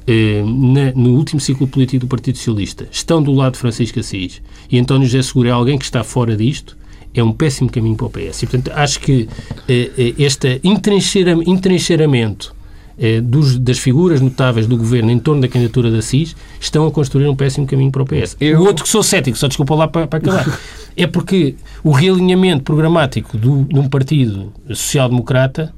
eh, 0.07 0.41
na- 0.45 0.93
no 0.95 1.15
último 1.17 1.39
ciclo 1.41 1.67
político 1.67 2.05
do 2.05 2.07
Partido 2.07 2.37
Socialista 2.37 2.87
estão 2.89 3.21
do 3.21 3.33
lado 3.33 3.53
de 3.53 3.59
Francisco 3.59 3.99
Assis 3.99 4.41
e 4.71 4.79
António 4.79 5.05
José 5.05 5.21
Seguro 5.21 5.49
é 5.49 5.51
alguém 5.51 5.77
que 5.77 5.85
está 5.85 6.03
fora 6.03 6.35
disto, 6.35 6.77
é 7.19 7.23
um 7.23 7.31
péssimo 7.31 7.69
caminho 7.69 7.95
para 7.95 8.05
o 8.05 8.09
PS. 8.09 8.43
E, 8.43 8.47
portanto, 8.47 8.71
acho 8.75 8.99
que 8.99 9.27
eh, 9.67 9.91
eh, 9.97 10.13
este 10.17 10.59
entrincheira- 10.63 11.37
entrincheiramento 11.45 12.55
eh, 12.99 13.21
dos- 13.21 13.57
das 13.59 13.77
figuras 13.77 14.19
notáveis 14.21 14.65
do 14.65 14.75
governo 14.75 15.11
em 15.11 15.19
torno 15.19 15.41
da 15.41 15.47
candidatura 15.47 15.91
da 15.91 16.01
CIS 16.01 16.35
estão 16.59 16.87
a 16.87 16.91
construir 16.91 17.27
um 17.27 17.35
péssimo 17.35 17.67
caminho 17.67 17.91
para 17.91 18.01
o 18.01 18.05
PS. 18.05 18.35
Eu- 18.41 18.59
O 18.59 18.65
outro 18.65 18.83
que 18.83 18.89
sou 18.89 19.03
cético, 19.03 19.37
só 19.37 19.47
desculpa 19.47 19.75
lá 19.75 19.87
para, 19.87 20.07
para 20.07 20.17
acabar, 20.17 20.59
é 20.97 21.05
porque 21.05 21.53
o 21.83 21.91
realinhamento 21.91 22.63
programático 22.63 23.37
do- 23.37 23.65
de 23.65 23.79
um 23.79 23.87
partido 23.87 24.51
social-democrata 24.73 25.73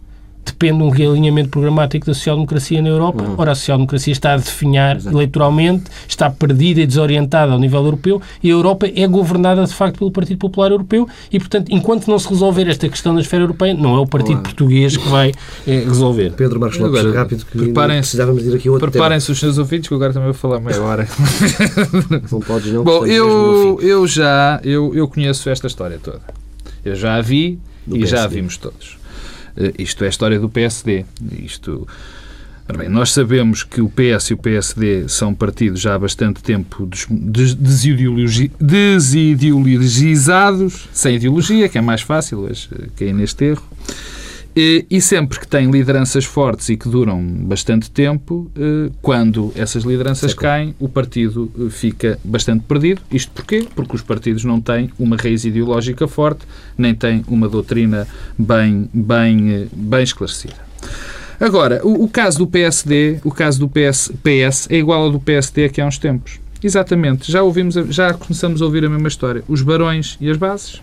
depende 0.45 0.77
de 0.79 0.83
um 0.83 0.89
realinhamento 0.89 1.49
programático 1.49 2.05
da 2.07 2.13
social-democracia 2.13 2.81
na 2.81 2.89
Europa. 2.89 3.23
Ora, 3.37 3.51
a 3.51 3.55
social-democracia 3.55 4.11
está 4.11 4.33
a 4.33 4.37
definhar 4.37 4.97
eleitoralmente, 5.05 5.83
está 6.07 6.29
perdida 6.29 6.81
e 6.81 6.87
desorientada 6.87 7.51
ao 7.53 7.59
nível 7.59 7.83
europeu 7.83 8.21
e 8.43 8.49
a 8.49 8.51
Europa 8.53 8.87
é 8.93 9.07
governada, 9.07 9.63
de 9.65 9.73
facto, 9.73 9.99
pelo 9.99 10.11
Partido 10.11 10.37
Popular 10.39 10.71
Europeu 10.71 11.07
e, 11.31 11.39
portanto, 11.39 11.69
enquanto 11.71 12.07
não 12.07 12.17
se 12.19 12.27
resolver 12.27 12.67
esta 12.67 12.89
questão 12.89 13.13
na 13.13 13.21
esfera 13.21 13.43
europeia, 13.43 13.73
não 13.73 13.95
é 13.95 13.99
o 13.99 14.07
Partido 14.07 14.41
Português 14.41 14.97
que 14.97 15.07
vai 15.07 15.31
eh, 15.67 15.83
resolver. 15.87 16.31
Pedro 16.33 16.59
Marcos 16.59 16.79
Lopes, 16.79 16.99
Agora, 16.99 17.15
rápido, 17.15 17.45
que 17.45 17.57
preparem-se- 17.57 17.99
precisávamos 18.01 18.43
ir 18.45 18.55
aqui 18.55 18.69
outro 18.69 18.89
Preparem-se 18.91 19.31
os 19.31 19.39
seus 19.39 19.57
ouvidos, 19.57 19.87
que 19.87 19.93
agora 19.93 20.11
também 20.11 20.27
vou 20.29 20.33
falar 20.33 20.59
meia 20.59 20.81
hora. 20.81 21.07
Não 22.31 22.39
podes 22.39 22.71
não, 22.73 22.83
Bom, 22.83 23.05
eu, 23.05 23.79
eu 23.81 24.07
já 24.07 24.59
eu, 24.63 24.93
eu 24.95 25.07
conheço 25.07 25.49
esta 25.49 25.67
história 25.67 25.99
toda. 26.01 26.21
Eu 26.83 26.95
já 26.95 27.15
a 27.15 27.21
vi 27.21 27.59
Do 27.85 27.97
e 27.97 28.05
já 28.05 28.17
a 28.17 28.21
PSD. 28.21 28.35
vimos 28.35 28.57
todos. 28.57 28.98
Eh, 29.60 29.74
Isto 29.80 30.03
é 30.03 30.07
a 30.07 30.10
história 30.10 30.39
do 30.39 30.49
PSD. 30.49 31.05
Isto. 31.43 31.88
Bem, 32.78 32.88
nós 32.88 33.12
sabemos 33.12 33.64
que 33.64 33.82
o 33.82 33.89
PS 33.89 34.30
e 34.30 34.34
o 34.36 34.38
PSD 34.38 35.10
são 35.10 35.34
partidos 35.34 35.82
já 35.82 35.95
há 35.95 35.99
bastante 35.99 36.43
tempo 36.43 36.86
des- 36.86 37.07
des- 37.10 37.55
desideologi- 37.55 38.51
desideologizados, 38.60 40.88
sem 40.93 41.16
ideologia, 41.16 41.68
que 41.68 41.78
é 41.78 41.82
mais 41.82 42.01
fácil, 42.01 42.45
mas 42.47 42.70
eh, 42.72 42.88
caí 42.95 43.14
neste 43.14 43.43
erro. 43.45 43.64
E, 44.55 44.85
e 44.89 44.99
sempre 44.99 45.39
que 45.39 45.47
têm 45.47 45.69
lideranças 45.69 46.25
fortes 46.25 46.69
e 46.69 46.77
que 46.77 46.89
duram 46.89 47.23
bastante 47.23 47.89
tempo, 47.91 48.51
eh, 48.57 48.91
quando 49.01 49.53
essas 49.55 49.83
lideranças 49.83 50.33
caem, 50.33 50.75
o 50.79 50.89
partido 50.89 51.51
eh, 51.57 51.69
fica 51.69 52.19
bastante 52.23 52.63
perdido. 52.65 53.01
Isto 53.11 53.31
porquê? 53.31 53.65
Porque 53.75 53.95
os 53.95 54.01
partidos 54.01 54.43
não 54.43 54.59
têm 54.59 54.89
uma 54.97 55.15
raiz 55.15 55.45
ideológica 55.45 56.07
forte, 56.07 56.45
nem 56.77 56.95
têm 56.95 57.23
uma 57.27 57.47
doutrina 57.47 58.07
bem, 58.37 58.89
bem, 58.93 59.53
eh, 59.53 59.67
bem 59.71 60.03
esclarecida. 60.03 60.55
Agora, 61.39 61.79
o, 61.85 62.03
o 62.03 62.09
caso 62.09 62.39
do 62.39 62.47
PSD, 62.47 63.19
o 63.23 63.31
caso 63.31 63.59
do 63.59 63.69
PS, 63.69 64.11
PS 64.21 64.67
é 64.69 64.77
igual 64.77 65.03
ao 65.03 65.11
do 65.11 65.19
PSD 65.19 65.65
aqui 65.65 65.79
há 65.79 65.85
uns 65.85 65.97
tempos. 65.97 66.39
Exatamente. 66.61 67.31
Já 67.31 67.41
ouvimos, 67.41 67.75
já 67.89 68.13
começamos 68.13 68.61
a 68.61 68.65
ouvir 68.65 68.83
a 68.83 68.89
mesma 68.89 69.07
história. 69.07 69.43
Os 69.47 69.61
barões 69.61 70.17
e 70.19 70.29
as 70.29 70.35
bases. 70.35 70.81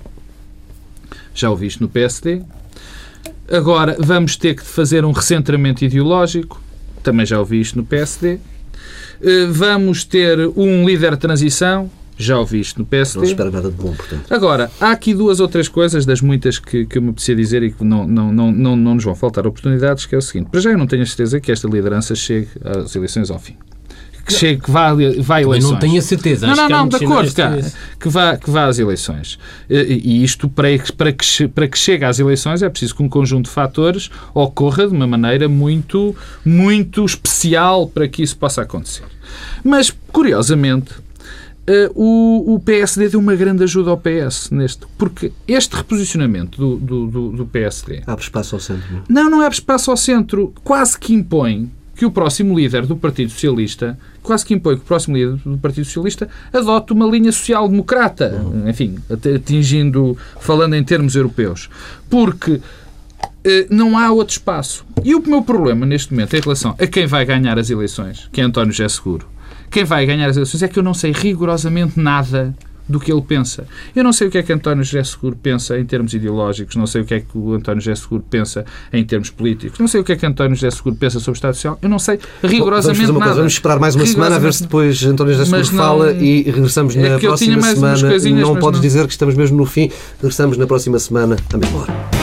Já 1.34 1.50
ouviste 1.50 1.82
no 1.82 1.88
PSD. 1.88 2.42
Agora 3.51 3.97
vamos 3.99 4.36
ter 4.36 4.55
que 4.55 4.62
fazer 4.64 5.05
um 5.05 5.12
recentramento 5.12 5.84
ideológico. 5.84 6.61
Também 7.03 7.24
já 7.24 7.38
ouvi 7.38 7.61
isto 7.61 7.76
no 7.76 7.84
PSD. 7.84 8.38
Eh, 9.22 9.47
Vamos 9.51 10.05
ter 10.05 10.38
um 10.57 10.86
líder 10.86 11.12
de 11.12 11.18
transição. 11.18 11.90
Já 12.18 12.38
ouvi 12.38 12.61
isto 12.61 12.78
no 12.78 12.84
Não 12.84 12.88
PSD. 12.88 13.26
se 13.26 13.32
espera 13.32 13.51
nada 13.51 13.70
de 13.70 13.76
bom, 13.76 13.94
portanto. 13.94 14.32
Agora, 14.32 14.70
há 14.80 14.90
aqui 14.90 15.12
duas 15.12 15.38
ou 15.38 15.47
três 15.47 15.68
coisas 15.68 16.07
das 16.07 16.22
muitas 16.22 16.59
que, 16.59 16.86
que 16.86 16.97
eu 16.97 17.03
me 17.03 17.12
preciso 17.12 17.36
dizer 17.36 17.62
e 17.62 17.70
que 17.70 17.84
não, 17.84 18.07
não, 18.09 18.32
não, 18.32 18.51
não, 18.51 18.74
não 18.74 18.94
nos 18.94 19.05
vão 19.05 19.14
faltar 19.14 19.47
oportunidades, 19.47 20.07
que 20.07 20.14
é 20.14 20.18
o 20.18 20.22
seguinte. 20.22 20.49
Para 20.51 20.61
já 20.61 20.70
eu 20.70 20.78
não 20.78 20.86
tenho 20.86 21.03
a 21.03 21.07
certeza 21.07 21.38
que 21.38 21.53
esta 21.53 21.68
liderança 21.68 22.14
chegue 22.14 22.49
às 22.64 22.97
eleições 22.97 23.30
ao 23.30 23.38
fim. 23.38 23.55
Que 24.27 24.33
chegue, 24.33 24.61
que 24.62 24.70
vá, 24.70 24.93
vá 25.20 25.37
a 25.37 25.43
eleições. 25.43 25.70
não 25.72 25.79
tenho 25.79 25.99
a 25.99 26.03
certeza. 26.03 26.47
Não, 26.47 26.53
Acho 26.55 26.62
não, 26.62 26.68
não, 26.68 26.89
de 26.89 26.97
acordo, 26.97 27.33
cá, 27.35 27.49
de- 27.57 27.72
que, 28.01 28.09
vá, 28.09 28.37
que 28.37 28.51
vá 28.51 28.66
às 28.66 28.79
eleições. 28.79 29.39
E, 29.70 30.22
isto, 30.24 30.49
para, 30.49 30.68
para, 30.97 31.12
que, 31.12 31.49
para 31.49 31.68
que 31.68 31.79
chegue 31.79 32.05
às 32.05 32.18
eleições, 32.18 32.62
é 32.62 32.68
preciso 32.68 32.95
que 32.97 33.03
um 33.03 33.09
conjunto 33.09 33.45
de 33.47 33.51
fatores 33.53 34.11
ocorra 34.35 34.87
de 34.89 34.93
uma 34.93 35.07
maneira 35.07 35.49
muito, 35.49 36.14
muito 36.45 37.05
especial 37.05 37.87
para 37.87 38.09
que 38.09 38.22
isso 38.22 38.37
possa 38.37 38.62
acontecer. 38.62 39.05
Mas, 39.62 39.93
curiosamente, 40.12 40.93
eh, 41.66 41.91
o, 41.95 42.55
o 42.55 42.61
PSD 42.61 43.09
deu 43.09 43.20
uma 43.20 43.35
grande 43.35 43.62
ajuda 43.64 43.91
ao 43.91 43.97
PS 43.97 44.51
neste, 44.51 44.87
porque 44.99 45.33
este 45.49 45.74
reposicionamento 45.77 46.59
do, 46.59 46.77
do, 46.77 47.07
do, 47.07 47.31
do 47.33 47.47
PSD 47.47 48.03
Abre 48.07 48.22
espaço 48.24 48.55
ao 48.55 48.61
centro. 48.61 48.85
não 49.09 49.20
é? 49.20 49.24
não, 49.24 49.31
não 49.31 49.43
é 49.43 49.49
espaço 49.49 49.91
ao 49.91 49.97
centro. 49.97 50.53
Quase 50.62 50.99
que 50.99 51.12
impõe 51.14 51.70
que 51.97 52.05
o 52.05 52.11
próximo 52.11 52.57
líder 52.59 52.84
do 52.86 52.97
Partido 52.97 53.30
Socialista, 53.30 53.99
quase 54.22 54.44
que 54.44 54.53
impõe 54.55 54.76
que 54.76 54.82
o 54.82 54.84
próximo 54.84 55.16
líder 55.16 55.36
do 55.44 55.57
Partido 55.59 55.84
Socialista 55.86 56.28
adote 56.53 56.92
uma 56.92 57.07
linha 57.07 57.32
social-democrata, 57.32 58.44
enfim, 58.68 58.97
at- 59.11 59.26
atingindo, 59.36 60.16
falando 60.40 60.74
em 60.74 60.84
termos 60.84 61.16
europeus. 61.16 61.70
Porque 62.11 62.61
eh, 63.44 63.66
não 63.70 63.97
há 63.97 64.11
outro 64.12 64.32
espaço. 64.32 64.84
E 65.05 65.14
o 65.14 65.22
meu 65.26 65.42
problema 65.42 65.86
neste 65.86 66.12
momento 66.12 66.36
em 66.36 66.40
relação 66.40 66.74
a 66.78 66.86
quem 66.86 67.07
vai 67.07 67.24
ganhar 67.24 67.59
as 67.59 67.70
eleições, 67.70 68.28
que 68.30 68.40
é 68.40 68.44
António 68.44 68.72
José 68.72 68.88
Seguro, 68.88 69.26
quem 69.70 69.84
vai 69.84 70.05
ganhar 70.07 70.28
as 70.28 70.36
eleições 70.36 70.62
é 70.62 70.68
que 70.68 70.78
eu 70.78 70.82
não 70.82 70.94
sei 70.94 71.12
rigorosamente 71.12 71.99
nada 71.99 72.55
do 72.89 73.01
que 73.01 73.12
ele 73.12 73.22
pensa. 73.22 73.66
Eu 73.95 74.05
não 74.05 74.12
sei 74.12 74.28
o 74.28 74.30
que 74.30 74.39
é 74.39 74.43
que 74.43 74.53
António 74.53 74.84
José 74.84 75.03
Seguro 75.05 75.37
pensa 75.41 75.78
em 75.78 75.84
termos 75.84 76.14
ideológicos, 76.14 76.76
não 76.76 76.87
sei 76.87 77.03
o 77.03 77.05
que 77.05 77.14
é 77.14 77.20
que 77.20 77.37
o 77.37 77.55
António 77.55 77.80
José 77.80 77.95
Seguro 77.95 78.24
pensa 78.28 78.64
em 78.93 79.05
termos 79.05 79.30
políticos, 79.30 79.78
não 79.78 79.89
sei 79.89 80.01
o 80.01 80.05
que 80.05 80.12
é 80.12 80.16
que 80.16 80.26
António 80.26 80.55
José 80.55 80.70
Seguro 80.70 80.97
pensa 80.97 81.18
sobre 81.18 81.32
o 81.32 81.39
Estado 81.39 81.55
Social, 81.55 81.78
eu 81.82 81.89
não 81.89 81.99
sei 81.99 82.18
rigorosamente 82.43 83.07
vamos 83.07 83.20
nada. 83.20 83.24
Coisa, 83.24 83.41
vamos 83.41 83.53
esperar 83.53 83.78
mais 83.78 83.95
uma 83.95 84.07
semana 84.07 84.37
a 84.37 84.39
ver 84.39 84.53
se 84.53 84.62
depois 84.62 85.03
António 85.05 85.34
José 85.34 85.45
Seguro 85.45 85.76
não... 85.76 85.84
fala 85.84 86.12
e 86.12 86.43
regressamos 86.43 86.97
é 86.97 87.09
na 87.09 87.18
próxima 87.18 87.61
semana. 87.61 88.41
Não 88.41 88.57
podes 88.57 88.80
mas... 88.80 88.93
dizer 88.93 89.07
que 89.07 89.12
estamos 89.12 89.34
mesmo 89.34 89.57
no 89.57 89.66
fim, 89.66 89.91
regressamos 90.18 90.57
na 90.57 90.66
próxima 90.66 90.99
semana 90.99 91.37
à 91.53 91.57
mesma 91.57 91.80
hora. 91.80 92.15